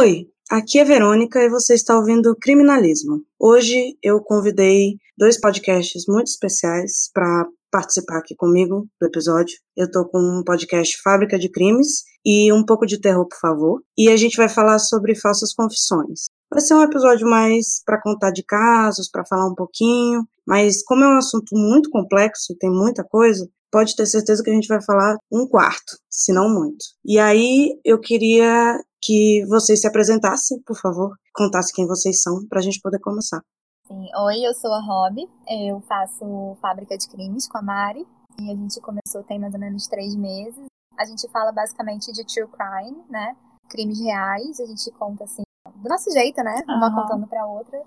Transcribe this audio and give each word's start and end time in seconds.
Oi, 0.00 0.26
aqui 0.50 0.78
é 0.78 0.84
Verônica 0.84 1.38
e 1.38 1.50
você 1.50 1.74
está 1.74 1.94
ouvindo 1.94 2.34
Criminalismo. 2.34 3.22
Hoje 3.38 3.98
eu 4.02 4.18
convidei 4.22 4.94
dois 5.14 5.38
podcasts 5.38 6.04
muito 6.08 6.28
especiais 6.28 7.10
para 7.12 7.46
participar 7.70 8.16
aqui 8.16 8.34
comigo 8.34 8.88
do 8.98 9.06
episódio. 9.06 9.54
Eu 9.76 9.84
estou 9.84 10.06
com 10.06 10.18
um 10.18 10.42
podcast 10.42 10.96
Fábrica 11.02 11.38
de 11.38 11.50
Crimes 11.50 12.04
e 12.24 12.50
um 12.50 12.64
pouco 12.64 12.86
de 12.86 12.98
terror, 12.98 13.28
por 13.28 13.38
favor. 13.38 13.82
E 13.94 14.08
a 14.08 14.16
gente 14.16 14.38
vai 14.38 14.48
falar 14.48 14.78
sobre 14.78 15.14
falsas 15.14 15.52
confissões. 15.52 16.30
Vai 16.50 16.62
ser 16.62 16.72
um 16.72 16.82
episódio 16.82 17.28
mais 17.28 17.82
para 17.84 18.00
contar 18.00 18.30
de 18.30 18.42
casos, 18.42 19.10
para 19.10 19.26
falar 19.26 19.48
um 19.48 19.54
pouquinho, 19.54 20.26
mas 20.46 20.82
como 20.82 21.04
é 21.04 21.08
um 21.08 21.18
assunto 21.18 21.54
muito 21.54 21.90
complexo, 21.90 22.56
tem 22.58 22.70
muita 22.70 23.04
coisa, 23.04 23.46
pode 23.70 23.94
ter 23.94 24.06
certeza 24.06 24.42
que 24.42 24.50
a 24.50 24.54
gente 24.54 24.68
vai 24.68 24.82
falar 24.82 25.16
um 25.32 25.46
quarto, 25.46 25.96
se 26.08 26.32
não 26.32 26.48
muito. 26.48 26.84
E 27.04 27.18
aí 27.18 27.78
eu 27.84 28.00
queria 28.00 28.78
que 29.02 29.44
vocês 29.48 29.80
se 29.80 29.86
apresentassem, 29.86 30.60
por 30.66 30.76
favor, 30.76 31.16
contassem 31.32 31.74
quem 31.74 31.86
vocês 31.86 32.20
são, 32.20 32.46
para 32.48 32.58
a 32.58 32.62
gente 32.62 32.80
poder 32.80 32.98
começar. 33.00 33.40
Sim. 33.86 34.06
Oi, 34.24 34.46
eu 34.46 34.54
sou 34.54 34.72
a 34.72 34.80
Rob, 34.80 35.26
eu 35.48 35.80
faço 35.88 36.56
Fábrica 36.60 36.96
de 36.96 37.08
Crimes 37.08 37.48
com 37.48 37.58
a 37.58 37.62
Mari, 37.62 38.06
e 38.38 38.50
a 38.50 38.54
gente 38.54 38.80
começou 38.80 39.22
tem 39.24 39.38
mais 39.38 39.54
ou 39.54 39.60
menos 39.60 39.86
três 39.86 40.14
meses. 40.14 40.64
A 40.98 41.04
gente 41.04 41.28
fala 41.30 41.50
basicamente 41.50 42.12
de 42.12 42.24
true 42.24 42.48
crime, 42.48 43.02
né? 43.08 43.34
Crimes 43.68 44.00
reais, 44.00 44.60
a 44.60 44.66
gente 44.66 44.90
conta 44.92 45.24
assim, 45.24 45.42
do 45.76 45.88
nosso 45.88 46.10
jeito, 46.10 46.42
né? 46.42 46.62
Uma 46.68 46.88
uhum. 46.88 46.94
contando 46.94 47.26
pra 47.26 47.46
outra. 47.46 47.82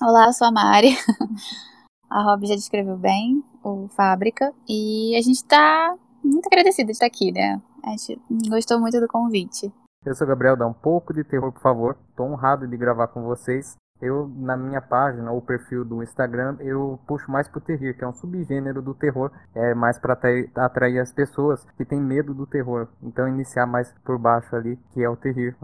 Olá, 0.00 0.26
eu 0.26 0.32
sou 0.32 0.46
a 0.46 0.52
Mari. 0.52 0.96
a 2.12 2.22
Rob 2.22 2.46
já 2.46 2.54
descreveu 2.54 2.96
bem 2.96 3.42
o 3.64 3.88
Fábrica, 3.88 4.52
e 4.68 5.16
a 5.16 5.22
gente 5.22 5.44
tá 5.44 5.96
muito 6.22 6.46
agradecida 6.46 6.86
de 6.86 6.92
estar 6.92 7.06
aqui, 7.06 7.32
né? 7.32 7.60
A 7.82 7.90
gente 7.90 8.20
gostou 8.48 8.78
muito 8.78 9.00
do 9.00 9.08
convite. 9.08 9.72
Eu 10.04 10.14
sou 10.14 10.26
Gabriel, 10.26 10.56
dá 10.56 10.66
um 10.66 10.72
pouco 10.72 11.14
de 11.14 11.24
terror, 11.24 11.50
por 11.52 11.62
favor. 11.62 11.96
Tô 12.16 12.24
honrado 12.24 12.66
de 12.66 12.76
gravar 12.76 13.08
com 13.08 13.22
vocês. 13.22 13.76
Eu, 14.00 14.28
na 14.36 14.56
minha 14.56 14.80
página 14.80 15.30
ou 15.30 15.40
perfil 15.40 15.84
do 15.84 16.02
Instagram, 16.02 16.56
eu 16.58 16.98
puxo 17.06 17.30
mais 17.30 17.48
pro 17.48 17.60
terror, 17.60 17.94
que 17.94 18.04
é 18.04 18.08
um 18.08 18.12
subgênero 18.12 18.82
do 18.82 18.94
terror. 18.94 19.30
É 19.54 19.74
mais 19.74 19.98
para 19.98 20.14
atrair, 20.14 20.50
atrair 20.56 20.98
as 20.98 21.12
pessoas 21.12 21.64
que 21.76 21.84
têm 21.84 22.00
medo 22.00 22.34
do 22.34 22.44
terror. 22.44 22.88
Então, 23.00 23.28
iniciar 23.28 23.64
mais 23.64 23.94
por 24.04 24.18
baixo 24.18 24.54
ali, 24.56 24.76
que 24.92 25.02
é 25.02 25.08
o 25.08 25.16
terror. 25.16 25.54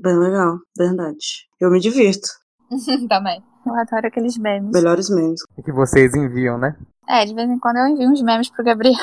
Bem 0.00 0.16
legal, 0.16 0.58
verdade. 0.76 1.48
Eu 1.60 1.70
me 1.70 1.80
divirto. 1.80 2.28
Também. 3.08 3.42
Eu 3.66 3.74
adoro 3.74 4.06
aqueles 4.06 4.36
memes. 4.38 4.70
Melhores 4.72 5.10
memes. 5.10 5.40
Que 5.64 5.72
vocês 5.72 6.14
enviam, 6.14 6.58
né? 6.58 6.76
É, 7.08 7.24
de 7.24 7.34
vez 7.34 7.48
em 7.48 7.58
quando 7.58 7.76
eu 7.76 7.88
envio 7.88 8.10
uns 8.10 8.22
memes 8.22 8.50
pro 8.50 8.64
Gabriel. 8.64 8.96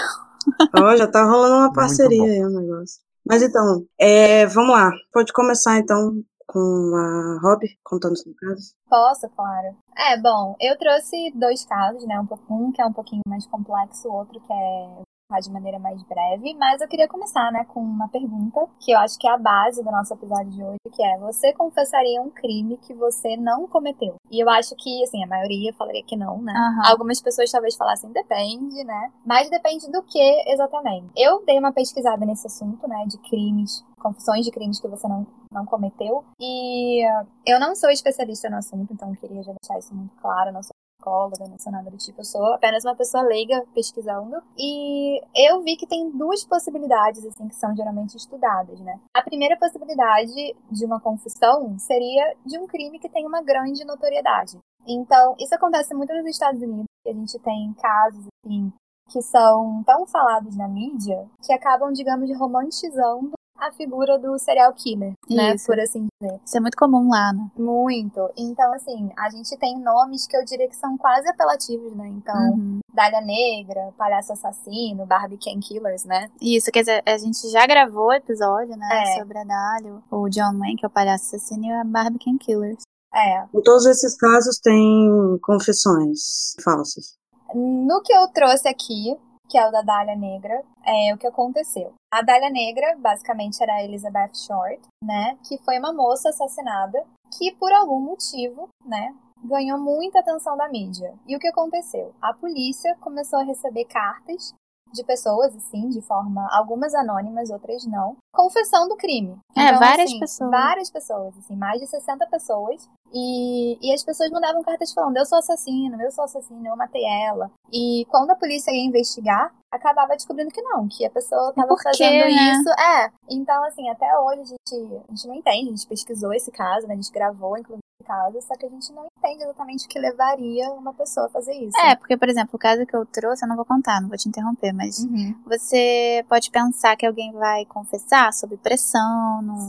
Ó, 0.78 0.84
oh, 0.84 0.96
já 0.96 1.08
tá 1.08 1.24
rolando 1.24 1.56
uma 1.56 1.74
parceria 1.74 2.24
aí 2.24 2.44
o 2.44 2.48
um 2.48 2.62
negócio. 2.62 3.02
Mas 3.28 3.42
então, 3.42 3.86
é, 4.00 4.46
vamos 4.46 4.72
lá. 4.72 4.92
Pode 5.12 5.34
começar 5.34 5.80
então 5.80 6.22
com 6.46 6.94
a 6.96 7.40
Rob 7.42 7.66
contando 7.84 8.18
seu 8.18 8.34
caso? 8.36 8.74
Posso, 8.88 9.28
claro. 9.36 9.76
É, 9.98 10.22
bom, 10.22 10.56
eu 10.62 10.78
trouxe 10.78 11.32
dois 11.34 11.66
casos, 11.66 12.06
né? 12.06 12.20
Um, 12.20 12.54
um 12.54 12.72
que 12.72 12.82
é 12.82 12.86
um 12.86 12.94
pouquinho 12.94 13.22
mais 13.28 13.48
complexo, 13.48 14.08
o 14.08 14.14
outro 14.14 14.40
que 14.40 14.54
é 14.54 15.02
de 15.42 15.52
maneira 15.52 15.80
mais 15.80 16.02
breve, 16.04 16.54
mas 16.54 16.80
eu 16.82 16.88
queria 16.88 17.08
começar, 17.08 17.52
né, 17.52 17.66
com 17.66 17.80
uma 17.80 18.08
pergunta 18.10 18.68
que 18.80 18.92
eu 18.92 19.00
acho 19.00 19.18
que 19.18 19.28
é 19.28 19.32
a 19.32 19.38
base 19.38 19.84
do 19.84 19.92
nosso 19.92 20.14
episódio 20.14 20.52
de 20.52 20.64
hoje, 20.64 20.78
que 20.94 21.04
é: 21.04 21.18
você 21.18 21.52
confessaria 21.54 22.22
um 22.22 22.30
crime 22.30 22.78
que 22.78 22.94
você 22.94 23.36
não 23.36 23.68
cometeu? 23.68 24.16
E 24.30 24.40
eu 24.40 24.48
acho 24.50 24.76
que, 24.76 25.04
assim, 25.04 25.24
a 25.24 25.28
maioria 25.28 25.74
falaria 25.74 26.04
que 26.04 26.16
não, 26.16 26.42
né? 26.42 26.54
Uhum. 26.54 26.92
Algumas 26.92 27.20
pessoas 27.20 27.52
talvez 27.52 27.76
falassem 27.76 28.12
depende, 28.12 28.84
né? 28.84 29.12
Mas 29.26 29.50
depende 29.50 29.92
do 29.92 30.04
que 30.04 30.44
exatamente. 30.48 31.12
Eu 31.18 31.44
dei 31.44 31.58
uma 31.58 31.74
pesquisada 31.74 32.24
nesse 32.26 32.46
assunto, 32.46 32.88
né, 32.88 33.06
de 33.08 33.18
crimes 33.18 33.84
confissões 33.98 34.46
de 34.46 34.52
crimes 34.52 34.80
que 34.80 34.88
você 34.88 35.08
não, 35.08 35.26
não 35.52 35.66
cometeu. 35.66 36.24
E 36.40 37.04
eu 37.44 37.60
não 37.60 37.76
sou 37.76 37.90
especialista 37.90 38.48
no 38.52 38.58
assunto, 38.58 38.94
então 38.94 39.12
queria 39.16 39.42
já 39.42 39.52
deixar 39.60 39.80
isso 39.80 39.96
muito 39.96 40.16
claro. 40.22 40.52
Não 40.52 40.62
sou 40.62 40.76
psicóloga, 41.06 41.48
não 41.48 41.60
sou 41.60 41.72
nada 41.72 41.90
do 41.92 41.98
tipo, 41.98 42.22
eu 42.22 42.26
sou 42.26 42.54
apenas 42.54 42.84
uma 42.84 42.96
pessoa 42.96 43.24
leiga 43.24 43.64
pesquisando. 43.74 44.42
E 44.58 45.22
eu 45.36 45.62
vi 45.62 45.76
que 45.76 45.88
tem 45.88 46.10
duas 46.12 46.44
possibilidades, 46.44 47.26
assim, 47.26 47.48
que 47.48 47.56
são 47.56 47.76
geralmente 47.76 48.18
estudadas, 48.18 48.80
né? 48.80 49.00
A 49.14 49.22
primeira 49.22 49.58
possibilidade 49.58 50.56
de 50.72 50.86
uma 50.86 51.00
confissão 51.00 51.78
seria 51.78 52.36
de 52.46 52.58
um 52.58 52.66
crime 52.66 53.00
que 53.00 53.10
tem 53.10 53.26
uma 53.26 53.44
grande 53.44 53.86
notoriedade. 53.86 54.58
Então, 54.88 55.36
isso 55.40 55.54
acontece 55.54 55.94
muito 55.94 56.14
nos 56.14 56.26
Estados 56.26 56.62
Unidos, 56.62 56.86
a 57.06 57.12
gente 57.12 57.40
tem 57.40 57.74
casos, 57.74 58.26
assim, 58.44 58.72
que 59.10 59.22
são 59.22 59.84
tão 59.86 60.06
falados 60.08 60.56
na 60.56 60.68
mídia 60.68 61.28
que 61.44 61.54
acabam, 61.54 61.92
digamos, 61.92 62.36
romantizando 62.38 63.32
a 63.58 63.72
figura 63.72 64.20
do 64.20 64.38
serial 64.38 64.74
killer, 64.74 65.14
né? 65.30 65.56
Por 65.66 65.80
assim 65.80 66.08
dizer. 66.22 66.40
Isso 66.46 66.58
é 66.58 66.60
muito 66.60 66.78
comum 66.78 67.10
lá, 67.10 67.34
né? 67.34 67.50
Muito. 67.58 68.30
Então, 68.38 68.74
assim, 68.74 69.10
a 69.18 69.30
gente 69.30 69.58
tem 69.58 69.80
nomes 69.80 70.28
que 70.28 70.36
eu 70.36 70.44
diria 70.44 70.68
que 70.68 70.76
são 70.76 70.98
quase 70.98 71.28
apelativos, 71.30 71.96
né? 71.96 72.08
Então, 72.08 72.36
uhum. 72.52 72.80
Dália 72.94 73.22
Negra, 73.22 73.94
Palhaço 73.98 74.34
Assassino, 74.34 75.06
Barbie 75.06 75.38
Can 75.38 75.60
Killers, 75.60 76.04
né? 76.04 76.30
Isso, 76.42 76.72
quer 76.72 76.82
dizer, 76.82 77.04
a 77.06 77.18
gente 77.18 77.50
já 77.50 77.66
gravou 77.66 78.14
episódio, 78.14 78.76
né? 78.76 78.88
É. 78.92 79.20
Sobre 79.20 79.38
a 79.38 79.44
Dália, 79.44 80.02
o 80.12 80.30
John 80.30 80.58
Wayne, 80.60 80.78
que 80.78 80.86
é 80.86 80.88
o 80.88 80.92
Palhaço 80.92 81.36
Assassino, 81.36 81.66
e 81.66 81.72
a 81.72 81.84
Barbie 81.84 82.20
Can 82.20 82.38
Killers. 82.38 82.84
É. 83.14 83.46
Em 83.54 83.62
todos 83.62 83.86
esses 83.86 84.18
casos 84.18 84.60
tem 84.60 85.40
confissões 85.42 86.54
falsas. 86.62 87.16
No 87.54 88.02
que 88.04 88.14
eu 88.14 88.28
trouxe 88.28 88.68
aqui, 88.68 89.18
que 89.50 89.58
é 89.58 89.68
o 89.68 89.72
da 89.72 89.82
Dália 89.82 90.16
Negra, 90.16 90.64
é 90.86 91.14
o 91.14 91.18
que 91.18 91.28
aconteceu. 91.28 91.94
A 92.12 92.22
Dália 92.22 92.50
Negra, 92.50 92.96
basicamente, 92.98 93.62
era 93.62 93.74
a 93.74 93.84
Elizabeth 93.84 94.34
Short, 94.34 94.82
né? 95.04 95.38
Que 95.48 95.58
foi 95.60 95.78
uma 95.80 95.94
moça 95.94 96.30
assassinada 96.30 97.06
que, 97.38 97.52
por 97.56 97.72
algum 97.72 98.00
motivo, 98.00 98.70
né? 98.86 99.14
Ganhou 99.44 99.78
muita 99.78 100.20
atenção 100.20 100.58
da 100.58 100.68
mídia. 100.68 101.14
E 101.28 101.36
o 101.36 101.40
que 101.40 101.48
aconteceu? 101.48 102.14
A 102.22 102.34
polícia 102.34 102.96
começou 103.02 103.40
a 103.40 103.44
receber 103.44 103.86
cartas 103.86 104.54
de 104.94 105.04
pessoas, 105.04 105.56
assim, 105.56 105.90
de 105.90 106.02
forma, 106.02 106.48
algumas 106.52 106.96
anônimas, 106.96 107.50
outras 107.50 107.86
não, 107.86 108.16
confessando 108.34 108.94
o 108.94 108.98
crime. 108.98 109.38
É, 109.56 109.68
então, 109.68 109.80
várias 109.80 110.10
assim, 110.10 110.20
pessoas. 110.20 110.52
Várias 110.52 110.90
pessoas, 110.90 111.38
assim, 111.38 111.56
mais 111.56 111.82
de 111.82 111.88
60 111.88 112.26
pessoas. 112.28 112.90
E, 113.14 113.78
e 113.82 113.94
as 113.94 114.04
pessoas 114.04 114.30
mandavam 114.30 114.64
cartas 114.64 114.92
falando, 114.94 115.18
eu 115.18 115.26
sou 115.26 115.38
assassino, 115.38 116.02
eu 116.02 116.12
sou 116.12 116.26
assassino, 116.26 116.68
eu 116.68 116.76
matei 116.76 117.04
ela. 117.06 117.52
E 117.72 118.06
quando 118.10 118.32
a 118.32 118.36
polícia 118.36 118.72
ia 118.72 118.86
investigar, 118.86 119.54
acabava 119.72 120.16
descobrindo 120.16 120.52
que 120.52 120.62
não, 120.62 120.88
que 120.88 121.06
a 121.06 121.10
pessoa 121.10 121.50
estava 121.50 121.76
fazendo 121.78 122.26
né? 122.26 122.52
isso. 122.52 122.70
É. 122.70 123.12
Então, 123.30 123.64
assim, 123.66 123.90
até 123.90 124.08
hoje 124.20 124.42
a 124.42 124.46
gente, 124.46 125.04
a 125.08 125.12
gente 125.12 125.28
não 125.28 125.36
entende, 125.36 125.70
a 125.70 125.76
gente 125.76 125.88
pesquisou 125.88 126.34
esse 126.34 126.52
caso, 126.52 126.88
né? 126.88 126.94
A 126.94 126.98
gente 126.98 127.12
gravou, 127.12 127.58
inclusive, 127.58 127.85
caso, 128.06 128.42
só 128.42 128.56
que 128.56 128.66
a 128.66 128.70
gente 128.70 128.92
não 128.94 129.08
entende 129.18 129.44
exatamente 129.44 129.86
o 129.86 129.90
que 129.90 130.00
levaria 130.00 130.70
uma 130.72 130.94
pessoa 130.94 131.26
a 131.26 131.30
fazer 131.30 131.54
isso. 131.54 131.78
É, 131.80 131.96
porque, 131.96 132.16
por 132.16 132.30
exemplo, 132.30 132.52
o 132.54 132.60
caso 132.60 132.86
que 132.86 132.96
eu 132.96 133.06
trouxe, 133.06 133.44
eu 133.44 133.50
não 133.50 133.56
vou 133.56 133.66
contar, 133.66 134.02
não 134.02 134.08
vou 134.08 134.18
te 134.18 134.30
interromper, 134.30 134.72
mas 134.72 135.00
uhum. 135.00 135.36
você 135.46 136.24
pode 136.30 136.50
pensar 136.52 136.96
que 136.96 137.06
alguém 137.06 137.32
vai 137.34 137.66
confessar 137.66 138.32
sob 138.32 138.56
pressão, 138.58 139.42
no, 139.42 139.68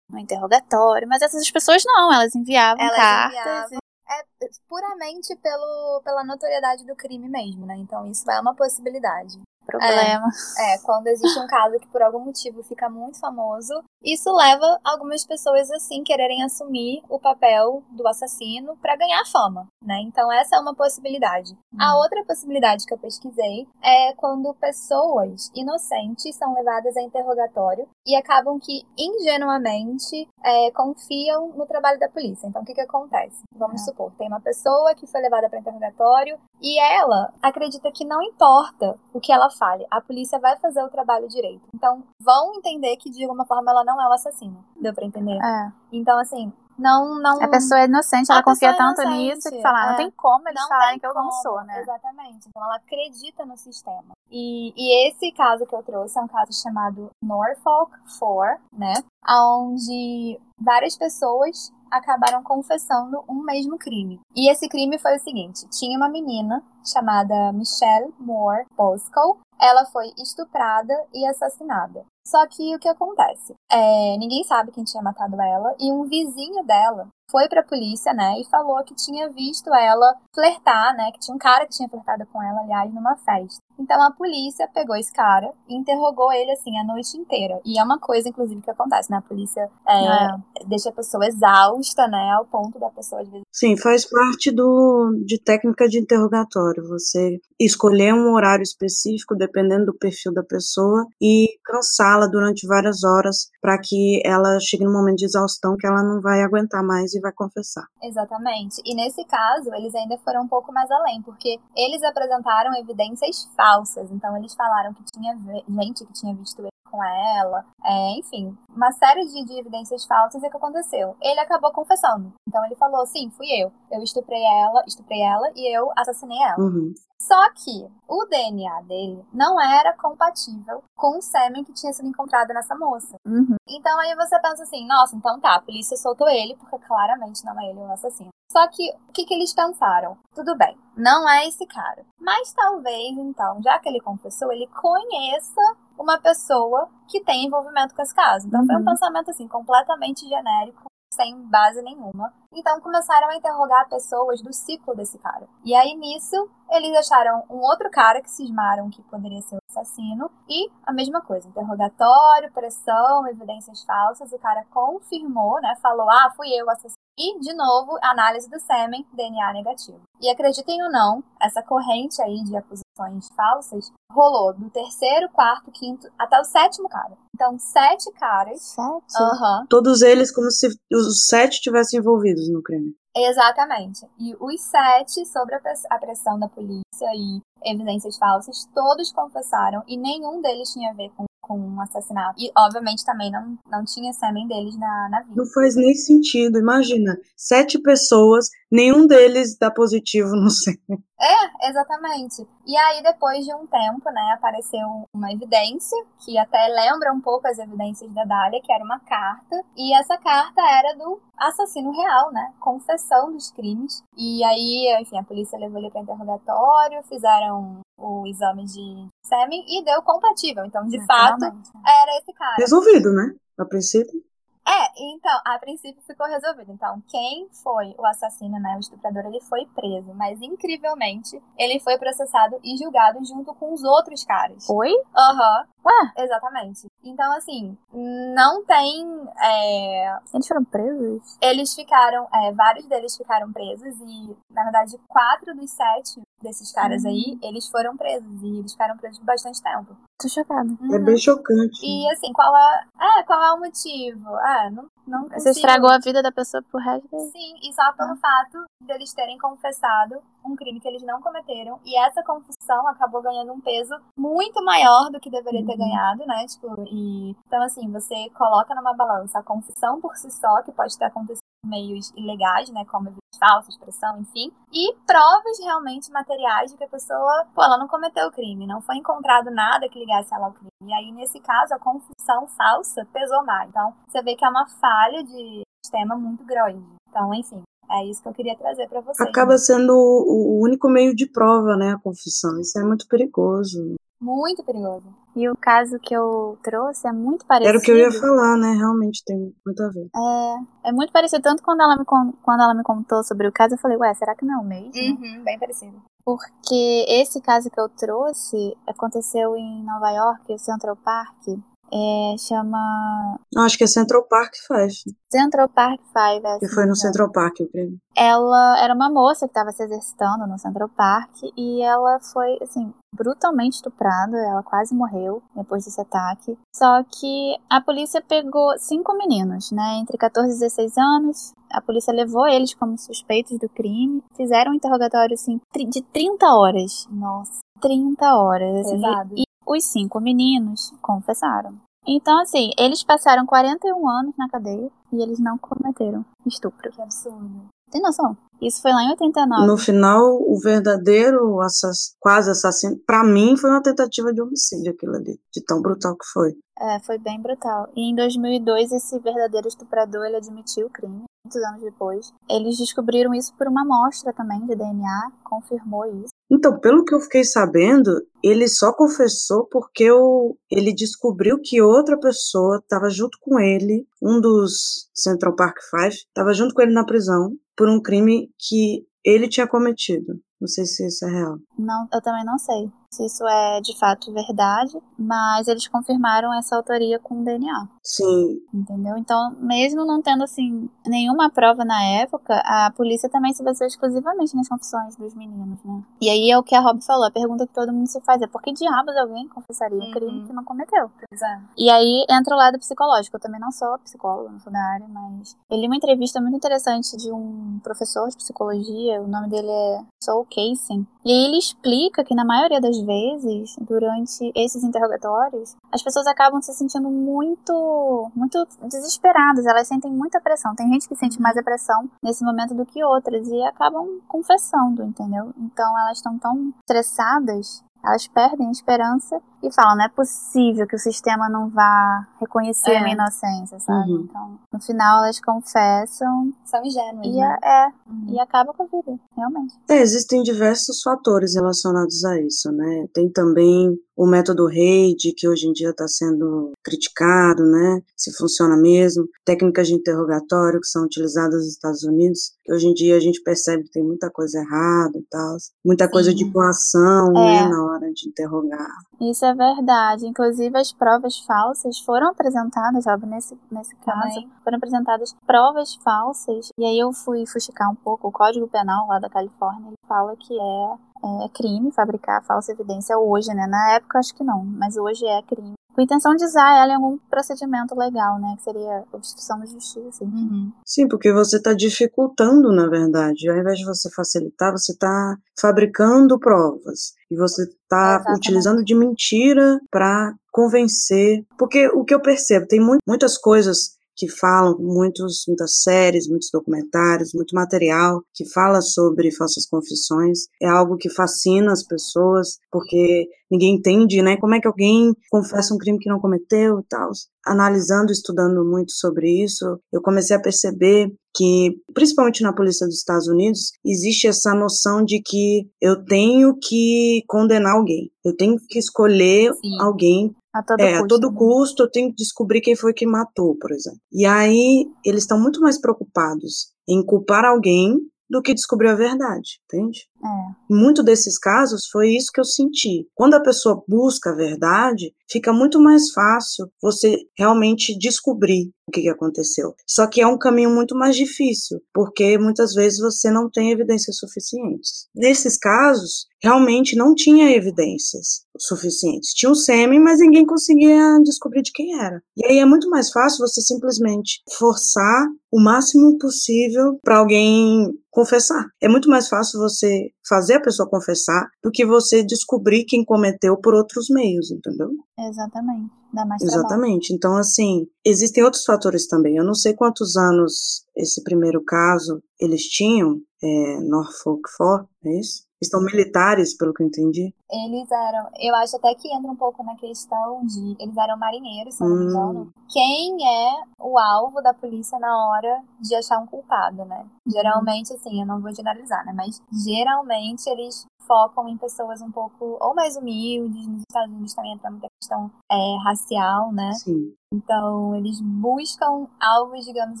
no 0.08 0.18
interrogatório, 0.18 1.08
mas 1.08 1.22
essas 1.22 1.50
pessoas 1.50 1.82
não, 1.84 2.12
elas 2.12 2.34
enviavam 2.34 2.82
elas 2.82 2.96
cartas. 2.96 3.66
Enviavam. 3.66 3.80
É 4.08 4.24
puramente 4.68 5.36
pelo, 5.36 6.00
pela 6.02 6.24
notoriedade 6.24 6.84
do 6.84 6.96
crime 6.96 7.28
mesmo, 7.28 7.64
né? 7.64 7.76
Então 7.76 8.06
isso 8.08 8.28
é 8.28 8.40
uma 8.40 8.54
possibilidade 8.54 9.38
problema. 9.66 10.28
É, 10.58 10.74
é, 10.74 10.78
quando 10.78 11.06
existe 11.06 11.38
um 11.38 11.46
caso 11.46 11.78
que 11.78 11.88
por 11.88 12.02
algum 12.02 12.20
motivo 12.20 12.62
fica 12.62 12.88
muito 12.88 13.18
famoso, 13.18 13.82
isso 14.02 14.32
leva 14.32 14.78
algumas 14.84 15.24
pessoas 15.24 15.70
assim 15.70 16.02
quererem 16.02 16.42
assumir 16.42 17.02
o 17.08 17.18
papel 17.18 17.82
do 17.90 18.06
assassino 18.06 18.76
para 18.78 18.96
ganhar 18.96 19.24
fama, 19.26 19.68
né? 19.82 20.00
Então 20.02 20.32
essa 20.32 20.56
é 20.56 20.60
uma 20.60 20.74
possibilidade. 20.74 21.52
Hum. 21.72 21.78
A 21.80 21.96
outra 21.96 22.24
possibilidade 22.24 22.86
que 22.86 22.94
eu 22.94 22.98
pesquisei 22.98 23.66
é 23.82 24.12
quando 24.14 24.54
pessoas 24.54 25.50
inocentes 25.54 26.34
são 26.36 26.54
levadas 26.54 26.96
a 26.96 27.02
interrogatório 27.02 27.88
e 28.06 28.16
acabam 28.16 28.58
que 28.58 28.82
ingenuamente 28.98 30.28
é, 30.44 30.70
confiam 30.72 31.48
no 31.56 31.66
trabalho 31.66 31.98
da 31.98 32.08
polícia. 32.08 32.46
Então 32.46 32.62
o 32.62 32.64
que 32.64 32.74
que 32.74 32.80
acontece? 32.80 33.42
Vamos 33.54 33.82
é. 33.82 33.84
supor, 33.84 34.12
tem 34.16 34.28
uma 34.28 34.40
pessoa 34.40 34.94
que 34.94 35.06
foi 35.06 35.20
levada 35.20 35.48
para 35.48 35.60
interrogatório 35.60 36.38
e 36.60 36.78
ela 36.80 37.32
acredita 37.42 37.90
que 37.92 38.04
não 38.04 38.22
importa 38.22 38.98
o 39.12 39.20
que 39.20 39.32
ela 39.32 39.50
fale, 39.60 39.86
a 39.90 40.00
polícia 40.00 40.38
vai 40.38 40.56
fazer 40.58 40.82
o 40.82 40.88
trabalho 40.88 41.28
direito. 41.28 41.68
Então, 41.74 42.02
vão 42.20 42.54
entender 42.54 42.96
que 42.96 43.10
de 43.10 43.22
alguma 43.22 43.44
forma 43.44 43.70
ela 43.70 43.84
não 43.84 44.00
é 44.00 44.08
o 44.08 44.12
assassino. 44.12 44.64
Deu 44.80 44.94
pra 44.94 45.04
entender? 45.04 45.36
É. 45.36 45.72
Então, 45.92 46.18
assim, 46.18 46.50
não, 46.80 47.20
não. 47.20 47.42
A 47.42 47.48
pessoa 47.48 47.80
é 47.80 47.84
inocente, 47.84 48.32
ela 48.32 48.42
confia 48.42 48.70
é 48.70 48.76
tanto 48.76 49.02
nisso 49.02 49.50
que 49.50 49.60
fala, 49.60 49.84
é. 49.84 49.88
não 49.90 49.96
tem 49.96 50.10
como 50.12 50.48
eles 50.48 50.60
não 50.60 50.68
falarem 50.68 50.98
que 50.98 51.06
eu 51.06 51.12
como, 51.12 51.24
não 51.26 51.32
sou, 51.32 51.62
né? 51.62 51.80
Exatamente. 51.80 52.48
Então 52.48 52.64
ela 52.64 52.76
acredita 52.76 53.44
no 53.44 53.56
sistema. 53.56 54.12
E, 54.30 54.72
e 54.74 55.08
esse 55.08 55.30
caso 55.32 55.66
que 55.66 55.74
eu 55.74 55.82
trouxe 55.82 56.18
é 56.18 56.22
um 56.22 56.28
caso 56.28 56.52
chamado 56.52 57.10
Norfolk 57.22 57.92
4, 58.18 58.58
né? 58.72 58.94
Onde 59.28 60.40
várias 60.58 60.96
pessoas 60.96 61.70
acabaram 61.90 62.42
confessando 62.42 63.22
um 63.28 63.42
mesmo 63.42 63.76
crime. 63.76 64.20
E 64.34 64.50
esse 64.50 64.68
crime 64.68 64.98
foi 64.98 65.16
o 65.16 65.20
seguinte: 65.20 65.68
tinha 65.68 65.98
uma 65.98 66.08
menina 66.08 66.62
chamada 66.84 67.52
Michelle 67.52 68.14
Moore 68.18 68.64
Bosco, 68.74 69.38
ela 69.60 69.84
foi 69.86 70.12
estuprada 70.18 70.94
e 71.14 71.26
assassinada. 71.26 72.04
Só 72.26 72.46
que 72.46 72.74
o 72.74 72.78
que 72.78 72.88
acontece? 72.88 73.54
É, 73.70 74.16
ninguém 74.18 74.44
sabe 74.44 74.70
quem 74.70 74.84
tinha 74.84 75.02
matado 75.02 75.40
ela 75.40 75.74
e 75.80 75.90
um 75.90 76.04
vizinho 76.04 76.64
dela 76.64 77.08
foi 77.30 77.48
pra 77.48 77.62
polícia, 77.62 78.12
né, 78.12 78.40
e 78.40 78.44
falou 78.50 78.82
que 78.82 78.94
tinha 78.94 79.30
visto 79.30 79.72
ela 79.72 80.16
flertar, 80.34 80.96
né, 80.96 81.12
que 81.12 81.20
tinha 81.20 81.34
um 81.34 81.38
cara 81.38 81.64
que 81.64 81.76
tinha 81.76 81.88
flertado 81.88 82.26
com 82.26 82.42
ela, 82.42 82.60
aliás, 82.60 82.92
numa 82.92 83.16
festa. 83.16 83.62
Então 83.78 84.02
a 84.02 84.10
polícia 84.10 84.68
pegou 84.74 84.96
esse 84.96 85.12
cara 85.12 85.50
e 85.68 85.74
interrogou 85.74 86.32
ele 86.32 86.50
assim 86.50 86.76
a 86.76 86.84
noite 86.84 87.16
inteira. 87.16 87.60
E 87.64 87.78
é 87.78 87.82
uma 87.82 87.98
coisa, 87.98 88.28
inclusive, 88.28 88.60
que 88.60 88.70
acontece, 88.70 89.10
né? 89.10 89.16
A 89.16 89.22
polícia 89.22 89.70
é, 89.88 90.04
é. 90.04 90.66
deixa 90.66 90.90
a 90.90 90.92
pessoa 90.92 91.24
exausta, 91.26 92.06
né? 92.06 92.30
Ao 92.32 92.44
ponto 92.44 92.78
da 92.78 92.90
pessoa, 92.90 93.22
às 93.22 93.28
vezes. 93.28 93.46
Sim, 93.50 93.76
faz 93.78 94.06
parte 94.06 94.50
do, 94.50 95.12
de 95.24 95.40
técnica 95.42 95.88
de 95.88 95.98
interrogatório. 95.98 96.86
Você 96.88 97.38
escolher 97.60 98.14
um 98.14 98.32
horário 98.32 98.62
específico, 98.62 99.36
dependendo 99.36 99.86
do 99.86 99.98
perfil 99.98 100.32
da 100.32 100.42
pessoa, 100.42 101.06
e 101.20 101.46
cansá-la 101.64 102.26
durante 102.26 102.66
várias 102.66 103.04
horas 103.04 103.50
para 103.60 103.78
que 103.78 104.22
ela 104.24 104.58
chegue 104.60 104.84
num 104.84 104.92
momento 104.92 105.18
de 105.18 105.26
exaustão 105.26 105.76
que 105.76 105.86
ela 105.86 106.02
não 106.02 106.20
vai 106.20 106.42
aguentar 106.42 106.82
mais 106.82 107.14
e 107.14 107.20
vai 107.20 107.32
confessar. 107.32 107.84
Exatamente. 108.02 108.80
E 108.84 108.94
nesse 108.94 109.24
caso, 109.26 109.72
eles 109.74 109.94
ainda 109.94 110.16
foram 110.18 110.42
um 110.42 110.48
pouco 110.48 110.72
mais 110.72 110.90
além, 110.90 111.20
porque 111.22 111.58
eles 111.76 112.02
apresentaram 112.02 112.74
evidências 112.76 113.48
falsas. 113.56 114.10
Então 114.10 114.36
eles 114.36 114.54
falaram 114.54 114.94
que 114.94 115.04
tinha 115.12 115.36
gente 115.68 116.06
que 116.06 116.12
tinha 116.12 116.34
visto 116.34 116.62
com 116.90 117.02
ela, 117.02 117.64
é, 117.84 118.18
enfim, 118.18 118.56
uma 118.74 118.90
série 118.92 119.24
de, 119.26 119.44
de 119.44 119.58
evidências 119.58 120.04
falsas 120.04 120.42
e 120.42 120.46
o 120.46 120.50
que 120.50 120.56
aconteceu. 120.56 121.16
Ele 121.20 121.40
acabou 121.40 121.72
confessando. 121.72 122.32
Então 122.48 122.64
ele 122.64 122.74
falou: 122.76 123.06
sim, 123.06 123.30
fui 123.30 123.46
eu. 123.62 123.72
Eu 123.90 124.02
estuprei 124.02 124.42
ela, 124.42 124.82
estuprei 124.86 125.22
ela 125.22 125.50
e 125.54 125.76
eu 125.76 125.90
assassinei 125.96 126.38
ela. 126.42 126.58
Uhum. 126.58 126.92
Só 127.20 127.50
que 127.50 127.86
o 128.08 128.24
DNA 128.26 128.80
dele 128.82 129.24
não 129.32 129.60
era 129.60 129.92
compatível 129.96 130.82
com 130.96 131.18
o 131.18 131.22
sêmen 131.22 131.62
que 131.64 131.74
tinha 131.74 131.92
sido 131.92 132.08
encontrado 132.08 132.48
nessa 132.48 132.74
moça. 132.74 133.16
Uhum. 133.26 133.56
Então 133.68 133.98
aí 134.00 134.14
você 134.14 134.40
pensa 134.40 134.62
assim, 134.62 134.86
nossa, 134.86 135.14
então 135.14 135.38
tá, 135.38 135.56
a 135.56 135.60
polícia 135.60 135.96
soltou 135.98 136.28
ele, 136.28 136.56
porque 136.56 136.78
claramente 136.86 137.44
não 137.44 137.60
é 137.60 137.70
ele 137.70 137.78
o 137.78 137.92
assassino. 137.92 138.30
Só 138.50 138.66
que 138.68 138.90
o 139.08 139.12
que, 139.12 139.24
que 139.26 139.34
eles 139.34 139.54
pensaram? 139.54 140.16
Tudo 140.34 140.56
bem, 140.56 140.76
não 140.96 141.28
é 141.28 141.46
esse 141.46 141.64
cara. 141.66 142.04
Mas 142.18 142.52
talvez, 142.52 143.16
então, 143.16 143.62
já 143.62 143.78
que 143.78 143.88
ele 143.88 144.00
confessou, 144.00 144.50
ele 144.50 144.66
conheça 144.68 145.76
uma 146.00 146.18
pessoa 146.18 146.88
que 147.06 147.22
tem 147.22 147.44
envolvimento 147.44 147.94
com 147.94 148.02
esse 148.02 148.14
caso. 148.14 148.46
Então 148.48 148.64
foi 148.64 148.74
um 148.74 148.78
uhum. 148.78 148.84
pensamento 148.84 149.30
assim, 149.30 149.46
completamente 149.46 150.26
genérico 150.26 150.90
sem 151.12 151.36
base 151.48 151.82
nenhuma. 151.82 152.32
Então 152.52 152.80
começaram 152.80 153.28
a 153.28 153.36
interrogar 153.36 153.88
pessoas 153.88 154.40
do 154.40 154.52
ciclo 154.52 154.94
desse 154.94 155.18
cara. 155.18 155.46
E 155.64 155.74
aí 155.74 155.94
nisso, 155.94 156.48
eles 156.70 156.96
acharam 156.96 157.44
um 157.50 157.58
outro 157.58 157.90
cara 157.90 158.22
que 158.22 158.30
cismaram 158.30 158.88
que 158.88 159.02
poderia 159.02 159.40
ser 159.42 159.56
o 159.56 159.58
assassino. 159.68 160.30
E 160.48 160.70
a 160.86 160.92
mesma 160.92 161.20
coisa, 161.20 161.48
interrogatório, 161.48 162.52
pressão, 162.52 163.26
evidências 163.28 163.82
falsas. 163.84 164.32
O 164.32 164.38
cara 164.38 164.64
confirmou, 164.70 165.60
né? 165.60 165.74
Falou, 165.82 166.08
ah, 166.08 166.32
fui 166.36 166.48
eu 166.48 166.66
o 166.66 166.70
assassino. 166.70 166.99
E, 167.22 167.38
de 167.38 167.52
novo, 167.52 167.98
análise 168.00 168.48
do 168.48 168.58
sêmen, 168.58 169.06
DNA 169.12 169.52
negativo. 169.52 170.00
E 170.22 170.30
acreditem 170.30 170.82
ou 170.82 170.90
não, 170.90 171.22
essa 171.38 171.62
corrente 171.62 172.20
aí 172.22 172.42
de 172.44 172.56
acusações 172.56 173.28
falsas 173.36 173.92
rolou 174.10 174.54
do 174.54 174.70
terceiro, 174.70 175.28
quarto, 175.28 175.70
quinto, 175.70 176.10
até 176.18 176.40
o 176.40 176.44
sétimo 176.44 176.88
cara. 176.88 177.18
Então, 177.34 177.58
sete 177.58 178.10
caras. 178.12 178.62
Sete? 178.62 179.20
Uhum. 179.20 179.66
Todos 179.68 180.00
eles 180.00 180.34
como 180.34 180.50
se 180.50 180.68
os 180.90 181.26
sete 181.26 181.56
estivessem 181.56 182.00
envolvidos 182.00 182.48
no 182.50 182.62
crime. 182.62 182.96
Exatamente. 183.14 184.08
E 184.18 184.34
os 184.40 184.62
sete, 184.62 185.26
sobre 185.26 185.56
a 185.56 185.98
pressão 185.98 186.38
da 186.38 186.48
polícia 186.48 187.06
e 187.14 187.42
evidências 187.70 188.16
falsas, 188.16 188.66
todos 188.74 189.12
confessaram 189.12 189.82
e 189.86 189.98
nenhum 189.98 190.40
deles 190.40 190.72
tinha 190.72 190.90
a 190.90 190.94
ver 190.94 191.10
com 191.10 191.24
com 191.50 191.58
um 191.58 191.80
assassinato. 191.80 192.40
E, 192.40 192.48
obviamente, 192.56 193.04
também 193.04 193.28
não, 193.28 193.58
não 193.68 193.84
tinha 193.84 194.12
sêmen 194.12 194.46
deles 194.46 194.78
na, 194.78 195.08
na 195.10 195.20
vida. 195.22 195.34
Não 195.34 195.46
faz 195.46 195.74
nem 195.74 195.92
sentido. 195.96 196.60
Imagina, 196.60 197.18
sete 197.36 197.76
pessoas, 197.82 198.48
nenhum 198.70 199.06
deles 199.06 199.56
dá 199.58 199.70
positivo 199.70 200.30
no 200.36 200.48
sêmen. 200.50 201.02
É, 201.20 201.68
exatamente. 201.68 202.46
E 202.66 202.76
aí, 202.76 203.02
depois 203.02 203.44
de 203.44 203.54
um 203.54 203.66
tempo, 203.66 204.10
né, 204.10 204.32
apareceu 204.34 204.86
uma 205.14 205.30
evidência, 205.32 205.98
que 206.24 206.38
até 206.38 206.66
lembra 206.68 207.12
um 207.12 207.20
pouco 207.20 207.46
as 207.46 207.58
evidências 207.58 208.10
da 208.12 208.24
Dália, 208.24 208.60
que 208.62 208.72
era 208.72 208.84
uma 208.84 209.00
carta. 209.00 209.62
E 209.76 209.94
essa 209.94 210.16
carta 210.16 210.62
era 210.62 210.96
do 210.96 211.20
assassino 211.36 211.90
real, 211.90 212.32
né? 212.32 212.52
Confessão 212.60 213.32
dos 213.32 213.50
crimes. 213.50 214.02
E 214.16 214.42
aí, 214.44 214.96
enfim, 215.00 215.18
a 215.18 215.24
polícia 215.24 215.58
levou 215.58 215.78
ele 215.78 215.90
para 215.90 216.00
interrogatório, 216.00 217.02
fizeram 217.02 217.80
o 217.98 218.26
exame 218.26 218.64
de 218.64 219.06
sêmen 219.22 219.64
e 219.68 219.84
deu 219.84 220.02
compatível. 220.02 220.64
Então, 220.64 220.86
de 220.86 221.04
fato, 221.06 221.44
era 221.44 222.18
esse 222.18 222.32
cara. 222.32 222.56
Resolvido, 222.58 223.12
né? 223.12 223.34
A 223.58 223.64
princípio. 223.64 224.29
É, 224.70 224.92
então, 224.96 225.40
a 225.44 225.58
princípio 225.58 226.00
ficou 226.02 226.28
resolvido. 226.28 226.70
Então, 226.70 227.02
quem 227.08 227.48
foi 227.64 227.92
o 227.98 228.06
assassino, 228.06 228.56
né, 228.60 228.76
o 228.76 228.78
estuprador, 228.78 229.26
ele 229.26 229.40
foi 229.40 229.66
preso. 229.74 230.14
Mas, 230.14 230.40
incrivelmente, 230.40 231.42
ele 231.58 231.80
foi 231.80 231.98
processado 231.98 232.60
e 232.62 232.76
julgado 232.76 233.18
junto 233.24 233.52
com 233.54 233.74
os 233.74 233.82
outros 233.82 234.24
caras. 234.24 234.64
Foi? 234.64 234.90
Aham. 235.16 235.60
Uhum. 235.60 235.66
Ué? 235.84 236.24
Exatamente. 236.24 236.86
Então, 237.02 237.32
assim, 237.36 237.76
não 237.92 238.64
tem. 238.64 239.28
É... 239.38 240.18
Eles 240.34 240.46
foram 240.46 240.64
presos? 240.64 241.38
Eles 241.40 241.74
ficaram. 241.74 242.28
É, 242.32 242.52
vários 242.52 242.86
deles 242.86 243.16
ficaram 243.16 243.52
presos 243.52 243.94
e, 244.00 244.36
na 244.50 244.64
verdade, 244.64 244.98
quatro 245.08 245.54
dos 245.54 245.70
sete 245.70 246.20
desses 246.42 246.72
caras 246.72 247.04
uhum. 247.04 247.10
aí, 247.10 247.38
eles 247.42 247.68
foram 247.68 247.96
presos. 247.96 248.42
E 248.42 248.58
eles 248.58 248.72
ficaram 248.72 248.96
presos 248.96 249.18
por 249.18 249.26
bastante 249.26 249.62
tempo. 249.62 249.96
Tô 250.20 250.28
chocada. 250.28 250.68
Uhum. 250.80 250.94
É 250.94 250.98
bem 250.98 251.16
chocante. 251.16 251.80
E, 251.82 252.10
assim, 252.12 252.32
qual 252.32 252.54
é. 252.56 252.84
É, 253.18 253.22
qual 253.22 253.42
é 253.42 253.52
o 253.52 253.60
motivo? 253.60 254.34
Ah, 254.36 254.70
não, 254.70 254.86
não 255.06 255.22
consigo... 255.22 255.40
Você 255.40 255.50
estragou 255.50 255.90
a 255.90 255.98
vida 255.98 256.22
da 256.22 256.32
pessoa 256.32 256.62
pro 256.62 256.80
resto 256.80 257.08
da 257.10 257.18
Sim, 257.18 257.54
e 257.62 257.72
só 257.72 257.92
pelo 257.92 258.12
ah. 258.12 258.16
fato 258.16 258.64
deles 258.80 259.12
terem 259.12 259.38
confessado 259.38 260.22
um 260.44 260.56
crime 260.56 260.80
que 260.80 260.88
eles 260.88 261.02
não 261.02 261.20
cometeram. 261.20 261.78
E 261.84 261.98
essa 261.98 262.22
confissão 262.22 262.88
acabou 262.88 263.22
ganhando 263.22 263.52
um 263.52 263.60
peso 263.60 263.94
muito 264.16 264.64
maior 264.64 265.10
do 265.10 265.20
que 265.20 265.30
deveria 265.30 265.64
ter 265.64 265.72
uhum. 265.72 265.78
ganhado, 265.78 266.26
né? 266.26 266.46
Tipo, 266.46 266.84
e 266.90 267.36
então 267.46 267.62
assim, 267.62 267.90
você 267.90 268.30
coloca 268.30 268.74
numa 268.74 268.94
balança 268.94 269.38
a 269.38 269.42
confissão 269.42 270.00
por 270.00 270.16
si 270.16 270.30
só, 270.30 270.62
que 270.62 270.72
pode 270.72 270.96
ter 270.98 271.04
acontecido 271.04 271.40
meios 271.64 272.10
ilegais, 272.16 272.70
né, 272.70 272.84
como 272.86 273.14
falsa, 273.38 273.70
expressão, 273.70 274.18
enfim, 274.20 274.52
e 274.72 274.94
provas 275.06 275.58
realmente 275.62 276.10
materiais 276.10 276.70
de 276.70 276.76
que 276.76 276.84
a 276.84 276.88
pessoa, 276.88 277.46
pô, 277.54 277.62
ela 277.62 277.78
não 277.78 277.88
cometeu 277.88 278.28
o 278.28 278.32
crime, 278.32 278.66
não 278.66 278.80
foi 278.80 278.96
encontrado 278.96 279.50
nada 279.50 279.88
que 279.88 279.98
ligasse 279.98 280.34
ela 280.34 280.46
ao 280.46 280.52
crime. 280.52 280.70
E 280.82 280.92
aí, 280.92 281.12
nesse 281.12 281.40
caso, 281.40 281.74
a 281.74 281.78
confissão 281.78 282.46
falsa 282.48 283.06
pesou 283.12 283.44
mais. 283.44 283.68
Então, 283.68 283.94
você 284.06 284.22
vê 284.22 284.36
que 284.36 284.44
é 284.44 284.48
uma 284.48 284.66
falha 284.66 285.22
de 285.22 285.62
sistema 285.84 286.16
muito 286.16 286.44
grande. 286.44 286.84
Então, 287.08 287.32
enfim, 287.34 287.62
é 287.90 288.04
isso 288.06 288.22
que 288.22 288.28
eu 288.28 288.34
queria 288.34 288.56
trazer 288.56 288.88
para 288.88 289.00
vocês. 289.00 289.28
Acaba 289.28 289.58
sendo 289.58 289.92
o 289.92 290.60
único 290.62 290.88
meio 290.88 291.14
de 291.14 291.26
prova, 291.26 291.76
né, 291.76 291.92
a 291.92 291.98
confissão. 291.98 292.60
Isso 292.60 292.78
é 292.78 292.84
muito 292.84 293.06
perigoso. 293.08 293.94
Muito 294.20 294.62
perigoso. 294.62 295.06
E 295.34 295.48
o 295.48 295.56
caso 295.56 295.98
que 295.98 296.14
eu 296.14 296.58
trouxe 296.62 297.08
é 297.08 297.12
muito 297.12 297.46
parecido. 297.46 297.70
Era 297.70 297.78
o 297.78 297.80
que 297.80 297.90
eu 297.90 297.96
ia 297.96 298.12
falar, 298.12 298.56
né? 298.56 298.72
Realmente 298.72 299.22
tem 299.24 299.54
muito 299.64 299.82
a 299.82 299.88
ver. 299.88 300.08
É, 300.14 300.88
é 300.90 300.92
muito 300.92 301.10
parecido. 301.10 301.42
Tanto 301.42 301.62
quando 301.62 301.80
ela, 301.80 301.96
me, 301.96 302.04
quando 302.04 302.62
ela 302.62 302.74
me 302.74 302.82
contou 302.82 303.24
sobre 303.24 303.48
o 303.48 303.52
caso, 303.52 303.74
eu 303.74 303.78
falei, 303.78 303.96
ué, 303.96 304.12
será 304.14 304.34
que 304.34 304.44
não 304.44 304.56
é 304.56 304.62
o 304.62 304.64
mesmo? 304.64 304.92
Uhum, 304.94 305.42
bem 305.42 305.58
parecido. 305.58 306.02
Porque 306.22 307.06
esse 307.08 307.40
caso 307.40 307.70
que 307.70 307.80
eu 307.80 307.88
trouxe 307.88 308.76
aconteceu 308.86 309.56
em 309.56 309.82
Nova 309.84 310.10
York, 310.10 310.52
o 310.52 310.58
Central 310.58 310.96
Park. 310.96 311.58
É, 311.92 312.36
chama. 312.38 313.38
Não, 313.52 313.64
acho 313.64 313.76
que 313.76 313.84
é 313.84 313.86
Central 313.86 314.22
Park 314.28 314.54
Five. 314.66 315.16
Central 315.30 315.68
Park 315.68 316.00
Five. 316.12 316.46
É 316.46 316.58
que 316.58 316.68
foi 316.68 316.86
no 316.86 316.94
Central 316.94 317.30
Park, 317.32 317.60
eu 317.60 317.68
creio. 317.68 317.98
Ela 318.16 318.82
era 318.82 318.94
uma 318.94 319.10
moça 319.10 319.46
que 319.46 319.50
estava 319.50 319.72
se 319.72 319.82
exercitando 319.82 320.46
no 320.46 320.58
Central 320.58 320.88
Park 320.88 321.30
e 321.56 321.82
ela 321.82 322.18
foi, 322.32 322.58
assim, 322.62 322.92
brutalmente 323.14 323.76
estuprada. 323.76 324.36
Ela 324.36 324.62
quase 324.62 324.94
morreu 324.94 325.42
depois 325.54 325.84
desse 325.84 326.00
ataque. 326.00 326.56
Só 326.74 327.02
que 327.02 327.56
a 327.68 327.80
polícia 327.80 328.22
pegou 328.22 328.76
cinco 328.78 329.16
meninos, 329.16 329.72
né, 329.72 329.98
entre 330.00 330.16
14 330.16 330.48
e 330.48 330.58
16 330.58 330.96
anos. 330.96 331.52
A 331.72 331.80
polícia 331.80 332.12
levou 332.12 332.46
eles 332.46 332.74
como 332.74 332.98
suspeitos 332.98 333.58
do 333.58 333.68
crime. 333.68 334.22
Fizeram 334.36 334.72
um 334.72 334.74
interrogatório, 334.74 335.34
assim, 335.34 335.60
de 335.88 336.02
30 336.02 336.46
horas. 336.54 337.06
Nossa. 337.10 337.60
30 337.80 338.34
horas. 338.34 338.86
Assim, 338.86 339.00
e, 339.36 339.44
os 339.70 339.84
cinco 339.84 340.20
meninos 340.20 340.92
confessaram. 341.00 341.78
Então, 342.06 342.40
assim, 342.40 342.70
eles 342.76 343.04
passaram 343.04 343.46
41 343.46 344.08
anos 344.08 344.34
na 344.36 344.48
cadeia 344.48 344.90
e 345.12 345.22
eles 345.22 345.38
não 345.38 345.56
cometeram 345.58 346.24
estupro. 346.44 346.90
Que 346.90 347.00
absurdo. 347.00 347.68
Tem 347.90 348.02
noção? 348.02 348.36
Isso 348.60 348.82
foi 348.82 348.92
lá 348.92 349.02
em 349.04 349.10
89. 349.10 349.66
No 349.66 349.76
final, 349.78 350.36
o 350.40 350.58
verdadeiro 350.60 351.60
assass... 351.60 352.14
quase 352.20 352.50
assassino, 352.50 352.98
para 353.06 353.24
mim, 353.24 353.56
foi 353.56 353.70
uma 353.70 353.82
tentativa 353.82 354.32
de 354.32 354.42
homicídio 354.42 354.92
aquilo 354.92 355.16
ali, 355.16 355.40
de 355.52 355.64
tão 355.64 355.80
brutal 355.80 356.16
que 356.16 356.26
foi. 356.26 356.56
É, 356.78 356.98
foi 357.00 357.18
bem 357.18 357.40
brutal. 357.40 357.90
E 357.94 358.10
em 358.10 358.14
2002, 358.14 358.92
esse 358.92 359.18
verdadeiro 359.18 359.68
estuprador, 359.68 360.24
ele 360.24 360.36
admitiu 360.36 360.86
o 360.86 360.90
crime, 360.90 361.24
muitos 361.44 361.62
anos 361.62 361.82
depois. 361.82 362.32
Eles 362.48 362.78
descobriram 362.78 363.34
isso 363.34 363.54
por 363.56 363.68
uma 363.68 363.82
amostra 363.82 364.32
também 364.32 364.60
de 364.66 364.74
DNA, 364.74 365.32
confirmou 365.44 366.06
isso. 366.06 366.32
Então, 366.50 366.80
pelo 366.80 367.04
que 367.04 367.14
eu 367.14 367.20
fiquei 367.20 367.44
sabendo, 367.44 368.10
ele 368.42 368.66
só 368.66 368.92
confessou 368.92 369.66
porque 369.70 370.10
o, 370.10 370.56
ele 370.70 370.92
descobriu 370.92 371.60
que 371.62 371.80
outra 371.80 372.18
pessoa 372.18 372.78
estava 372.78 373.08
junto 373.08 373.38
com 373.40 373.60
ele, 373.60 374.06
um 374.20 374.40
dos 374.40 375.08
Central 375.14 375.54
Park 375.54 375.76
Five, 375.90 376.16
estava 376.16 376.52
junto 376.52 376.74
com 376.74 376.82
ele 376.82 376.92
na 376.92 377.06
prisão 377.06 377.52
por 377.76 377.88
um 377.88 378.00
crime 378.00 378.49
que 378.58 379.06
ele 379.24 379.48
tinha 379.48 379.66
cometido. 379.66 380.40
Não 380.60 380.68
sei 380.68 380.84
se 380.84 381.06
isso 381.06 381.24
é 381.26 381.30
real. 381.30 381.58
Não, 381.78 382.06
eu 382.12 382.20
também 382.20 382.44
não 382.44 382.58
sei 382.58 382.90
se 383.12 383.26
isso 383.26 383.46
é 383.46 383.80
de 383.80 383.98
fato 383.98 384.32
verdade, 384.32 384.96
mas 385.18 385.66
eles 385.66 385.88
confirmaram 385.88 386.54
essa 386.54 386.76
autoria 386.76 387.18
com 387.18 387.42
DNA. 387.42 387.88
Sim. 388.02 388.60
Entendeu? 388.72 389.16
Então, 389.16 389.54
mesmo 389.58 390.04
não 390.04 390.22
tendo 390.22 390.44
assim 390.44 390.88
nenhuma 391.06 391.50
prova 391.50 391.84
na 391.84 392.02
época, 392.02 392.54
a 392.64 392.90
polícia 392.92 393.28
também 393.28 393.52
se 393.52 393.64
baseou 393.64 393.88
exclusivamente 393.88 394.54
nas 394.54 394.68
confissões 394.68 395.16
dos 395.16 395.34
meninos, 395.34 395.82
né? 395.84 396.02
E 396.20 396.30
aí 396.30 396.50
é 396.50 396.58
o 396.58 396.62
que 396.62 396.74
a 396.74 396.80
Rob 396.80 397.04
falou, 397.04 397.26
a 397.26 397.30
pergunta 397.30 397.66
que 397.66 397.74
todo 397.74 397.92
mundo 397.92 398.06
se 398.06 398.20
faz 398.20 398.40
é 398.42 398.46
por 398.46 398.62
que 398.62 398.72
diabos 398.72 399.16
alguém 399.16 399.48
confessaria 399.48 399.98
um 399.98 400.12
crime 400.12 400.40
uhum. 400.40 400.46
que 400.46 400.52
não 400.52 400.64
cometeu? 400.64 401.10
Exato. 401.32 401.62
E 401.76 401.90
aí 401.90 402.24
entra 402.30 402.54
o 402.54 402.58
lado 402.58 402.78
psicológico. 402.78 403.36
Eu 403.36 403.40
também 403.40 403.60
não 403.60 403.72
sou 403.72 403.98
psicóloga, 403.98 404.50
não 404.50 404.60
sou 404.60 404.72
da 404.72 404.80
área, 404.80 405.06
mas 405.08 405.56
eu 405.68 405.78
li 405.78 405.86
uma 405.86 405.96
entrevista 405.96 406.40
muito 406.40 406.56
interessante 406.56 407.16
de 407.16 407.32
um 407.32 407.80
professor 407.82 408.28
de 408.28 408.36
psicologia, 408.36 409.20
o 409.20 409.26
nome 409.26 409.48
dele 409.48 409.70
é 409.70 410.04
Saul 410.22 410.44
Casey, 410.44 411.06
e 411.24 411.30
aí 411.30 411.44
ele 411.46 411.58
explica 411.58 412.24
que 412.24 412.34
na 412.34 412.44
maioria 412.44 412.80
das 412.80 412.99
vezes, 413.00 413.76
durante 413.80 414.52
esses 414.54 414.82
interrogatórios, 414.82 415.76
as 415.92 416.02
pessoas 416.02 416.26
acabam 416.26 416.60
se 416.60 416.72
sentindo 416.74 417.10
muito, 417.10 418.30
muito 418.34 418.66
desesperadas, 418.82 419.66
elas 419.66 419.88
sentem 419.88 420.10
muita 420.10 420.40
pressão. 420.40 420.74
Tem 420.74 420.88
gente 420.88 421.08
que 421.08 421.16
sente 421.16 421.40
mais 421.40 421.56
a 421.56 421.62
pressão 421.62 422.08
nesse 422.22 422.44
momento 422.44 422.74
do 422.74 422.86
que 422.86 423.02
outras 423.04 423.48
e 423.48 423.62
acabam 423.62 424.20
confessando, 424.28 425.02
entendeu? 425.02 425.52
Então 425.58 425.98
elas 425.98 426.18
estão 426.18 426.38
tão 426.38 426.72
estressadas 426.80 427.82
elas 428.02 428.26
perdem 428.28 428.68
a 428.68 428.70
esperança 428.70 429.40
e 429.62 429.72
falam, 429.72 429.96
não 429.96 430.04
é 430.04 430.08
possível 430.08 430.86
que 430.86 430.96
o 430.96 430.98
sistema 430.98 431.48
não 431.48 431.68
vá 431.68 432.26
reconhecer 432.40 432.92
é. 432.92 432.98
a 432.98 433.02
minha 433.02 433.14
inocência, 433.14 433.78
sabe? 433.78 434.12
Uhum. 434.12 434.26
Então, 434.28 434.58
no 434.72 434.80
final 434.80 435.24
elas 435.24 435.40
confessam. 435.40 436.52
São 436.64 436.84
ingênuas, 436.84 437.26
e 437.26 437.36
né? 437.36 437.58
É, 437.62 437.86
uhum. 438.08 438.34
e 438.34 438.40
acaba 438.40 438.72
com 438.72 438.84
a 438.84 438.86
vida, 438.86 439.18
realmente. 439.36 439.74
É, 439.88 439.98
existem 440.00 440.42
diversos 440.42 441.02
fatores 441.02 441.54
relacionados 441.54 442.24
a 442.24 442.40
isso, 442.40 442.70
né? 442.72 443.06
Tem 443.12 443.30
também 443.30 443.98
o 444.20 444.26
método 444.26 444.66
RAID, 444.66 445.32
que 445.34 445.48
hoje 445.48 445.66
em 445.66 445.72
dia 445.72 445.90
está 445.90 446.06
sendo 446.06 446.72
criticado, 446.84 447.64
né? 447.64 448.02
Se 448.14 448.30
funciona 448.36 448.76
mesmo. 448.76 449.26
Técnicas 449.46 449.88
de 449.88 449.94
interrogatório 449.94 450.78
que 450.78 450.86
são 450.86 451.04
utilizadas 451.04 451.54
nos 451.54 451.72
Estados 451.72 452.02
Unidos, 452.02 452.52
que 452.62 452.70
hoje 452.70 452.86
em 452.86 452.92
dia 452.92 453.16
a 453.16 453.20
gente 453.20 453.42
percebe 453.42 453.84
que 453.84 453.92
tem 453.92 454.02
muita 454.02 454.30
coisa 454.30 454.58
errada 454.58 455.18
e 455.18 455.24
tal. 455.30 455.56
Muita 455.82 456.04
Sim. 456.04 456.10
coisa 456.10 456.34
de 456.34 456.52
coação, 456.52 457.32
né, 457.32 457.56
é. 457.56 457.62
né? 457.62 457.68
Na 457.68 457.82
hora 457.82 458.12
de 458.12 458.28
interrogar. 458.28 458.90
Isso 459.22 459.44
é 459.44 459.49
verdade. 459.54 460.26
Inclusive, 460.26 460.76
as 460.78 460.92
provas 460.92 461.38
falsas 461.40 461.98
foram 462.00 462.30
apresentadas, 462.30 463.04
Job, 463.04 463.26
nesse, 463.26 463.58
nesse 463.70 463.94
caso, 463.96 464.46
foram 464.62 464.76
apresentadas 464.76 465.34
provas 465.46 465.94
falsas. 465.96 466.70
E 466.78 466.84
aí 466.84 466.98
eu 466.98 467.12
fui 467.12 467.46
fuxicar 467.46 467.90
um 467.90 467.94
pouco 467.94 468.28
o 468.28 468.32
Código 468.32 468.68
Penal 468.68 469.06
lá 469.06 469.18
da 469.18 469.28
Califórnia. 469.28 469.88
Ele 469.88 469.96
fala 470.06 470.36
que 470.36 470.54
é 470.58 471.10
é 471.44 471.48
crime 471.50 471.90
fabricar 471.92 472.42
falsa 472.42 472.72
evidência 472.72 473.18
hoje, 473.18 473.52
né? 473.52 473.66
Na 473.66 473.92
época 473.92 474.18
acho 474.18 474.34
que 474.34 474.42
não, 474.42 474.64
mas 474.64 474.96
hoje 474.96 475.26
é 475.26 475.42
crime. 475.42 475.74
Com 476.00 476.04
intenção 476.04 476.34
de 476.34 476.46
usar 476.46 476.82
ela 476.82 476.92
em 476.92 476.94
algum 476.94 477.18
procedimento 477.28 477.94
legal, 477.94 478.40
né? 478.40 478.54
Que 478.56 478.62
seria 478.62 479.04
obstrução 479.12 479.60
da 479.60 479.66
justiça. 479.66 480.24
Uhum. 480.24 480.72
Sim, 480.82 481.06
porque 481.06 481.30
você 481.30 481.58
está 481.58 481.74
dificultando, 481.74 482.72
na 482.72 482.88
verdade. 482.88 483.50
Ao 483.50 483.56
invés 483.58 483.78
de 483.78 483.84
você 483.84 484.10
facilitar, 484.10 484.72
você 484.72 484.92
está 484.92 485.36
fabricando 485.60 486.40
provas. 486.40 487.12
E 487.30 487.36
você 487.36 487.64
está 487.64 488.24
utilizando 488.34 488.82
de 488.82 488.94
mentira 488.94 489.78
para 489.90 490.32
convencer. 490.50 491.44
Porque 491.58 491.88
o 491.88 492.02
que 492.02 492.14
eu 492.14 492.22
percebo, 492.22 492.66
tem 492.66 492.80
muitas 493.06 493.36
coisas 493.36 493.99
que 494.20 494.28
falam, 494.28 494.76
muitos, 494.78 495.44
muitas 495.48 495.80
séries, 495.82 496.28
muitos 496.28 496.50
documentários, 496.52 497.32
muito 497.32 497.54
material 497.54 498.22
que 498.34 498.46
fala 498.50 498.82
sobre 498.82 499.34
falsas 499.34 499.64
confissões. 499.66 500.40
É 500.60 500.68
algo 500.68 500.98
que 500.98 501.08
fascina 501.08 501.72
as 501.72 501.82
pessoas, 501.82 502.58
porque 502.70 503.26
ninguém 503.50 503.76
entende, 503.76 504.20
né? 504.20 504.36
Como 504.36 504.54
é 504.54 504.60
que 504.60 504.68
alguém 504.68 505.14
confessa 505.30 505.74
um 505.74 505.78
crime 505.78 505.98
que 505.98 506.10
não 506.10 506.20
cometeu 506.20 506.80
e 506.80 506.84
tal. 506.86 507.10
Analisando, 507.46 508.12
estudando 508.12 508.62
muito 508.62 508.92
sobre 508.92 509.42
isso, 509.42 509.80
eu 509.90 510.02
comecei 510.02 510.36
a 510.36 510.42
perceber 510.42 511.10
que, 511.34 511.74
principalmente 511.94 512.42
na 512.42 512.52
polícia 512.52 512.86
dos 512.86 512.98
Estados 512.98 513.26
Unidos, 513.26 513.72
existe 513.82 514.26
essa 514.26 514.54
noção 514.54 515.02
de 515.02 515.22
que 515.22 515.66
eu 515.80 516.04
tenho 516.04 516.54
que 516.60 517.22
condenar 517.26 517.76
alguém, 517.76 518.10
eu 518.24 518.36
tenho 518.36 518.56
que 518.68 518.78
escolher 518.78 519.50
Sim. 519.54 519.80
alguém 519.80 520.34
a 520.52 520.62
todo, 520.62 520.80
é, 520.80 520.92
custo, 520.92 521.04
a 521.04 521.08
todo 521.08 521.30
né? 521.30 521.36
custo 521.38 521.82
eu 521.82 521.90
tenho 521.90 522.08
que 522.10 522.16
descobrir 522.16 522.60
quem 522.60 522.76
foi 522.76 522.92
que 522.92 523.06
matou, 523.06 523.56
por 523.56 523.72
exemplo. 523.72 524.00
E 524.12 524.26
aí 524.26 524.86
eles 525.04 525.22
estão 525.22 525.40
muito 525.40 525.60
mais 525.60 525.80
preocupados 525.80 526.72
em 526.88 527.04
culpar 527.04 527.44
alguém 527.44 527.96
do 528.30 528.40
que 528.40 528.54
descobrir 528.54 528.88
a 528.88 528.94
verdade, 528.94 529.58
entende? 529.64 530.06
É. 530.24 530.72
Em 530.72 530.76
muito 530.76 531.02
desses 531.02 531.36
casos 531.36 531.88
foi 531.90 532.10
isso 532.10 532.30
que 532.32 532.40
eu 532.40 532.44
senti. 532.44 533.08
Quando 533.12 533.34
a 533.34 533.42
pessoa 533.42 533.82
busca 533.88 534.30
a 534.30 534.36
verdade, 534.36 535.12
fica 535.28 535.52
muito 535.52 535.80
mais 535.80 536.12
fácil 536.12 536.70
você 536.80 537.18
realmente 537.36 537.98
descobrir 537.98 538.70
o 538.90 538.92
que, 538.92 539.08
aconteceu. 539.08 539.74
Só 539.86 540.06
que 540.06 540.20
é 540.20 540.26
um 540.26 540.38
caminho 540.38 540.70
muito 540.70 540.94
mais 540.94 541.16
difícil, 541.16 541.80
porque 541.94 542.36
muitas 542.36 542.74
vezes 542.74 542.98
você 542.98 543.30
não 543.30 543.48
tem 543.48 543.70
evidências 543.70 544.18
suficientes. 544.18 545.06
Nesses 545.14 545.56
casos, 545.56 546.26
realmente 546.42 546.96
não 546.96 547.14
tinha 547.14 547.54
evidências 547.54 548.44
suficientes. 548.58 549.32
Tinha 549.32 549.50
um 549.50 549.54
sêmen, 549.54 550.00
mas 550.00 550.20
ninguém 550.20 550.44
conseguia 550.44 551.18
descobrir 551.22 551.62
de 551.62 551.72
quem 551.72 551.98
era. 551.98 552.22
E 552.36 552.46
aí 552.46 552.58
é 552.58 552.66
muito 552.66 552.88
mais 552.90 553.10
fácil 553.10 553.46
você 553.46 553.60
simplesmente 553.60 554.42
forçar 554.58 555.26
o 555.52 555.60
máximo 555.60 556.16
possível 556.18 556.98
para 557.02 557.18
alguém 557.18 557.90
confessar. 558.10 558.66
É 558.80 558.88
muito 558.88 559.08
mais 559.08 559.28
fácil 559.28 559.58
você 559.58 560.10
fazer 560.28 560.54
a 560.54 560.60
pessoa 560.60 560.88
confessar 560.88 561.48
do 561.62 561.70
que 561.70 561.84
você 561.84 562.22
descobrir 562.22 562.84
quem 562.84 563.04
cometeu 563.04 563.56
por 563.56 563.74
outros 563.74 564.08
meios, 564.08 564.50
entendeu? 564.50 564.90
Exatamente. 565.28 565.90
Dá 566.12 566.24
mais 566.24 566.42
Exatamente. 566.42 567.08
Trabalho. 567.08 567.16
Então, 567.16 567.36
assim, 567.36 567.86
existem 568.04 568.42
outros 568.42 568.64
fatores 568.64 569.06
também. 569.06 569.36
Eu 569.36 569.44
não 569.44 569.54
sei 569.54 569.74
quantos 569.74 570.16
anos 570.16 570.84
esse 570.96 571.22
primeiro 571.22 571.62
caso 571.64 572.22
eles 572.40 572.62
tinham, 572.62 573.20
é, 573.42 573.80
Norfolk 573.80 574.42
4, 574.56 574.88
é 575.04 575.20
isso? 575.20 575.48
Estão 575.62 575.82
militares, 575.82 576.56
pelo 576.56 576.72
que 576.72 576.82
eu 576.82 576.86
entendi. 576.86 577.34
Eles 577.50 577.90
eram, 577.90 578.30
eu 578.40 578.54
acho 578.54 578.76
até 578.76 578.94
que 578.94 579.14
entra 579.14 579.30
um 579.30 579.36
pouco 579.36 579.62
na 579.62 579.76
questão 579.76 580.42
de, 580.46 580.74
eles 580.80 580.96
eram 580.96 581.18
marinheiros, 581.18 581.74
se 581.74 581.84
não 581.84 581.98
me 581.98 582.04
engano. 582.06 582.40
Hum. 582.40 582.52
Quem 582.66 583.16
é 583.28 583.62
o 583.78 583.98
alvo 583.98 584.40
da 584.40 584.54
polícia 584.54 584.98
na 584.98 585.14
hora 585.28 585.62
de 585.78 585.94
achar 585.94 586.18
um 586.18 586.26
culpado, 586.26 586.86
né? 586.86 587.06
Geralmente, 587.30 587.92
assim, 587.92 588.20
eu 588.20 588.26
não 588.26 588.40
vou 588.40 588.54
generalizar, 588.54 589.04
né? 589.04 589.12
Mas 589.14 589.42
geralmente 589.52 590.48
eles 590.48 590.86
focam 591.10 591.48
em 591.48 591.56
pessoas 591.56 592.00
um 592.00 592.10
pouco 592.12 592.56
ou 592.60 592.72
mais 592.72 592.96
humildes. 592.96 593.66
Nos 593.66 593.80
Estados 593.80 594.12
Unidos 594.14 594.32
também 594.32 594.52
entra 594.52 594.70
muita 594.70 594.86
questão 595.00 595.28
é, 595.50 595.76
racial, 595.84 596.52
né? 596.52 596.72
Sim. 596.74 597.12
Então, 597.34 597.96
eles 597.96 598.20
buscam 598.20 599.08
alvos, 599.20 599.64
digamos, 599.64 600.00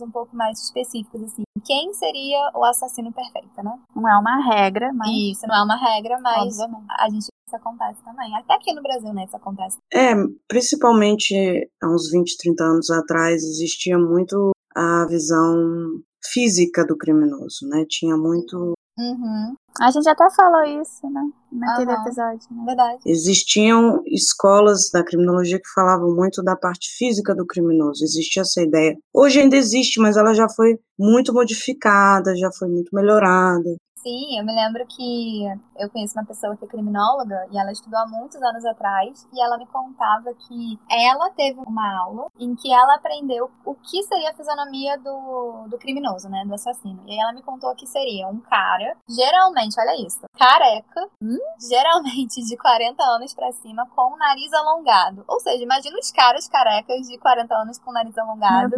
um 0.00 0.10
pouco 0.10 0.36
mais 0.36 0.62
específicos, 0.62 1.22
assim. 1.22 1.42
Quem 1.64 1.92
seria 1.94 2.50
o 2.54 2.64
assassino 2.64 3.12
perfeito, 3.12 3.62
né? 3.62 3.76
Não 3.94 4.08
é 4.08 4.18
uma 4.18 4.40
regra, 4.44 4.92
mas... 4.92 5.10
Isso, 5.10 5.46
não 5.48 5.54
é 5.56 5.62
uma 5.64 5.76
regra, 5.76 6.18
mas 6.20 6.60
Obviamente. 6.60 6.86
a 6.90 7.08
gente 7.10 7.26
isso 7.50 7.56
acontece 7.56 8.04
também. 8.04 8.32
Até 8.36 8.54
aqui 8.54 8.72
no 8.72 8.80
Brasil, 8.82 9.12
né, 9.12 9.24
isso 9.24 9.36
acontece. 9.36 9.78
É, 9.92 10.14
principalmente 10.46 11.34
há 11.82 11.88
uns 11.88 12.08
20, 12.08 12.36
30 12.36 12.64
anos 12.64 12.90
atrás, 12.90 13.42
existia 13.42 13.98
muito 13.98 14.52
a 14.74 15.04
visão 15.06 16.00
física 16.32 16.86
do 16.86 16.96
criminoso, 16.96 17.66
né? 17.68 17.84
Tinha 17.88 18.16
muito 18.16 18.74
Uhum. 19.00 19.54
A 19.80 19.90
gente 19.90 20.08
até 20.08 20.28
falou 20.30 20.62
isso, 20.82 21.08
né? 21.10 21.22
Naquele 21.50 21.92
uhum. 21.92 22.02
episódio. 22.02 22.46
Né? 22.50 22.64
Verdade. 22.66 22.98
Existiam 23.06 24.02
escolas 24.06 24.90
da 24.92 25.02
criminologia 25.02 25.58
que 25.58 25.72
falavam 25.74 26.14
muito 26.14 26.42
da 26.42 26.54
parte 26.54 26.90
física 26.98 27.34
do 27.34 27.46
criminoso. 27.46 28.04
Existia 28.04 28.42
essa 28.42 28.60
ideia. 28.60 28.94
Hoje 29.14 29.40
ainda 29.40 29.56
existe, 29.56 29.98
mas 29.98 30.16
ela 30.16 30.34
já 30.34 30.48
foi 30.48 30.78
muito 30.98 31.32
modificada, 31.32 32.36
já 32.36 32.50
foi 32.58 32.68
muito 32.68 32.94
melhorada. 32.94 33.70
Sim, 34.02 34.38
eu 34.38 34.44
me 34.44 34.54
lembro 34.54 34.86
que 34.86 35.44
eu 35.76 35.90
conheço 35.90 36.18
uma 36.18 36.24
pessoa 36.24 36.56
que 36.56 36.64
é 36.64 36.68
criminóloga 36.68 37.46
e 37.50 37.58
ela 37.58 37.70
estudou 37.70 37.98
há 37.98 38.06
muitos 38.06 38.40
anos 38.42 38.64
atrás 38.64 39.28
e 39.30 39.40
ela 39.40 39.58
me 39.58 39.66
contava 39.66 40.32
que 40.32 40.78
ela 40.90 41.28
teve 41.30 41.60
uma 41.60 41.98
aula 41.98 42.28
em 42.38 42.54
que 42.54 42.72
ela 42.72 42.94
aprendeu 42.94 43.50
o 43.62 43.74
que 43.74 44.02
seria 44.04 44.30
a 44.30 44.34
fisionomia 44.34 44.96
do, 44.98 45.66
do 45.68 45.76
criminoso, 45.76 46.30
né, 46.30 46.44
do 46.46 46.54
assassino. 46.54 47.02
E 47.06 47.12
aí 47.12 47.18
ela 47.18 47.34
me 47.34 47.42
contou 47.42 47.74
que 47.76 47.86
seria 47.86 48.26
um 48.26 48.40
cara, 48.40 48.96
geralmente, 49.06 49.78
olha 49.78 50.06
isso, 50.06 50.20
careca, 50.34 51.06
hum? 51.22 51.38
geralmente 51.60 52.42
de 52.42 52.56
40 52.56 53.02
anos 53.04 53.34
para 53.34 53.52
cima, 53.52 53.86
com 53.94 54.14
o 54.14 54.16
nariz 54.16 54.50
alongado. 54.54 55.24
Ou 55.28 55.40
seja, 55.40 55.62
imagina 55.62 55.98
os 55.98 56.10
caras 56.10 56.48
carecas 56.48 57.06
de 57.06 57.18
40 57.18 57.54
anos 57.54 57.78
com 57.78 57.90
o 57.90 57.94
nariz 57.94 58.16
alongado, 58.16 58.76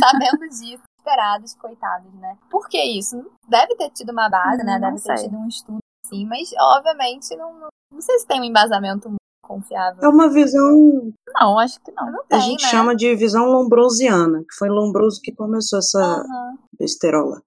sabendo 0.00 0.48
disso 0.48 0.89
desesperados, 1.00 1.54
coitados, 1.54 2.12
né? 2.14 2.36
Por 2.50 2.68
que 2.68 2.82
isso? 2.82 3.24
Deve 3.48 3.74
ter 3.76 3.90
tido 3.90 4.10
uma 4.10 4.28
base, 4.28 4.62
né? 4.62 4.78
Deve 4.78 5.00
ter 5.00 5.14
tido 5.16 5.36
um 5.36 5.48
estudo, 5.48 5.78
sim, 6.06 6.26
mas 6.26 6.50
obviamente 6.58 7.34
não, 7.36 7.52
não, 7.54 7.68
não 7.92 8.00
sei 8.00 8.18
se 8.18 8.26
tem 8.26 8.40
um 8.40 8.44
embasamento 8.44 9.08
muito 9.08 9.20
confiável. 9.42 10.02
É 10.02 10.08
uma 10.08 10.28
visão. 10.28 11.12
Não, 11.34 11.58
acho 11.58 11.80
que 11.80 11.90
não. 11.92 12.10
não 12.10 12.24
tem, 12.24 12.38
a 12.38 12.40
gente 12.40 12.62
né? 12.62 12.68
chama 12.68 12.94
de 12.94 13.14
visão 13.16 13.46
lombrosiana, 13.46 14.40
que 14.40 14.54
foi 14.56 14.68
Lombroso 14.68 15.20
que 15.22 15.32
começou 15.32 15.78
essa 15.78 16.22
uhum. 16.22 16.58
besterola. 16.78 17.42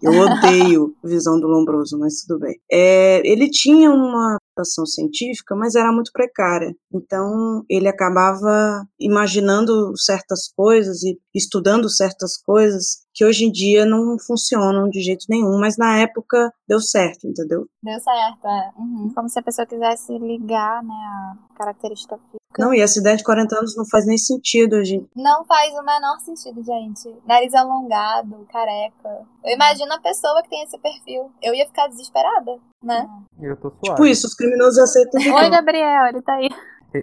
Eu 0.00 0.12
odeio 0.12 0.94
visão 1.02 1.40
do 1.40 1.48
Lombroso, 1.48 1.98
mas 1.98 2.22
tudo 2.22 2.38
bem. 2.38 2.56
É, 2.70 3.20
ele 3.28 3.50
tinha 3.50 3.90
uma 3.90 4.36
científica, 4.64 5.54
mas 5.54 5.74
era 5.74 5.92
muito 5.92 6.12
precária. 6.12 6.74
Então, 6.92 7.64
ele 7.68 7.88
acabava 7.88 8.86
imaginando 8.98 9.96
certas 9.96 10.48
coisas 10.54 11.02
e 11.02 11.18
estudando 11.34 11.88
certas 11.88 12.36
coisas 12.36 13.06
que 13.14 13.24
hoje 13.24 13.44
em 13.44 13.50
dia 13.50 13.84
não 13.84 14.16
funcionam 14.18 14.88
de 14.88 15.00
jeito 15.00 15.26
nenhum, 15.28 15.58
mas 15.58 15.76
na 15.76 15.98
época 15.98 16.52
deu 16.68 16.80
certo, 16.80 17.26
entendeu? 17.26 17.66
Deu 17.82 17.98
certo, 17.98 18.46
é. 18.46 18.72
Uhum. 18.78 19.12
Como 19.12 19.28
se 19.28 19.38
a 19.38 19.42
pessoa 19.42 19.66
quisesse 19.66 20.16
ligar, 20.18 20.84
né, 20.84 21.36
característica 21.58 22.16
física. 22.16 22.38
Não, 22.58 22.72
e 22.72 22.80
essa 22.80 22.98
ideia 22.98 23.16
de 23.16 23.22
40 23.22 23.56
anos 23.56 23.76
não 23.76 23.84
faz 23.88 24.06
nem 24.06 24.16
sentido, 24.16 24.82
gente. 24.84 25.08
Não 25.14 25.44
faz 25.44 25.72
o 25.74 25.82
menor 25.82 26.18
sentido, 26.20 26.62
gente. 26.64 27.14
Nariz 27.26 27.52
alongado, 27.54 28.46
careca. 28.50 29.26
Eu 29.44 29.54
imagino 29.54 29.92
a 29.92 30.00
pessoa 30.00 30.42
que 30.42 30.48
tem 30.48 30.62
esse 30.62 30.78
perfil. 30.78 31.30
Eu 31.42 31.54
ia 31.54 31.66
ficar 31.66 31.88
desesperada, 31.88 32.58
né? 32.82 33.06
Eu 33.40 33.56
tô 33.56 33.70
suave. 33.70 33.82
Tipo 33.82 34.06
isso, 34.06 34.26
os 34.26 34.34
criminosos 34.34 34.78
aceitam. 34.78 35.20
Oi, 35.20 35.50
Gabriel, 35.50 36.06
ele 36.06 36.22
tá 36.22 36.34
aí. 36.34 36.48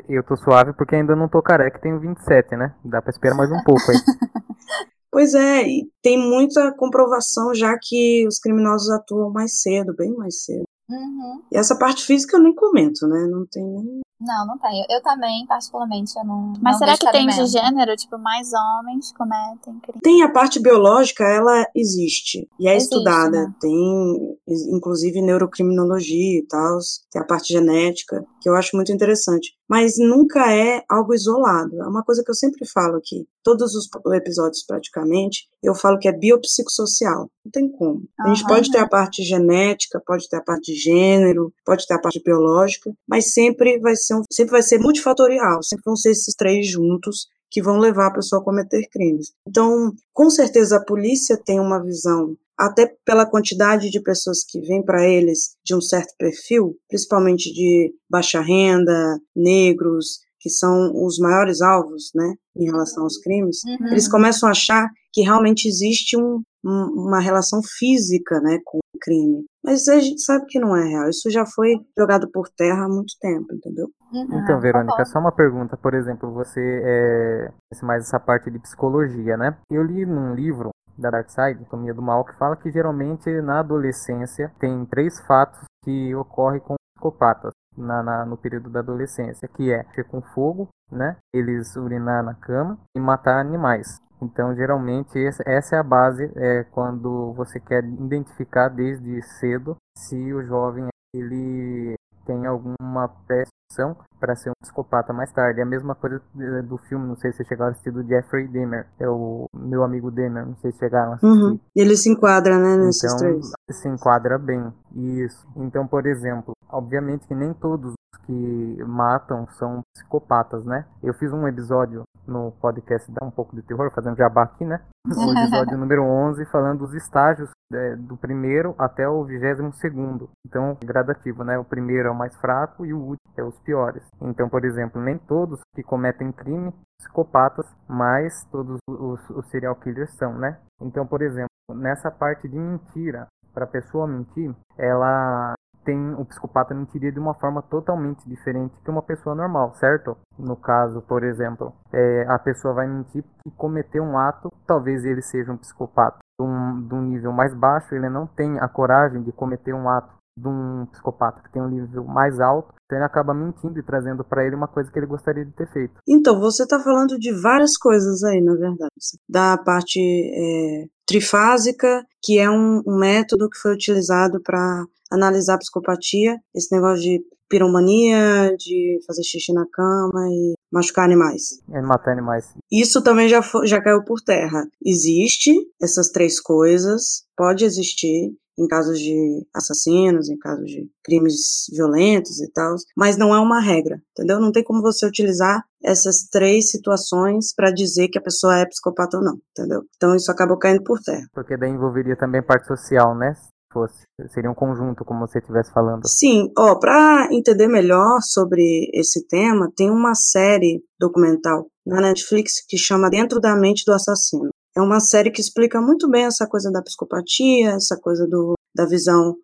Eu 0.10 0.24
tô 0.24 0.36
suave 0.36 0.74
porque 0.74 0.96
ainda 0.96 1.16
não 1.16 1.30
tô 1.30 1.42
careca, 1.42 1.80
tenho 1.80 2.00
27, 2.00 2.56
né? 2.56 2.74
Dá 2.84 3.02
pra 3.02 3.12
esperar 3.12 3.36
mais 3.36 3.52
um 3.52 3.64
pouco 3.64 3.92
aí. 3.92 3.98
Pois 5.16 5.34
é, 5.34 5.66
e 5.66 5.90
tem 6.04 6.18
muita 6.18 6.74
comprovação 6.74 7.56
já 7.56 7.74
que 7.82 8.28
os 8.28 8.38
criminosos 8.38 8.90
atuam 8.90 9.32
mais 9.32 9.62
cedo, 9.62 9.96
bem 9.96 10.14
mais 10.14 10.44
cedo. 10.44 10.66
Uhum. 10.90 11.42
E 11.50 11.58
essa 11.58 11.80
parte 11.80 12.06
física 12.06 12.36
eu 12.36 12.44
nem 12.44 12.54
comento, 12.54 13.08
né? 13.08 13.26
Não 13.32 13.46
tem 13.50 13.64
nem. 13.64 14.02
Não, 14.25 14.48
não 14.48 14.58
tem. 14.58 14.86
Eu, 14.89 15.01
também, 15.01 15.46
particularmente, 15.46 16.13
eu 16.17 16.24
não. 16.25 16.53
Mas 16.62 16.74
não 16.74 16.79
será 16.79 16.98
que 16.98 17.12
tem 17.12 17.27
de 17.27 17.46
gênero? 17.46 17.96
Tipo, 17.96 18.17
mais 18.17 18.51
homens 18.53 19.12
cometem 19.13 19.79
crime? 19.79 20.01
Tem 20.01 20.24
a 20.24 20.32
parte 20.32 20.60
biológica, 20.60 21.24
ela 21.24 21.65
existe. 21.75 22.50
E 22.60 22.67
é 22.67 22.75
Existe, 22.75 22.94
estudada. 22.94 23.44
né? 23.44 23.53
Tem, 23.60 24.38
inclusive, 24.74 25.22
neurocriminologia 25.22 26.39
e 26.39 26.46
tal. 26.48 26.79
Tem 27.12 27.22
a 27.22 27.25
parte 27.25 27.53
genética, 27.53 28.25
que 28.41 28.50
eu 28.50 28.55
acho 28.55 28.75
muito 28.75 28.91
interessante. 28.91 29.53
Mas 29.67 29.96
nunca 29.98 30.51
é 30.51 30.84
algo 30.89 31.13
isolado. 31.13 31.82
É 31.82 31.88
uma 31.88 32.03
coisa 32.03 32.24
que 32.24 32.29
eu 32.29 32.36
sempre 32.36 32.65
falo 32.67 32.98
aqui. 32.98 33.27
Todos 33.44 33.74
os 33.75 33.88
episódios, 34.13 34.63
praticamente, 34.63 35.48
eu 35.62 35.74
falo 35.75 35.98
que 36.00 36.08
é 36.08 36.12
biopsicossocial. 36.12 37.29
Não 37.44 37.51
tem 37.51 37.70
como. 37.72 38.03
A 38.20 38.27
gente 38.29 38.46
pode 38.48 38.72
ter 38.72 38.79
a 38.79 38.88
parte 38.88 39.24
genética, 39.24 40.01
pode 40.05 40.27
ter 40.29 40.38
a 40.38 40.41
parte 40.41 40.74
de 40.74 40.79
gênero, 40.79 41.53
pode 41.65 41.86
ter 41.86 41.94
a 41.94 42.00
parte 42.00 42.22
biológica, 42.24 42.91
mas 43.08 43.34
sempre 43.34 43.79
vai 43.79 43.96
ser, 43.96 44.15
um, 44.16 44.24
sempre 44.32 44.52
vai 44.52 44.62
ser 44.64 44.80
multifatorial. 44.80 45.62
Sempre 45.64 45.84
vão 45.86 45.96
ser 45.96 46.12
esses 46.12 46.34
três 46.36 46.68
juntos 46.68 47.28
que 47.52 47.62
vão 47.62 47.78
levar 47.78 48.08
a 48.08 48.14
pessoa 48.14 48.42
a 48.42 48.46
cometer 48.46 48.88
crimes. 48.92 49.32
Então, 49.48 49.94
com 50.14 50.30
certeza, 50.30 50.78
a 50.78 50.84
polícia 50.84 51.38
tem 51.38 51.60
uma 51.60 51.82
visão, 51.82 52.36
até 52.58 52.94
pela 53.06 53.26
quantidade 53.26 53.90
de 53.90 54.02
pessoas 54.02 54.44
que 54.44 54.60
vêm 54.62 54.84
para 54.84 55.08
eles 55.08 55.56
de 55.64 55.76
um 55.76 55.82
certo 55.82 56.14
perfil, 56.18 56.76
principalmente 56.90 57.54
de 57.54 57.94
baixa 58.10 58.42
renda, 58.42 59.20
negros, 59.36 60.20
que 60.40 60.50
são 60.50 60.92
os 61.06 61.18
maiores 61.18 61.62
alvos, 61.62 62.12
né, 62.14 62.34
em 62.56 62.66
relação 62.66 63.04
aos 63.04 63.18
crimes, 63.18 63.62
Uhum. 63.66 63.88
eles 63.92 64.08
começam 64.08 64.48
a 64.48 64.52
achar 64.52 64.88
que 65.12 65.22
realmente 65.22 65.68
existe 65.68 66.16
um, 66.18 66.42
um- 66.64 67.06
uma 67.08 67.20
relação 67.20 67.62
física, 67.64 68.40
né, 68.42 68.60
com 68.64 68.78
o 68.78 69.00
crime. 69.00 69.44
Mas 69.64 69.88
a 69.88 70.00
gente 70.00 70.22
sabe 70.22 70.46
que 70.48 70.60
não 70.60 70.76
é 70.76 70.88
real. 70.88 71.10
Isso 71.10 71.30
já 71.32 71.46
foi 71.46 71.76
jogado 71.98 72.30
por 72.32 72.48
terra 72.50 72.86
há 72.86 72.90
muito 72.90 73.14
tempo, 73.20 73.54
entendeu? 73.56 73.90
Uhum. 74.16 74.40
Então, 74.40 74.60
Verônica, 74.60 75.06
só 75.06 75.20
uma 75.20 75.32
pergunta. 75.32 75.75
Por 75.78 75.94
exemplo, 75.94 76.32
você 76.32 76.82
é 76.84 77.51
mais 77.84 78.04
essa 78.04 78.20
parte 78.20 78.50
de 78.50 78.60
psicologia, 78.60 79.36
né? 79.38 79.56
Eu 79.70 79.84
li 79.84 80.06
num 80.06 80.34
livro 80.34 80.70
da 80.98 81.10
Dark 81.10 81.30
Side, 81.30 81.58
Anatomia 81.60 81.94
do 81.94 82.01
Mal, 82.01 82.24
que 82.24 82.36
fala 82.38 82.56
que 82.56 82.72
geralmente 82.72 83.30
na 83.42 83.60
adolescência 83.60 84.51
tem 84.60 84.86
três 84.86 85.20
fatos 85.25 85.60
que 85.84 86.16
ocorrem 86.16 86.62
com 86.62 86.75
psicopatas 86.96 87.51
na, 87.78 88.01
na- 88.01 88.25
no 88.25 88.38
período 88.38 88.70
da 88.70 88.80
adolescência, 88.80 89.48
que 89.50 89.72
é 89.72 89.84
mexer 89.84 90.06
com 90.06 90.22
fogo, 90.22 90.70
né? 90.92 91.18
Eles 91.34 91.75
urinar 91.75 92.24
na 92.24 92.34
cama 92.34 92.78
e 92.96 93.00
matar 93.00 93.40
animais. 93.40 94.00
Então, 94.22 94.56
geralmente, 94.56 95.20
essa 95.46 95.75
é 95.75 95.80
a 95.80 95.84
base 95.84 96.32
é, 96.38 96.64
quando 96.72 97.34
você 97.34 97.60
quer 97.60 97.84
identificar 97.84 98.70
desde 98.70 99.22
cedo 99.40 99.75
se 99.98 100.34
o 100.34 100.42
jovem 100.44 100.88
ele 101.14 101.96
tem 102.25 102.46
alguma 102.46 103.07
pressão 103.27 103.96
para 104.20 104.35
ser 104.35 104.50
um 104.50 104.53
psicopata 104.61 105.11
mais 105.14 105.31
tarde. 105.31 105.59
É 105.59 105.64
a 105.64 105.66
mesma 105.66 105.96
coisa 105.96 106.22
eh, 106.40 106.61
do 106.61 106.77
filme, 106.77 107.07
não 107.07 107.16
sei 107.16 107.31
se 107.33 107.44
chegaram 107.46 107.70
a 107.70 107.72
assistir, 107.72 107.92
do 107.92 108.03
Jeffrey 108.03 108.48
Dahmer, 108.48 108.88
é 109.00 109.07
o 109.09 109.48
meu 109.55 109.83
amigo 109.83 110.09
Dahmer, 110.11 110.46
não 110.46 110.55
sei 110.57 110.72
se 110.72 110.79
chegaram 110.79 111.11
a 111.14 111.16
assistir. 111.16 111.44
Uhum. 111.44 111.59
Ele 111.75 111.96
se 111.98 112.09
enquadra, 112.11 112.57
né, 112.57 112.77
nesses 112.77 113.03
Então, 113.03 113.18
três. 113.18 113.51
se 113.72 113.88
enquadra 113.90 114.38
bem. 114.38 114.74
Isso. 114.96 115.46
Então, 115.55 115.85
por 115.88 116.05
exemplo, 116.05 116.53
obviamente 116.70 117.27
que 117.27 117.35
nem 117.35 117.53
todos 117.53 117.92
os 117.92 117.96
que 118.25 118.83
matam 118.83 119.48
são 119.51 119.81
psicopatas, 119.94 120.66
né? 120.66 120.85
Eu 121.03 121.14
fiz 121.14 121.31
um 121.31 121.48
episódio 121.48 122.03
no 122.27 122.51
podcast 122.53 123.11
Dá 123.11 123.25
um 123.25 123.31
pouco 123.31 123.55
de 123.55 123.61
terror, 123.61 123.92
fazendo 123.94 124.18
jabá 124.18 124.44
aqui, 124.44 124.66
né? 124.66 124.81
O 125.05 125.31
episódio 125.31 125.77
número 125.77 126.03
11, 126.03 126.46
falando 126.46 126.79
dos 126.79 126.94
estágios 126.94 127.50
é, 127.72 127.96
do 127.96 128.18
primeiro 128.18 128.74
até 128.77 129.07
o 129.07 129.24
vigésimo 129.24 129.72
segundo. 129.74 130.29
Então, 130.46 130.77
é 130.81 130.85
gradativo, 130.85 131.44
né? 131.44 131.57
O 131.57 131.64
primeiro 131.64 132.07
é 132.07 132.11
o 132.11 132.16
mais 132.16 132.35
fraco 132.38 132.85
e 132.85 132.94
o 132.94 133.00
último 133.00 133.33
é 133.38 133.44
os 133.44 133.57
piores. 133.59 134.03
Então, 134.22 134.50
por 134.50 134.66
exemplo, 134.66 135.01
nem 135.01 135.18
todos 135.18 135.59
que 135.75 135.83
cometem 135.83 136.31
crime 136.31 136.74
psicopatas, 137.00 137.66
mas 137.88 138.33
todos 138.51 138.79
os, 138.88 139.29
os 139.29 139.48
serial 139.50 139.75
killers 139.75 140.14
são, 140.16 140.33
né? 140.33 140.57
Então, 140.81 141.05
por 141.05 141.22
exemplo, 141.22 141.50
nessa 141.70 142.09
parte 142.09 142.48
de 142.48 142.57
mentira, 142.57 143.27
para 143.53 143.64
a 143.64 143.68
pessoa 143.68 144.05
mentir, 144.05 144.53
ela 144.77 145.54
tem 145.86 146.14
o 146.16 146.26
psicopata 146.26 146.74
mentiria 146.74 147.12
de 147.12 147.20
uma 147.20 147.36
forma 147.36 147.62
totalmente 147.62 148.28
diferente 148.28 148.74
que 148.84 148.90
uma 148.90 149.04
pessoa 149.04 149.36
normal, 149.36 149.74
certo? 149.76 150.18
No 150.38 150.56
caso, 150.56 151.02
por 151.02 151.24
exemplo, 151.24 151.74
é, 151.94 152.26
a 152.28 152.40
pessoa 152.40 152.74
vai 152.74 152.88
mentir 152.88 153.24
e 153.46 153.52
cometer 153.52 154.02
um 154.02 154.18
ato, 154.18 154.52
talvez 154.66 155.06
ele 155.06 155.22
seja 155.22 155.52
um 155.52 155.58
psicopata 155.58 156.18
de 156.40 156.46
um, 156.46 156.82
de 156.88 156.94
um 156.94 157.02
nível 157.02 157.32
mais 157.32 157.54
baixo, 157.54 157.94
ele 157.96 158.10
não 158.10 158.26
tem 158.26 158.60
a 158.60 158.68
coragem 158.68 159.22
de 159.22 159.32
cometer 159.32 159.74
um 159.74 159.88
ato 159.88 160.16
de 160.38 160.48
um 160.48 160.86
psicopata 160.92 161.42
que 161.42 161.52
tem 161.52 161.62
um 161.62 161.70
nível 161.70 162.04
mais 162.04 162.40
alto, 162.42 162.74
então 162.86 162.98
ele 162.98 163.06
acaba 163.06 163.34
mentindo 163.34 163.80
e 163.80 163.84
trazendo 163.84 164.24
para 164.24 164.46
ele 164.46 164.56
uma 164.56 164.68
coisa 164.68 164.92
que 164.92 165.00
ele 165.00 165.06
gostaria 165.06 165.46
de 165.46 165.52
ter 165.52 165.68
feito. 165.72 165.96
Então, 166.08 166.40
você 166.40 166.64
está 166.64 166.78
falando 166.80 167.18
de 167.18 167.32
várias 167.42 167.78
coisas 167.78 168.22
aí, 168.24 168.42
na 168.42 168.54
verdade. 168.54 168.92
Da 169.30 169.58
parte 169.58 170.00
é, 170.00 170.86
trifásica, 171.08 172.06
que 172.25 172.40
é 172.40 172.50
um, 172.50 172.81
um 172.88 172.98
método 172.98 173.50
que 173.50 173.57
foi 173.57 173.74
utilizado 173.74 174.42
para 174.42 174.83
analisar 175.11 175.53
a 175.53 175.57
psicopatia, 175.59 176.38
esse 176.53 176.74
negócio 176.75 177.01
de 177.03 177.22
piromania, 177.48 178.55
de 178.57 179.00
fazer 179.05 179.24
xixi 179.24 179.53
na 179.53 179.66
cama 179.72 180.27
e 180.29 180.53
machucar 180.72 181.05
animais. 181.05 181.59
É 181.72 181.81
matar 181.81 182.11
animais. 182.11 182.46
Isso 182.72 183.01
também 183.03 183.29
já, 183.29 183.42
fo- 183.42 183.66
já 183.66 183.81
caiu 183.81 184.03
por 184.03 184.20
terra. 184.22 184.68
Existe 184.83 185.53
essas 185.81 186.09
três 186.09 186.40
coisas, 186.40 187.24
pode 187.38 187.64
existir 187.64 188.33
em 188.57 188.68
casos 188.68 188.98
de 189.00 189.46
assassinos, 189.53 190.29
em 190.29 190.38
casos 190.38 190.66
de 190.66 190.90
crimes 191.03 191.66
violentos 191.74 192.40
e 192.40 192.50
tal, 192.51 192.75
mas 192.96 193.18
não 193.18 193.35
é 193.35 193.40
uma 193.40 193.59
regra, 193.59 194.01
entendeu? 194.11 194.40
Não 194.40 194.50
tem 194.50 194.64
como 194.64 194.81
você 194.81 195.05
utilizar 195.05 195.61
essas 195.83 196.24
três 196.31 196.72
situações 196.72 197.53
para 197.53 197.70
dizer 197.70 198.07
que 198.07 198.18
a 198.18 198.22
pessoa 198.22 198.57
é 198.57 198.66
psicopata 198.66 199.18
ou 199.18 199.24
não, 199.24 199.38
entendeu? 199.51 199.83
Então 199.98 200.16
isso 200.16 200.31
acabou 200.31 200.57
caindo 200.57 200.81
por 200.83 201.00
terra. 201.01 201.27
Porque 201.33 201.57
daí 201.57 201.70
envolveria 201.70 202.15
também 202.16 202.42
parte 202.42 202.68
social, 202.68 203.16
né? 203.16 203.34
fosse? 203.75 204.04
Seria 204.30 204.50
um 204.50 204.56
conjunto, 204.56 205.04
como 205.04 205.28
você 205.28 205.40
estivesse 205.40 205.74
falando. 205.74 206.08
Sim, 206.08 206.50
ó, 206.58 206.75
para 206.75 207.28
entender 207.32 207.68
melhor 207.68 208.22
sobre 208.22 208.90
esse 208.94 209.28
tema, 209.28 209.70
tem 209.75 209.90
uma 209.90 210.16
série 210.16 210.82
documental 210.98 211.68
na 211.86 212.00
Netflix 212.00 212.66
que 212.66 212.78
chama 212.78 213.10
Dentro 213.10 213.42
da 213.42 213.54
Mente 213.56 213.84
do 213.86 213.92
Assassino. 213.92 214.50
É 214.78 214.82
uma 214.82 215.00
série 215.00 215.32
que 215.32 215.42
explica 215.42 215.82
muito 215.82 216.10
bem 216.10 216.25
essa 216.25 216.48
coisa 216.48 216.72
da 216.72 216.82
psicopatia, 216.82 217.72
essa 217.72 217.98
coisa 217.98 218.28
do, 218.28 218.56
da 218.75 218.86
visão 218.86 219.36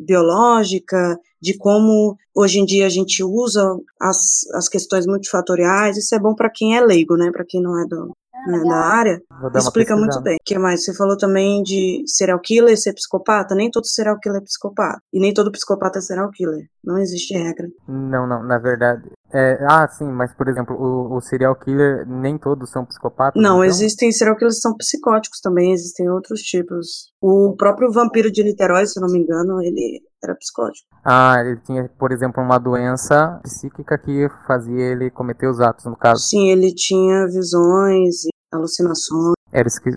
biológica, 0.00 1.18
de 1.42 1.56
como 1.58 2.16
hoje 2.34 2.58
em 2.58 2.64
dia 2.64 2.86
a 2.86 2.88
gente 2.88 3.22
usa 3.22 3.76
as, 4.00 4.46
as 4.54 4.66
questões 4.68 5.06
multifatoriais. 5.06 5.98
Isso 5.98 6.14
é 6.14 6.18
bom 6.18 6.34
para 6.34 6.50
quem 6.50 6.74
é 6.74 6.80
leigo, 6.80 7.16
né? 7.16 7.30
Para 7.30 7.44
quem 7.46 7.60
não 7.60 7.78
é 7.78 7.86
do, 7.86 8.12
né, 8.46 8.62
da 8.64 8.76
área, 8.76 9.22
explica 9.54 9.96
muito 9.96 10.20
bem. 10.20 10.36
O 10.36 10.44
que 10.44 10.58
mais? 10.58 10.84
Você 10.84 10.94
falou 10.94 11.16
também 11.16 11.62
de 11.62 12.02
serial 12.06 12.40
killer 12.40 12.76
ser 12.76 12.94
psicopata. 12.94 13.54
Nem 13.54 13.70
todo 13.70 13.86
serial 13.86 14.18
killer 14.18 14.40
é 14.40 14.44
psicopata. 14.44 15.00
E 15.12 15.20
nem 15.20 15.32
todo 15.32 15.52
psicopata 15.52 15.98
é 15.98 16.02
serial 16.02 16.30
killer. 16.30 16.68
Não 16.88 16.96
existe 16.96 17.34
regra. 17.34 17.68
Não, 17.86 18.26
não, 18.26 18.42
na 18.42 18.56
verdade. 18.56 19.10
É, 19.30 19.58
ah, 19.68 19.86
sim, 19.86 20.10
mas 20.10 20.32
por 20.32 20.48
exemplo, 20.48 20.74
o, 20.74 21.16
o, 21.16 21.20
serial 21.20 21.54
killer, 21.54 22.08
nem 22.08 22.38
todos 22.38 22.70
são 22.70 22.82
psicopatas? 22.86 23.40
Não, 23.40 23.56
então? 23.56 23.64
existem 23.64 24.10
serial 24.10 24.34
killers 24.38 24.54
que 24.54 24.62
são 24.62 24.74
psicóticos 24.74 25.38
também, 25.42 25.74
existem 25.74 26.08
outros 26.08 26.40
tipos. 26.40 27.12
O 27.20 27.54
próprio 27.58 27.92
vampiro 27.92 28.32
de 28.32 28.42
Niterói, 28.42 28.86
se 28.86 28.98
não 28.98 29.08
me 29.08 29.18
engano, 29.18 29.60
ele 29.60 30.00
era 30.24 30.34
psicótico. 30.34 30.88
Ah, 31.04 31.36
ele 31.44 31.58
tinha, 31.58 31.90
por 31.98 32.10
exemplo, 32.10 32.42
uma 32.42 32.56
doença 32.56 33.38
psíquica 33.42 33.98
que 33.98 34.26
fazia 34.46 34.86
ele 34.86 35.10
cometer 35.10 35.46
os 35.46 35.60
atos, 35.60 35.84
no 35.84 35.94
caso. 35.94 36.22
Sim, 36.22 36.48
ele 36.48 36.74
tinha 36.74 37.26
visões 37.26 38.24
e 38.24 38.30
alucinações. 38.50 39.34
Era 39.52 39.68
esqui... 39.68 39.90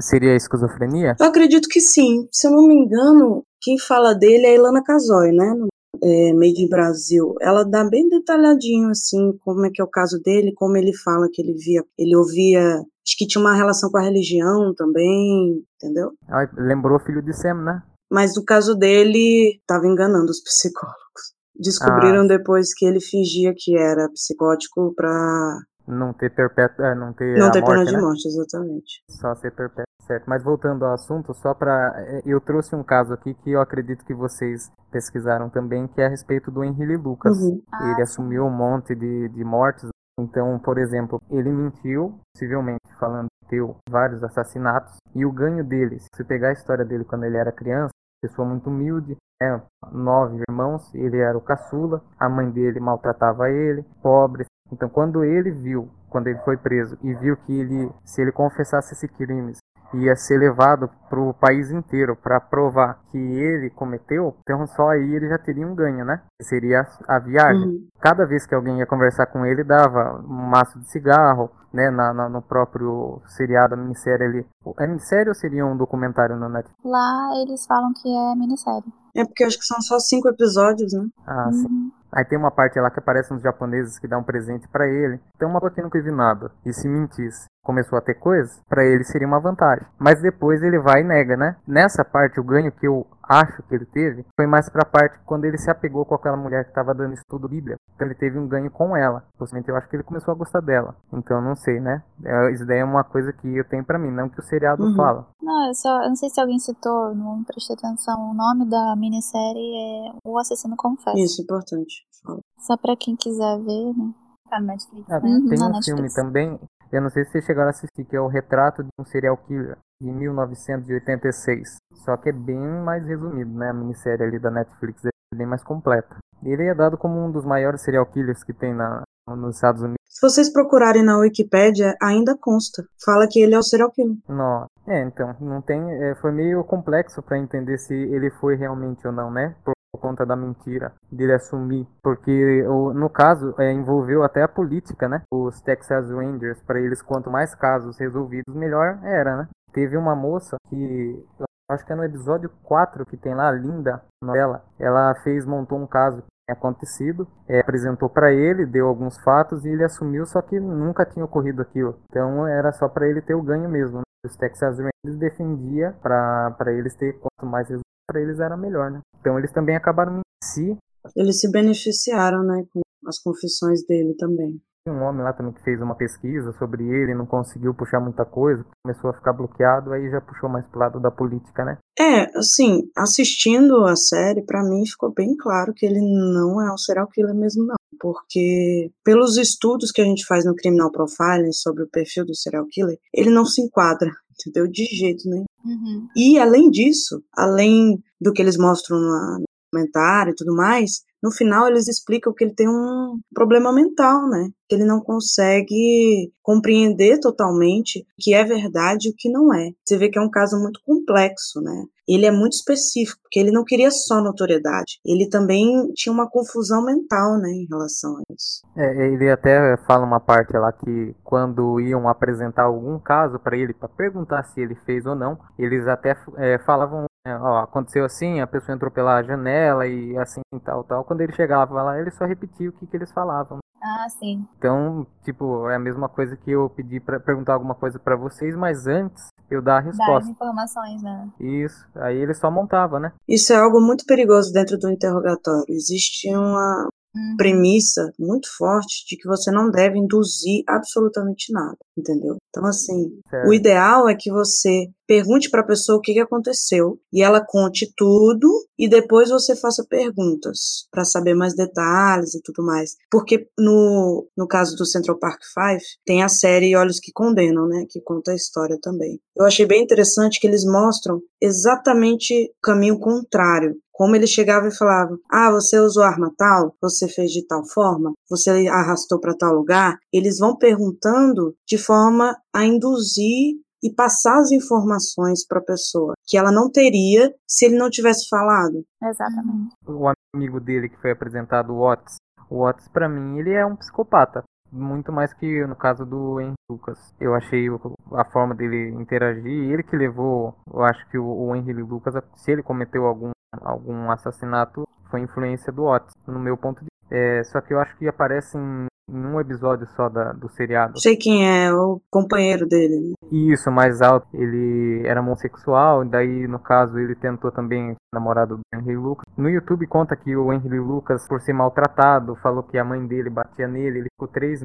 Seria 0.00 0.34
esquizofrenia? 0.34 1.14
Eu 1.20 1.26
acredito 1.26 1.68
que 1.68 1.80
sim. 1.80 2.26
Se 2.32 2.46
eu 2.46 2.52
não 2.52 2.66
me 2.66 2.74
engano, 2.74 3.42
quem 3.60 3.78
fala 3.78 4.14
dele 4.14 4.46
é 4.46 4.50
a 4.50 4.54
Ilana 4.54 4.82
Casoy, 4.82 5.30
né? 5.32 5.54
No 5.54 5.68
é, 6.08 6.32
Made 6.32 6.62
in 6.62 6.68
Brasil. 6.68 7.34
Ela 7.40 7.64
dá 7.64 7.84
bem 7.84 8.08
detalhadinho, 8.08 8.90
assim, 8.90 9.36
como 9.44 9.66
é 9.66 9.70
que 9.70 9.80
é 9.80 9.84
o 9.84 9.88
caso 9.88 10.20
dele, 10.20 10.52
como 10.54 10.76
ele 10.76 10.96
fala 10.96 11.28
que 11.32 11.42
ele 11.42 11.54
via, 11.54 11.84
ele 11.98 12.16
ouvia, 12.16 12.76
acho 12.78 13.16
que 13.16 13.26
tinha 13.26 13.40
uma 13.40 13.54
relação 13.54 13.90
com 13.90 13.98
a 13.98 14.02
religião 14.02 14.74
também, 14.74 15.64
entendeu? 15.76 16.12
Lembrou 16.56 16.96
o 16.96 17.00
filho 17.00 17.22
de 17.22 17.32
Sam, 17.32 17.62
né? 17.62 17.82
Mas 18.10 18.36
no 18.36 18.44
caso 18.44 18.74
dele, 18.74 19.58
estava 19.60 19.86
enganando 19.86 20.30
os 20.30 20.40
psicólogos. 20.44 21.36
Descobriram 21.58 22.24
ah. 22.24 22.28
depois 22.28 22.72
que 22.72 22.86
ele 22.86 23.00
fingia 23.00 23.52
que 23.56 23.76
era 23.76 24.08
psicótico 24.10 24.94
para 24.94 25.58
não 25.88 26.12
ter 26.12 26.32
perpétuo, 26.34 26.84
é, 26.84 26.94
não 26.94 27.12
ter 27.12 27.38
não 27.38 27.50
ter 27.50 27.60
morte, 27.60 27.72
pena 27.72 27.84
de 27.84 27.92
né? 27.92 28.00
morte, 28.00 28.28
exatamente. 28.28 29.02
Só 29.08 29.34
ser 29.34 29.50
perpétuo, 29.52 29.86
certo. 30.08 30.24
Mas 30.26 30.42
voltando 30.42 30.84
ao 30.84 30.94
assunto, 30.94 31.32
só 31.34 31.54
para 31.54 31.92
é, 31.96 32.22
eu 32.24 32.40
trouxe 32.40 32.74
um 32.74 32.82
caso 32.82 33.12
aqui 33.12 33.34
que 33.34 33.52
eu 33.52 33.60
acredito 33.60 34.04
que 34.04 34.14
vocês 34.14 34.72
pesquisaram 34.90 35.48
também, 35.50 35.86
que 35.86 36.00
é 36.00 36.06
a 36.06 36.08
respeito 36.08 36.50
do 36.50 36.64
Henrique 36.64 36.96
Lucas. 36.96 37.38
Uhum. 37.38 37.62
Ele 37.82 38.00
ah, 38.00 38.02
assumiu 38.02 38.44
um 38.44 38.50
monte 38.50 38.94
de, 38.94 39.28
de 39.28 39.44
mortes. 39.44 39.88
Então, 40.18 40.58
por 40.58 40.78
exemplo, 40.78 41.20
ele 41.30 41.52
mentiu, 41.52 42.18
possivelmente 42.34 42.92
falando 42.98 43.28
que 43.44 43.50
teve 43.50 43.72
vários 43.88 44.24
assassinatos, 44.24 44.96
e 45.14 45.24
o 45.24 45.30
ganho 45.30 45.62
dele, 45.62 46.00
se 46.00 46.08
você 46.12 46.24
pegar 46.24 46.48
a 46.48 46.52
história 46.52 46.84
dele 46.84 47.04
quando 47.04 47.24
ele 47.24 47.36
era 47.36 47.52
criança, 47.52 47.92
pessoa 48.20 48.48
muito 48.48 48.68
humilde, 48.68 49.16
né? 49.40 49.62
nove 49.92 50.42
irmãos, 50.48 50.92
ele 50.92 51.18
era 51.18 51.38
o 51.38 51.40
caçula, 51.40 52.02
a 52.18 52.28
mãe 52.28 52.50
dele 52.50 52.80
maltratava 52.80 53.48
ele, 53.48 53.84
pobre. 54.02 54.44
Então, 54.72 54.88
quando 54.88 55.24
ele 55.24 55.50
viu, 55.50 55.88
quando 56.10 56.26
ele 56.26 56.38
foi 56.40 56.56
preso 56.56 56.98
e 57.02 57.14
viu 57.14 57.36
que 57.36 57.52
ele, 57.52 57.90
se 58.04 58.20
ele 58.20 58.32
confessasse 58.32 58.92
esses 58.92 59.10
crimes, 59.10 59.58
ia 59.94 60.14
ser 60.16 60.38
levado 60.38 60.90
para 61.08 61.20
o 61.20 61.32
país 61.32 61.70
inteiro 61.70 62.16
para 62.16 62.40
provar 62.40 63.00
que 63.10 63.18
ele 63.18 63.70
cometeu, 63.70 64.36
então 64.42 64.66
só 64.66 64.90
aí 64.90 65.14
ele 65.14 65.28
já 65.28 65.38
teria 65.38 65.66
um 65.66 65.74
ganho, 65.74 66.04
né? 66.04 66.20
Seria 66.42 66.86
a 67.06 67.18
viagem. 67.18 67.68
Uhum. 67.68 67.88
Cada 68.00 68.26
vez 68.26 68.46
que 68.46 68.54
alguém 68.54 68.78
ia 68.78 68.86
conversar 68.86 69.26
com 69.26 69.46
ele, 69.46 69.64
dava 69.64 70.22
um 70.22 70.48
maço 70.48 70.78
de 70.78 70.90
cigarro, 70.90 71.50
né? 71.72 71.90
Na, 71.90 72.12
na, 72.12 72.28
no 72.28 72.42
próprio 72.42 73.22
seriado, 73.26 73.74
a 73.74 73.76
minissérie 73.76 74.26
ali. 74.26 74.46
É 74.78 74.86
minissérie 74.86 75.28
ou 75.28 75.34
seria 75.34 75.64
um 75.64 75.76
documentário 75.76 76.36
na 76.36 76.48
Netflix? 76.48 76.84
Lá 76.84 77.30
eles 77.42 77.64
falam 77.66 77.92
que 77.94 78.08
é 78.08 78.34
minissérie. 78.34 78.92
É 79.14 79.24
porque 79.24 79.44
acho 79.44 79.58
que 79.58 79.64
são 79.64 79.80
só 79.80 79.98
cinco 79.98 80.28
episódios, 80.28 80.92
né? 80.92 81.06
Ah, 81.26 81.46
uhum. 81.46 81.52
sim. 81.52 81.92
Aí 82.10 82.24
tem 82.24 82.38
uma 82.38 82.50
parte 82.50 82.80
lá 82.80 82.90
que 82.90 82.98
aparece 82.98 83.32
uns 83.34 83.42
japoneses 83.42 83.98
que 83.98 84.08
dão 84.08 84.20
um 84.20 84.24
presente 84.24 84.66
para 84.68 84.86
ele. 84.86 85.20
Tem 85.38 85.46
uma 85.46 85.60
que 85.70 85.82
nunca 85.82 86.00
vi 86.00 86.10
nada. 86.10 86.50
E 86.64 86.72
se 86.72 86.88
mentisse, 86.88 87.46
começou 87.68 87.98
a 87.98 88.00
ter 88.00 88.14
coisas, 88.14 88.62
para 88.66 88.82
ele 88.82 89.04
seria 89.04 89.28
uma 89.28 89.38
vantagem. 89.38 89.86
Mas 89.98 90.22
depois 90.22 90.62
ele 90.62 90.78
vai 90.78 91.02
e 91.02 91.04
nega, 91.04 91.36
né? 91.36 91.56
Nessa 91.66 92.02
parte, 92.02 92.40
o 92.40 92.42
ganho 92.42 92.72
que 92.72 92.88
eu 92.88 93.06
acho 93.22 93.62
que 93.64 93.74
ele 93.74 93.84
teve 93.84 94.24
foi 94.34 94.46
mais 94.46 94.70
pra 94.70 94.86
parte 94.86 95.18
quando 95.26 95.44
ele 95.44 95.58
se 95.58 95.70
apegou 95.70 96.06
com 96.06 96.14
aquela 96.14 96.36
mulher 96.36 96.64
que 96.64 96.70
estava 96.70 96.94
dando 96.94 97.12
estudo 97.12 97.46
Bíblia. 97.46 97.76
Então 97.94 98.06
ele 98.06 98.14
teve 98.14 98.38
um 98.38 98.48
ganho 98.48 98.70
com 98.70 98.96
ela. 98.96 99.22
Possivelmente 99.36 99.68
eu 99.68 99.76
acho 99.76 99.86
que 99.86 99.96
ele 99.96 100.02
começou 100.02 100.32
a 100.32 100.34
gostar 100.34 100.62
dela. 100.62 100.96
Então 101.12 101.42
não 101.42 101.54
sei, 101.54 101.78
né? 101.78 102.02
É, 102.24 102.52
isso 102.52 102.64
daí 102.64 102.78
é 102.78 102.84
uma 102.84 103.04
coisa 103.04 103.34
que 103.34 103.54
eu 103.54 103.68
tenho 103.68 103.84
para 103.84 103.98
mim, 103.98 104.10
não 104.10 104.30
que 104.30 104.40
o 104.40 104.42
seriado 104.42 104.82
uhum. 104.82 104.96
fala. 104.96 105.26
Não, 105.42 105.68
eu 105.68 105.74
só 105.74 106.02
eu 106.04 106.08
não 106.08 106.16
sei 106.16 106.30
se 106.30 106.40
alguém 106.40 106.58
citou, 106.58 107.14
não 107.14 107.44
prestei 107.44 107.76
atenção. 107.76 108.30
O 108.30 108.34
nome 108.34 108.64
da 108.70 108.96
minissérie 108.96 110.08
é 110.08 110.12
O 110.24 110.38
Assassino 110.38 110.74
Confessa. 110.74 111.18
Isso, 111.18 111.42
importante. 111.42 112.08
Só 112.56 112.78
pra 112.78 112.96
quem 112.96 113.14
quiser 113.14 113.58
ver, 113.58 113.92
né? 113.94 114.14
Tá 114.48 114.58
no 114.58 114.66
Netflix, 114.68 115.10
é, 115.10 115.14
né? 115.14 115.20
Tem 115.20 115.30
um 115.30 115.46
Netflix. 115.46 115.84
filme 115.84 116.14
também, 116.14 116.58
eu 116.90 117.02
não 117.02 117.10
sei 117.10 117.24
se 117.24 117.32
vocês 117.32 117.44
chegaram 117.44 117.68
a 117.68 117.70
assistir, 117.70 118.04
que 118.04 118.16
é 118.16 118.20
o 118.20 118.28
Retrato 118.28 118.82
de 118.82 118.88
um 118.98 119.04
Serial 119.04 119.36
Killer, 119.36 119.76
de 120.00 120.10
1986. 120.10 121.76
Só 122.04 122.16
que 122.16 122.30
é 122.30 122.32
bem 122.32 122.58
mais 122.58 123.06
resumido, 123.06 123.52
né? 123.52 123.70
A 123.70 123.74
minissérie 123.74 124.24
ali 124.24 124.38
da 124.38 124.50
Netflix 124.50 125.04
é 125.04 125.36
bem 125.36 125.46
mais 125.46 125.62
completa. 125.62 126.16
Ele 126.42 126.64
é 126.64 126.74
dado 126.74 126.96
como 126.96 127.18
um 127.18 127.30
dos 127.30 127.44
maiores 127.44 127.82
serial 127.82 128.06
killers 128.06 128.42
que 128.44 128.52
tem 128.52 128.72
na, 128.72 129.02
nos 129.28 129.56
Estados 129.56 129.82
Unidos. 129.82 129.98
Se 130.08 130.26
vocês 130.26 130.52
procurarem 130.52 131.04
na 131.04 131.18
Wikipédia, 131.18 131.94
ainda 132.02 132.36
consta. 132.40 132.82
Fala 133.04 133.28
que 133.28 133.40
ele 133.40 133.54
é 133.54 133.58
o 133.58 133.62
serial 133.62 133.90
killer. 133.90 134.16
Não. 134.28 134.66
É, 134.86 135.02
então, 135.02 135.36
não 135.40 135.60
tem. 135.60 135.80
É, 136.02 136.14
foi 136.16 136.32
meio 136.32 136.64
complexo 136.64 137.22
para 137.22 137.38
entender 137.38 137.78
se 137.78 137.94
ele 137.94 138.30
foi 138.40 138.56
realmente 138.56 139.06
ou 139.06 139.12
não, 139.12 139.30
né? 139.30 139.54
Por 139.64 139.74
por 139.92 140.00
conta 140.00 140.24
da 140.24 140.36
mentira 140.36 140.92
dele 141.10 141.32
assumir, 141.32 141.86
porque 142.02 142.62
no 142.94 143.08
caso 143.08 143.54
é, 143.58 143.72
envolveu 143.72 144.22
até 144.22 144.42
a 144.42 144.48
política, 144.48 145.08
né? 145.08 145.22
Os 145.32 145.60
Texas 145.60 146.10
Rangers, 146.10 146.62
para 146.62 146.80
eles 146.80 147.02
quanto 147.02 147.30
mais 147.30 147.54
casos 147.54 147.98
resolvidos, 147.98 148.54
melhor 148.54 148.98
era, 149.02 149.36
né? 149.36 149.48
Teve 149.72 149.96
uma 149.96 150.14
moça 150.14 150.56
que 150.68 151.26
acho 151.70 151.84
que 151.84 151.92
é 151.92 151.96
no 151.96 152.04
episódio 152.04 152.50
4 152.62 153.04
que 153.06 153.16
tem 153.16 153.34
lá 153.34 153.48
a 153.48 153.52
Linda 153.52 154.02
novela, 154.22 154.64
ela 154.78 155.14
fez 155.22 155.44
montou 155.44 155.78
um 155.78 155.86
caso 155.86 156.22
acontecido, 156.50 157.28
é, 157.46 157.60
apresentou 157.60 158.08
para 158.08 158.32
ele, 158.32 158.64
deu 158.64 158.88
alguns 158.88 159.18
fatos 159.18 159.64
e 159.64 159.68
ele 159.68 159.84
assumiu, 159.84 160.24
só 160.24 160.40
que 160.40 160.58
nunca 160.58 161.04
tinha 161.04 161.24
ocorrido 161.24 161.60
aquilo. 161.60 161.98
Então 162.08 162.46
era 162.46 162.72
só 162.72 162.88
para 162.88 163.06
ele 163.06 163.20
ter 163.20 163.34
o 163.34 163.42
ganho 163.42 163.68
mesmo. 163.68 163.98
Né? 163.98 164.02
Os 164.24 164.34
Texas 164.36 164.78
Rangers 164.78 165.18
defendia 165.18 165.94
para 166.02 166.72
eles 166.72 166.96
ter 166.96 167.18
quanto 167.18 167.46
mais 167.50 167.68
resultados 167.68 167.97
para 168.08 168.22
eles 168.22 168.40
era 168.40 168.56
melhor, 168.56 168.90
né? 168.90 169.00
Então 169.20 169.38
eles 169.38 169.52
também 169.52 169.76
acabaram 169.76 170.18
em 170.18 170.22
si. 170.42 170.76
Eles 171.14 171.40
se 171.40 171.50
beneficiaram, 171.50 172.42
né, 172.42 172.64
com 172.72 172.80
as 173.06 173.18
confissões 173.18 173.84
dele 173.86 174.14
também. 174.18 174.60
Tem 174.84 174.94
um 174.94 175.02
homem 175.02 175.22
lá 175.22 175.34
também 175.34 175.52
que 175.52 175.62
fez 175.62 175.80
uma 175.82 175.94
pesquisa 175.94 176.52
sobre 176.58 176.82
ele, 176.82 177.14
não 177.14 177.26
conseguiu 177.26 177.74
puxar 177.74 178.00
muita 178.00 178.24
coisa, 178.24 178.64
começou 178.82 179.10
a 179.10 179.14
ficar 179.14 179.34
bloqueado, 179.34 179.92
aí 179.92 180.10
já 180.10 180.20
puxou 180.20 180.48
mais 180.48 180.66
pro 180.66 180.80
lado 180.80 180.98
da 180.98 181.10
política, 181.10 181.64
né? 181.64 181.76
É, 181.98 182.38
assim, 182.38 182.90
assistindo 182.96 183.84
a 183.84 183.94
série, 183.94 184.42
para 184.42 184.64
mim 184.64 184.86
ficou 184.86 185.12
bem 185.12 185.36
claro 185.36 185.74
que 185.74 185.84
ele 185.84 186.00
não 186.00 186.62
é 186.62 186.72
um 186.72 186.78
serial 186.78 187.06
killer 187.08 187.34
mesmo, 187.34 187.66
não. 187.66 187.76
Porque, 188.00 188.90
pelos 189.04 189.36
estudos 189.36 189.90
que 189.90 190.00
a 190.00 190.04
gente 190.04 190.24
faz 190.24 190.44
no 190.44 190.54
Criminal 190.54 190.90
Profiling 190.90 191.52
sobre 191.52 191.82
o 191.82 191.90
perfil 191.90 192.24
do 192.24 192.34
serial 192.34 192.64
killer, 192.70 192.96
ele 193.12 193.28
não 193.28 193.44
se 193.44 193.60
enquadra 193.60 194.10
entendeu? 194.38 194.70
De 194.70 194.84
jeito 194.84 195.28
nenhum. 195.28 195.44
Uhum. 195.68 196.08
E 196.16 196.38
além 196.38 196.70
disso, 196.70 197.22
além 197.36 198.02
do 198.18 198.32
que 198.32 198.40
eles 198.40 198.56
mostram 198.56 198.98
no 198.98 199.44
comentário 199.70 200.32
e 200.32 200.34
tudo 200.34 200.54
mais, 200.54 201.02
no 201.22 201.32
final 201.32 201.66
eles 201.66 201.88
explicam 201.88 202.32
que 202.32 202.44
ele 202.44 202.54
tem 202.54 202.68
um 202.68 203.18
problema 203.34 203.72
mental, 203.72 204.28
né? 204.28 204.50
Que 204.68 204.76
ele 204.76 204.84
não 204.84 205.00
consegue 205.00 206.32
compreender 206.42 207.18
totalmente 207.20 208.00
o 208.00 208.04
que 208.18 208.34
é 208.34 208.44
verdade 208.44 209.08
e 209.08 209.10
o 209.10 209.14
que 209.16 209.30
não 209.30 209.52
é. 209.52 209.70
Você 209.84 209.98
vê 209.98 210.08
que 210.08 210.18
é 210.18 210.22
um 210.22 210.30
caso 210.30 210.58
muito 210.60 210.80
complexo, 210.86 211.60
né? 211.60 211.84
Ele 212.06 212.24
é 212.24 212.30
muito 212.30 212.54
específico, 212.54 213.20
porque 213.22 213.38
ele 213.38 213.50
não 213.50 213.64
queria 213.64 213.90
só 213.90 214.22
notoriedade, 214.22 214.98
ele 215.04 215.28
também 215.28 215.92
tinha 215.94 216.10
uma 216.10 216.26
confusão 216.26 216.82
mental, 216.82 217.36
né, 217.36 217.50
em 217.50 217.66
relação 217.68 218.16
a 218.16 218.22
isso. 218.32 218.62
É, 218.74 219.08
ele 219.08 219.30
até 219.30 219.76
fala 219.86 220.06
uma 220.06 220.18
parte 220.18 220.56
lá 220.56 220.72
que 220.72 221.14
quando 221.22 221.78
iam 221.78 222.08
apresentar 222.08 222.62
algum 222.62 222.98
caso 222.98 223.38
para 223.38 223.58
ele, 223.58 223.74
para 223.74 223.90
perguntar 223.90 224.42
se 224.44 224.58
ele 224.58 224.74
fez 224.86 225.04
ou 225.04 225.14
não, 225.14 225.38
eles 225.58 225.86
até 225.86 226.16
é, 226.38 226.58
falavam 226.60 227.04
é, 227.28 227.38
ó, 227.38 227.58
aconteceu 227.58 228.04
assim, 228.04 228.40
a 228.40 228.46
pessoa 228.46 228.74
entrou 228.74 228.90
pela 228.90 229.22
janela 229.22 229.86
e 229.86 230.16
assim, 230.16 230.40
tal, 230.64 230.82
tal. 230.84 231.04
Quando 231.04 231.20
ele 231.20 231.32
chegava 231.32 231.82
lá, 231.82 231.98
ele 231.98 232.10
só 232.10 232.24
repetia 232.24 232.70
o 232.70 232.72
que, 232.72 232.86
que 232.86 232.96
eles 232.96 233.12
falavam. 233.12 233.58
Ah, 233.80 234.08
sim. 234.08 234.46
Então, 234.58 235.06
tipo, 235.22 235.68
é 235.68 235.76
a 235.76 235.78
mesma 235.78 236.08
coisa 236.08 236.36
que 236.36 236.50
eu 236.50 236.68
pedi 236.70 236.98
para 236.98 237.20
perguntar 237.20 237.54
alguma 237.54 237.74
coisa 237.74 237.98
para 237.98 238.16
vocês, 238.16 238.56
mas 238.56 238.86
antes 238.86 239.28
eu 239.50 239.62
dar 239.62 239.78
a 239.78 239.80
resposta. 239.80 240.12
Dar 240.12 240.18
as 240.18 240.28
informações, 240.28 241.02
né? 241.02 241.28
Isso. 241.38 241.86
Aí 241.94 242.16
ele 242.16 242.34
só 242.34 242.50
montava, 242.50 242.98
né? 242.98 243.12
Isso 243.28 243.52
é 243.52 243.56
algo 243.56 243.80
muito 243.80 244.04
perigoso 244.04 244.52
dentro 244.52 244.76
do 244.78 244.90
interrogatório. 244.90 245.64
Existe 245.68 246.34
uma. 246.34 246.88
Premissa 247.36 248.12
muito 248.18 248.48
forte 248.56 249.04
de 249.08 249.16
que 249.16 249.26
você 249.26 249.50
não 249.50 249.70
deve 249.70 249.98
induzir 249.98 250.62
absolutamente 250.66 251.52
nada, 251.52 251.76
entendeu? 251.96 252.36
Então, 252.48 252.66
assim, 252.66 253.20
certo. 253.28 253.48
o 253.48 253.54
ideal 253.54 254.08
é 254.08 254.14
que 254.14 254.30
você 254.30 254.86
pergunte 255.06 255.48
para 255.48 255.62
a 255.62 255.66
pessoa 255.66 255.98
o 255.98 256.00
que, 256.00 256.12
que 256.12 256.20
aconteceu 256.20 257.00
e 257.12 257.22
ela 257.22 257.44
conte 257.44 257.90
tudo 257.96 258.48
e 258.78 258.88
depois 258.88 259.30
você 259.30 259.56
faça 259.56 259.84
perguntas 259.88 260.86
para 260.90 261.04
saber 261.04 261.34
mais 261.34 261.54
detalhes 261.54 262.34
e 262.34 262.42
tudo 262.42 262.62
mais. 262.62 262.96
Porque 263.10 263.48
no, 263.58 264.28
no 264.36 264.46
caso 264.46 264.76
do 264.76 264.84
Central 264.84 265.18
Park 265.18 265.40
Five, 265.54 265.82
tem 266.04 266.22
a 266.22 266.28
série 266.28 266.76
Olhos 266.76 267.00
que 267.00 267.10
Condenam, 267.12 267.66
né, 267.66 267.86
que 267.88 268.02
conta 268.02 268.32
a 268.32 268.36
história 268.36 268.78
também. 268.82 269.18
Eu 269.36 269.46
achei 269.46 269.64
bem 269.64 269.82
interessante 269.82 270.38
que 270.38 270.46
eles 270.46 270.64
mostram 270.64 271.20
exatamente 271.40 272.34
o 272.34 272.60
caminho 272.62 272.98
contrário 272.98 273.76
como 273.98 274.14
ele 274.14 274.28
chegava 274.28 274.68
e 274.68 274.76
falava: 274.76 275.18
Ah, 275.28 275.50
você 275.50 275.76
usou 275.80 276.04
arma 276.04 276.32
tal? 276.38 276.72
Você 276.80 277.08
fez 277.08 277.32
de 277.32 277.44
tal 277.44 277.66
forma? 277.66 278.12
Você 278.30 278.68
arrastou 278.68 279.18
para 279.18 279.36
tal 279.36 279.52
lugar? 279.52 279.98
Eles 280.12 280.38
vão 280.38 280.56
perguntando 280.56 281.56
de 281.66 281.76
forma 281.76 282.36
a 282.54 282.64
induzir 282.64 283.56
e 283.82 283.92
passar 283.92 284.38
as 284.38 284.52
informações 284.52 285.44
para 285.46 285.58
a 285.58 285.64
pessoa 285.64 286.14
que 286.26 286.38
ela 286.38 286.52
não 286.52 286.70
teria 286.70 287.32
se 287.46 287.66
ele 287.66 287.76
não 287.76 287.90
tivesse 287.90 288.28
falado. 288.28 288.84
Exatamente. 289.02 289.74
O 289.86 290.12
amigo 290.34 290.60
dele 290.60 290.88
que 290.88 291.00
foi 291.00 291.10
apresentado, 291.10 291.72
o 291.72 291.80
Watts, 291.80 292.16
o 292.48 292.64
Watts 292.64 292.88
para 292.88 293.08
mim 293.08 293.38
ele 293.38 293.52
é 293.52 293.66
um 293.66 293.76
psicopata. 293.76 294.44
Muito 294.70 295.10
mais 295.10 295.32
que 295.32 295.66
no 295.66 295.74
caso 295.74 296.04
do 296.04 296.40
Henry 296.40 296.54
Lucas. 296.70 296.98
Eu 297.18 297.34
achei 297.34 297.66
a 298.12 298.24
forma 298.26 298.54
dele 298.54 298.90
interagir, 298.90 299.72
ele 299.72 299.82
que 299.82 299.96
levou, 299.96 300.54
eu 300.72 300.82
acho 300.82 301.08
que 301.08 301.18
o, 301.18 301.26
o 301.26 301.56
Henry 301.56 301.82
Lucas, 301.82 302.14
se 302.36 302.52
ele 302.52 302.62
cometeu 302.62 303.06
algum 303.06 303.30
algum 303.52 304.10
assassinato 304.10 304.86
foi 305.10 305.20
influência 305.20 305.72
do 305.72 305.84
Otis, 305.84 306.14
no 306.26 306.38
meu 306.38 306.56
ponto 306.56 306.80
de 306.80 306.84
vista. 306.84 306.98
É, 307.10 307.42
só 307.44 307.60
que 307.60 307.72
eu 307.72 307.80
acho 307.80 307.96
que 307.96 308.06
aparece 308.06 308.58
em, 308.58 308.86
em 309.10 309.26
um 309.26 309.40
episódio 309.40 309.86
só 309.96 310.08
da, 310.10 310.32
do 310.32 310.48
seriado. 310.50 311.00
Sei 311.00 311.16
quem 311.16 311.48
é, 311.48 311.72
o 311.72 312.00
companheiro 312.10 312.66
dele. 312.66 313.00
Né? 313.00 313.14
Isso, 313.32 313.70
mais 313.70 314.02
alto. 314.02 314.26
Ele 314.34 315.06
era 315.06 315.20
homossexual, 315.20 316.04
daí 316.04 316.46
no 316.46 316.58
caso 316.58 316.98
ele 316.98 317.14
tentou 317.14 317.50
também 317.50 317.96
namorado 318.12 318.58
do 318.58 318.62
Henry 318.74 318.96
Lucas. 318.96 319.24
No 319.36 319.48
YouTube 319.48 319.86
conta 319.86 320.14
que 320.14 320.36
o 320.36 320.52
Henry 320.52 320.78
Lucas, 320.78 321.26
por 321.26 321.40
ser 321.40 321.54
maltratado, 321.54 322.36
falou 322.36 322.62
que 322.62 322.76
a 322.76 322.84
mãe 322.84 323.06
dele 323.06 323.30
batia 323.30 323.66
nele. 323.66 324.00
Ele 324.00 324.08
ficou 324.12 324.28
três, 324.28 324.60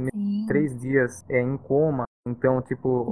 três 0.47 0.77
dias 0.77 1.23
é, 1.29 1.41
em 1.41 1.57
coma. 1.57 2.03
Então, 2.27 2.61
tipo, 2.61 3.11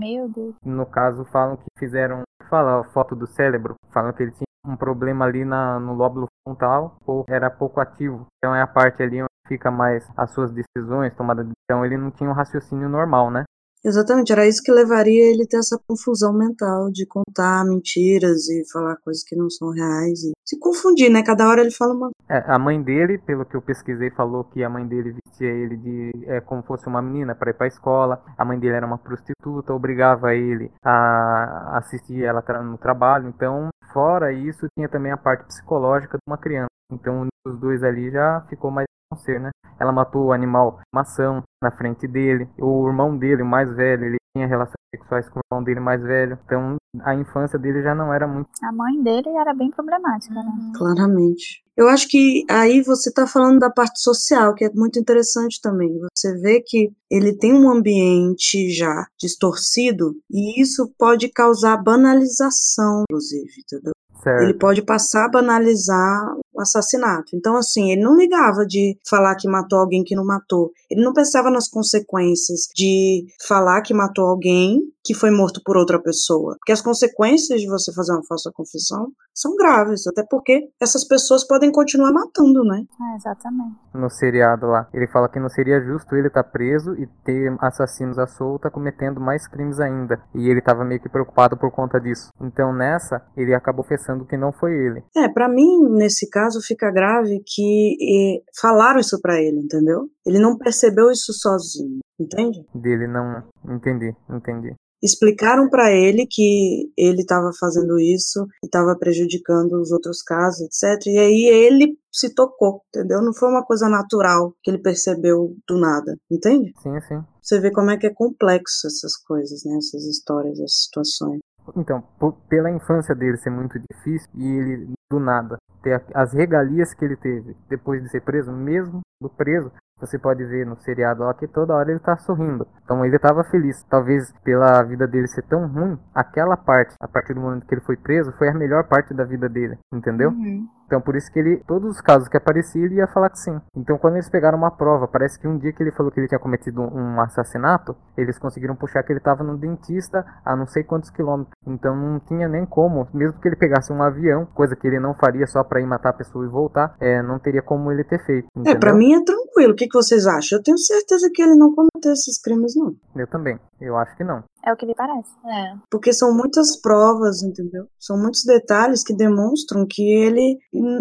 no 0.64 0.86
caso 0.86 1.26
falam 1.26 1.58
que 1.58 1.66
fizeram, 1.78 2.24
fala 2.50 2.84
foto 2.86 3.16
do 3.16 3.28
cérebro, 3.28 3.76
falam 3.92 4.14
que 4.14 4.24
ele 4.24 4.32
tinha 4.32 4.46
um 4.66 4.76
problema 4.76 5.26
ali 5.26 5.44
na, 5.44 5.80
no 5.80 5.94
lóbulo 5.94 6.28
frontal 6.44 6.96
ou 7.06 7.26
era 7.28 7.50
pouco 7.50 7.80
ativo. 7.80 8.28
Então 8.38 8.56
é 8.56 8.62
a 8.62 8.68
parte 8.68 9.04
ali 9.04 9.22
onde 9.22 9.30
fica 9.48 9.70
mais 9.70 10.08
as 10.16 10.32
suas 10.32 10.52
decisões, 10.52 11.14
tomada 11.16 11.44
de 11.44 11.52
decisão. 11.52 11.86
Ele 11.86 11.98
não 11.98 12.12
tinha 12.12 12.30
um 12.30 12.34
raciocínio 12.34 12.88
normal, 12.88 13.30
né? 13.30 13.44
Exatamente, 13.84 14.32
era 14.32 14.48
isso 14.48 14.62
que 14.64 14.72
levaria 14.72 15.32
ele 15.32 15.44
a 15.44 15.48
ter 15.48 15.58
essa 15.58 15.80
confusão 15.88 16.32
mental 16.32 16.92
de 16.92 17.06
contar 17.08 17.66
mentiras 17.66 18.48
e 18.48 18.64
falar 18.72 18.96
coisas 18.98 19.24
que 19.24 19.36
não 19.36 19.50
são 19.50 19.72
reais 19.72 20.24
e 20.24 20.32
se 20.46 20.60
confundir, 20.60 21.10
né? 21.10 21.24
Cada 21.24 21.48
hora 21.48 21.62
ele 21.62 21.72
fala 21.72 21.94
uma. 21.94 22.12
É, 22.30 22.44
a 22.46 22.60
mãe 22.60 22.82
dele, 22.82 23.18
pelo 23.18 23.46
que 23.46 23.56
eu 23.56 23.62
pesquisei, 23.62 24.12
falou 24.12 24.44
que 24.44 24.64
a 24.64 24.70
mãe 24.70 24.86
dele 24.88 25.14
vestia 25.14 25.50
ele 25.50 25.78
de 25.78 26.12
é, 26.28 26.40
como 26.42 26.62
fosse 26.62 26.88
uma 26.88 27.02
menina 27.02 27.34
para 27.34 27.50
ir 27.50 27.54
para 27.56 27.66
a 27.66 27.70
escola. 27.70 28.24
A 28.38 28.46
mãe 28.46 28.60
dele 28.60 28.76
era 28.76 28.86
uma 28.86 28.98
prostituta, 29.00 29.74
obrigava 29.74 30.36
ele 30.36 30.72
a 30.84 31.78
assistir 31.78 32.24
ela 32.24 32.44
no 32.64 32.78
trabalho. 32.78 33.28
Então, 33.30 33.70
fora 33.92 34.32
isso, 34.32 34.68
tinha 34.76 34.90
também 34.90 35.12
a 35.12 35.18
parte 35.18 35.46
psicológica 35.46 36.18
de 36.18 36.24
uma 36.30 36.38
criança. 36.38 36.70
Então, 36.92 37.28
os 37.48 37.60
dois 37.60 37.82
ali 37.84 38.12
já 38.12 38.46
ficou 38.50 38.70
mais 38.70 38.86
ser, 39.18 39.40
né? 39.40 39.50
Ela 39.80 39.92
matou 39.92 40.28
o 40.28 40.32
animal 40.32 40.80
maçã 40.94 41.42
na 41.62 41.72
frente 41.72 42.08
dele. 42.08 42.48
O 42.60 42.88
irmão 42.88 43.18
dele, 43.18 43.42
o 43.42 43.46
mais 43.46 43.74
velho, 43.76 44.06
ele 44.06 44.18
tinha 44.36 44.48
relações 44.48 44.76
sexuais 44.96 45.28
com 45.30 45.40
o 45.40 45.42
irmão 45.52 45.64
dele 45.64 45.80
mais 45.80 46.02
velho. 46.02 46.38
Então 46.46 46.76
a 47.04 47.16
infância 47.16 47.58
dele 47.58 47.82
já 47.82 47.96
não 47.96 48.14
era 48.14 48.28
muito. 48.28 48.50
A 48.64 48.72
mãe 48.72 49.02
dele 49.02 49.30
era 49.30 49.54
bem 49.54 49.72
problemática, 49.72 50.34
né? 50.34 50.42
Uhum. 50.42 50.72
Claramente. 50.74 51.64
Eu 51.76 51.88
acho 51.88 52.08
que 52.08 52.46
aí 52.50 52.82
você 52.82 53.10
está 53.10 53.26
falando 53.26 53.60
da 53.60 53.70
parte 53.70 54.00
social, 54.02 54.54
que 54.54 54.66
é 54.66 54.70
muito 54.74 55.00
interessante 55.00 55.60
também. 55.62 55.90
Você 56.16 56.38
vê 56.40 56.62
que 56.62 56.92
ele 57.10 57.36
tem 57.36 57.54
um 57.54 57.70
ambiente 57.70 58.70
já 58.70 59.08
distorcido 59.20 60.14
e 60.30 60.62
isso 60.62 60.94
pode 60.98 61.30
causar 61.30 61.82
banalização, 61.82 63.04
inclusive, 63.10 63.52
entendeu? 63.60 63.94
Certo. 64.22 64.44
Ele 64.44 64.54
pode 64.54 64.84
passar 64.84 65.26
a 65.26 65.30
banalizar 65.30 66.36
o 66.51 66.51
assassinato. 66.62 67.36
Então, 67.36 67.56
assim, 67.56 67.92
ele 67.92 68.02
não 68.02 68.16
ligava 68.16 68.66
de 68.66 68.98
falar 69.08 69.36
que 69.36 69.48
matou 69.48 69.80
alguém 69.80 70.04
que 70.04 70.16
não 70.16 70.26
matou. 70.26 70.72
Ele 70.90 71.04
não 71.04 71.14
pensava 71.14 71.50
nas 71.50 71.70
consequências 71.70 72.68
de 72.76 73.26
falar 73.48 73.82
que 73.82 73.94
matou 73.94 74.26
alguém 74.26 74.80
que 75.04 75.14
foi 75.14 75.32
morto 75.32 75.62
por 75.66 75.78
outra 75.78 76.00
pessoa. 76.00 76.56
Porque 76.60 76.72
as 76.72 76.82
consequências 76.82 77.60
de 77.60 77.68
você 77.68 77.92
fazer 77.94 78.14
uma 78.14 78.24
falsa 78.28 78.52
confissão 78.54 79.12
são 79.34 79.56
graves, 79.56 80.06
até 80.08 80.24
porque 80.30 80.70
essas 80.80 81.08
pessoas 81.08 81.46
podem 81.46 81.72
continuar 81.72 82.12
matando, 82.12 82.64
né? 82.64 82.84
É, 83.12 83.16
exatamente. 83.16 83.78
No 83.94 84.10
seriado 84.10 84.68
lá, 84.68 84.88
ele 84.94 85.08
fala 85.08 85.30
que 85.30 85.40
não 85.40 85.50
seria 85.50 85.82
justo 85.82 86.16
ele 86.16 86.28
estar 86.28 86.44
tá 86.44 86.50
preso 86.50 86.94
e 86.96 87.08
ter 87.26 87.56
assassinos 87.60 88.20
à 88.20 88.28
solta 88.28 88.70
cometendo 88.70 89.20
mais 89.20 89.48
crimes 89.48 89.80
ainda. 89.80 90.22
E 90.36 90.50
ele 90.50 90.60
estava 90.60 90.84
meio 90.84 91.02
que 91.02 91.10
preocupado 91.10 91.58
por 91.58 91.72
conta 91.72 92.00
disso. 92.00 92.30
Então 92.40 92.74
nessa, 92.74 93.22
ele 93.36 93.54
acabou 93.54 93.84
pensando 93.84 94.26
que 94.26 94.38
não 94.38 94.52
foi 94.52 94.74
ele. 94.74 95.04
É, 95.16 95.28
para 95.30 95.50
mim, 95.50 95.90
nesse 95.90 96.30
caso, 96.30 96.51
fica 96.60 96.90
grave 96.90 97.44
que 97.46 97.96
e, 98.00 98.42
falaram 98.60 99.00
isso 99.00 99.22
para 99.22 99.40
ele, 99.40 99.60
entendeu? 99.60 100.10
Ele 100.26 100.40
não 100.40 100.58
percebeu 100.58 101.12
isso 101.12 101.32
sozinho, 101.34 102.00
entende? 102.20 102.66
Dele 102.74 103.08
não. 103.08 103.44
Entendi, 103.70 104.16
entendi 104.28 104.76
explicaram 105.02 105.70
para 105.70 105.92
ele 105.92 106.28
que 106.30 106.92
ele 106.96 107.22
estava 107.22 107.52
fazendo 107.60 108.00
isso 108.00 108.46
e 108.64 108.68
estava 108.68 108.96
prejudicando 108.96 109.74
os 109.82 109.92
outros 109.92 110.22
casos, 110.22 110.62
etc. 110.62 111.08
E 111.08 111.18
aí 111.18 111.46
ele 111.46 111.98
se 112.12 112.34
tocou, 112.34 112.82
entendeu? 112.90 113.22
Não 113.22 113.34
foi 113.34 113.50
uma 113.50 113.66
coisa 113.66 113.90
natural 113.90 114.54
que 114.62 114.70
ele 114.70 114.78
percebeu 114.78 115.56
do 115.68 115.80
nada, 115.80 116.18
entende? 116.30 116.72
Sim, 116.82 117.00
sim. 117.08 117.24
Você 117.42 117.60
vê 117.60 117.72
como 117.72 117.90
é 117.90 117.98
que 117.98 118.06
é 118.06 118.14
complexo 118.14 118.86
essas 118.86 119.18
coisas, 119.18 119.64
né? 119.66 119.76
Essas 119.78 120.04
histórias, 120.04 120.60
essas 120.60 120.84
situações. 120.84 121.40
Então, 121.76 122.04
pela 122.50 122.72
infância 122.72 123.16
dele 123.16 123.38
ser 123.38 123.50
muito 123.50 123.80
difícil 123.80 124.30
e 124.36 124.46
ele 124.46 124.94
do 125.12 125.20
nada 125.20 125.58
ter 125.82 126.02
as 126.14 126.34
regalias 126.34 126.94
que 126.94 127.04
ele 127.04 127.16
teve 127.16 127.56
depois 127.70 128.02
de 128.02 128.10
ser 128.10 128.22
preso, 128.22 128.52
mesmo 128.52 129.02
do 129.22 129.30
preso, 129.30 129.72
você 130.02 130.18
pode 130.18 130.44
ver 130.46 130.66
no 130.66 130.76
seriado 130.82 131.24
lá 131.24 131.34
que 131.34 131.48
toda 131.48 131.74
hora 131.74 131.92
ele 131.92 132.00
tá 132.00 132.18
sorrindo. 132.18 132.68
Então 132.84 133.06
ele 133.06 133.18
tava 133.20 133.44
feliz. 133.44 133.84
Talvez 133.90 134.34
pela 134.44 134.82
vida 134.84 135.08
dele 135.08 135.28
ser 135.28 135.44
tão 135.44 135.68
ruim, 135.68 135.98
aquela 136.14 136.58
parte, 136.58 136.96
a 137.00 137.08
partir 137.08 137.34
do 137.34 137.42
momento 137.42 137.66
que 137.66 137.74
ele 137.74 137.82
foi 137.82 137.96
preso, 137.96 138.32
foi 138.34 138.50
a 138.50 138.54
melhor 138.54 138.88
parte 138.88 139.14
da 139.14 139.24
vida 139.24 139.48
dele, 139.48 139.78
entendeu? 139.94 140.30
Uhum. 140.30 140.68
Então 140.92 141.00
por 141.00 141.16
isso 141.16 141.32
que 141.32 141.40
ele, 141.40 141.64
todos 141.66 141.90
os 141.90 142.02
casos 142.02 142.28
que 142.28 142.36
aparecia, 142.36 142.84
ele 142.84 142.96
ia 142.96 143.08
falar 143.08 143.30
que 143.30 143.40
sim. 143.40 143.62
Então 143.74 143.98
quando 143.98 144.16
eles 144.16 144.30
pegaram 144.30 144.58
uma 144.58 144.70
prova, 144.70 145.08
parece 145.08 145.40
que 145.40 145.48
um 145.48 145.58
dia 145.58 145.72
que 145.72 145.82
ele 145.82 145.92
falou 145.94 146.12
que 146.12 146.20
ele 146.20 146.28
tinha 146.28 146.40
cometido 146.40 146.82
um 146.82 147.22
assassinato, 147.22 147.96
eles 148.18 148.38
conseguiram 148.38 148.76
puxar 148.76 149.02
que 149.04 149.14
ele 149.14 149.20
estava 149.20 149.42
no 149.42 149.58
dentista 149.58 150.26
a 150.44 150.54
não 150.54 150.68
sei 150.68 150.84
quantos 150.84 151.10
quilômetros. 151.10 151.54
Então 151.66 151.96
não 151.96 152.20
tinha 152.20 152.50
nem 152.50 152.66
como, 152.66 153.08
mesmo 153.14 153.40
que 153.40 153.48
ele 153.48 153.56
pegasse 153.56 153.94
um 153.94 154.04
avião, 154.04 154.46
coisa 154.54 154.76
que 154.76 154.86
ele 154.86 155.00
não 155.00 155.14
faria 155.14 155.48
só 155.48 155.64
para 155.64 155.80
ir 155.80 155.86
matar 155.86 156.10
a 156.10 156.14
pessoa 156.14 156.46
e 156.46 156.50
voltar, 156.50 156.94
é, 157.00 157.22
não 157.22 157.40
teria 157.40 157.62
como 157.62 157.90
ele 157.90 158.04
ter 158.04 158.20
feito. 158.26 158.48
Entendeu? 158.54 158.74
É, 158.74 158.76
para 158.78 158.94
mim 158.94 159.14
é 159.14 159.24
tranquilo. 159.24 159.72
O 159.72 159.76
que, 159.76 159.88
que 159.92 159.98
vocês 159.98 160.26
acham? 160.26 160.58
Eu 160.58 160.64
tenho 160.64 160.78
certeza 160.78 161.30
que 161.34 161.42
ele 161.42 161.56
não 161.56 161.74
cometeu 161.74 162.14
esses 162.14 162.40
crimes, 162.42 162.76
não. 162.76 162.96
Eu 163.16 163.28
também. 163.28 163.60
Eu 163.80 163.98
acho 163.98 164.16
que 164.16 164.24
não. 164.24 164.44
É 164.64 164.72
o 164.72 164.78
que 164.78 164.86
me 164.86 164.96
parece. 164.96 165.30
É. 165.46 165.76
Porque 165.90 166.14
são 166.14 166.36
muitas 166.36 166.80
provas, 166.80 167.44
entendeu? 167.44 167.88
São 168.00 168.18
muitos 168.18 168.44
detalhes 168.44 169.04
que 169.04 169.16
demonstram 169.16 169.86
que 169.90 170.02
ele 170.02 170.58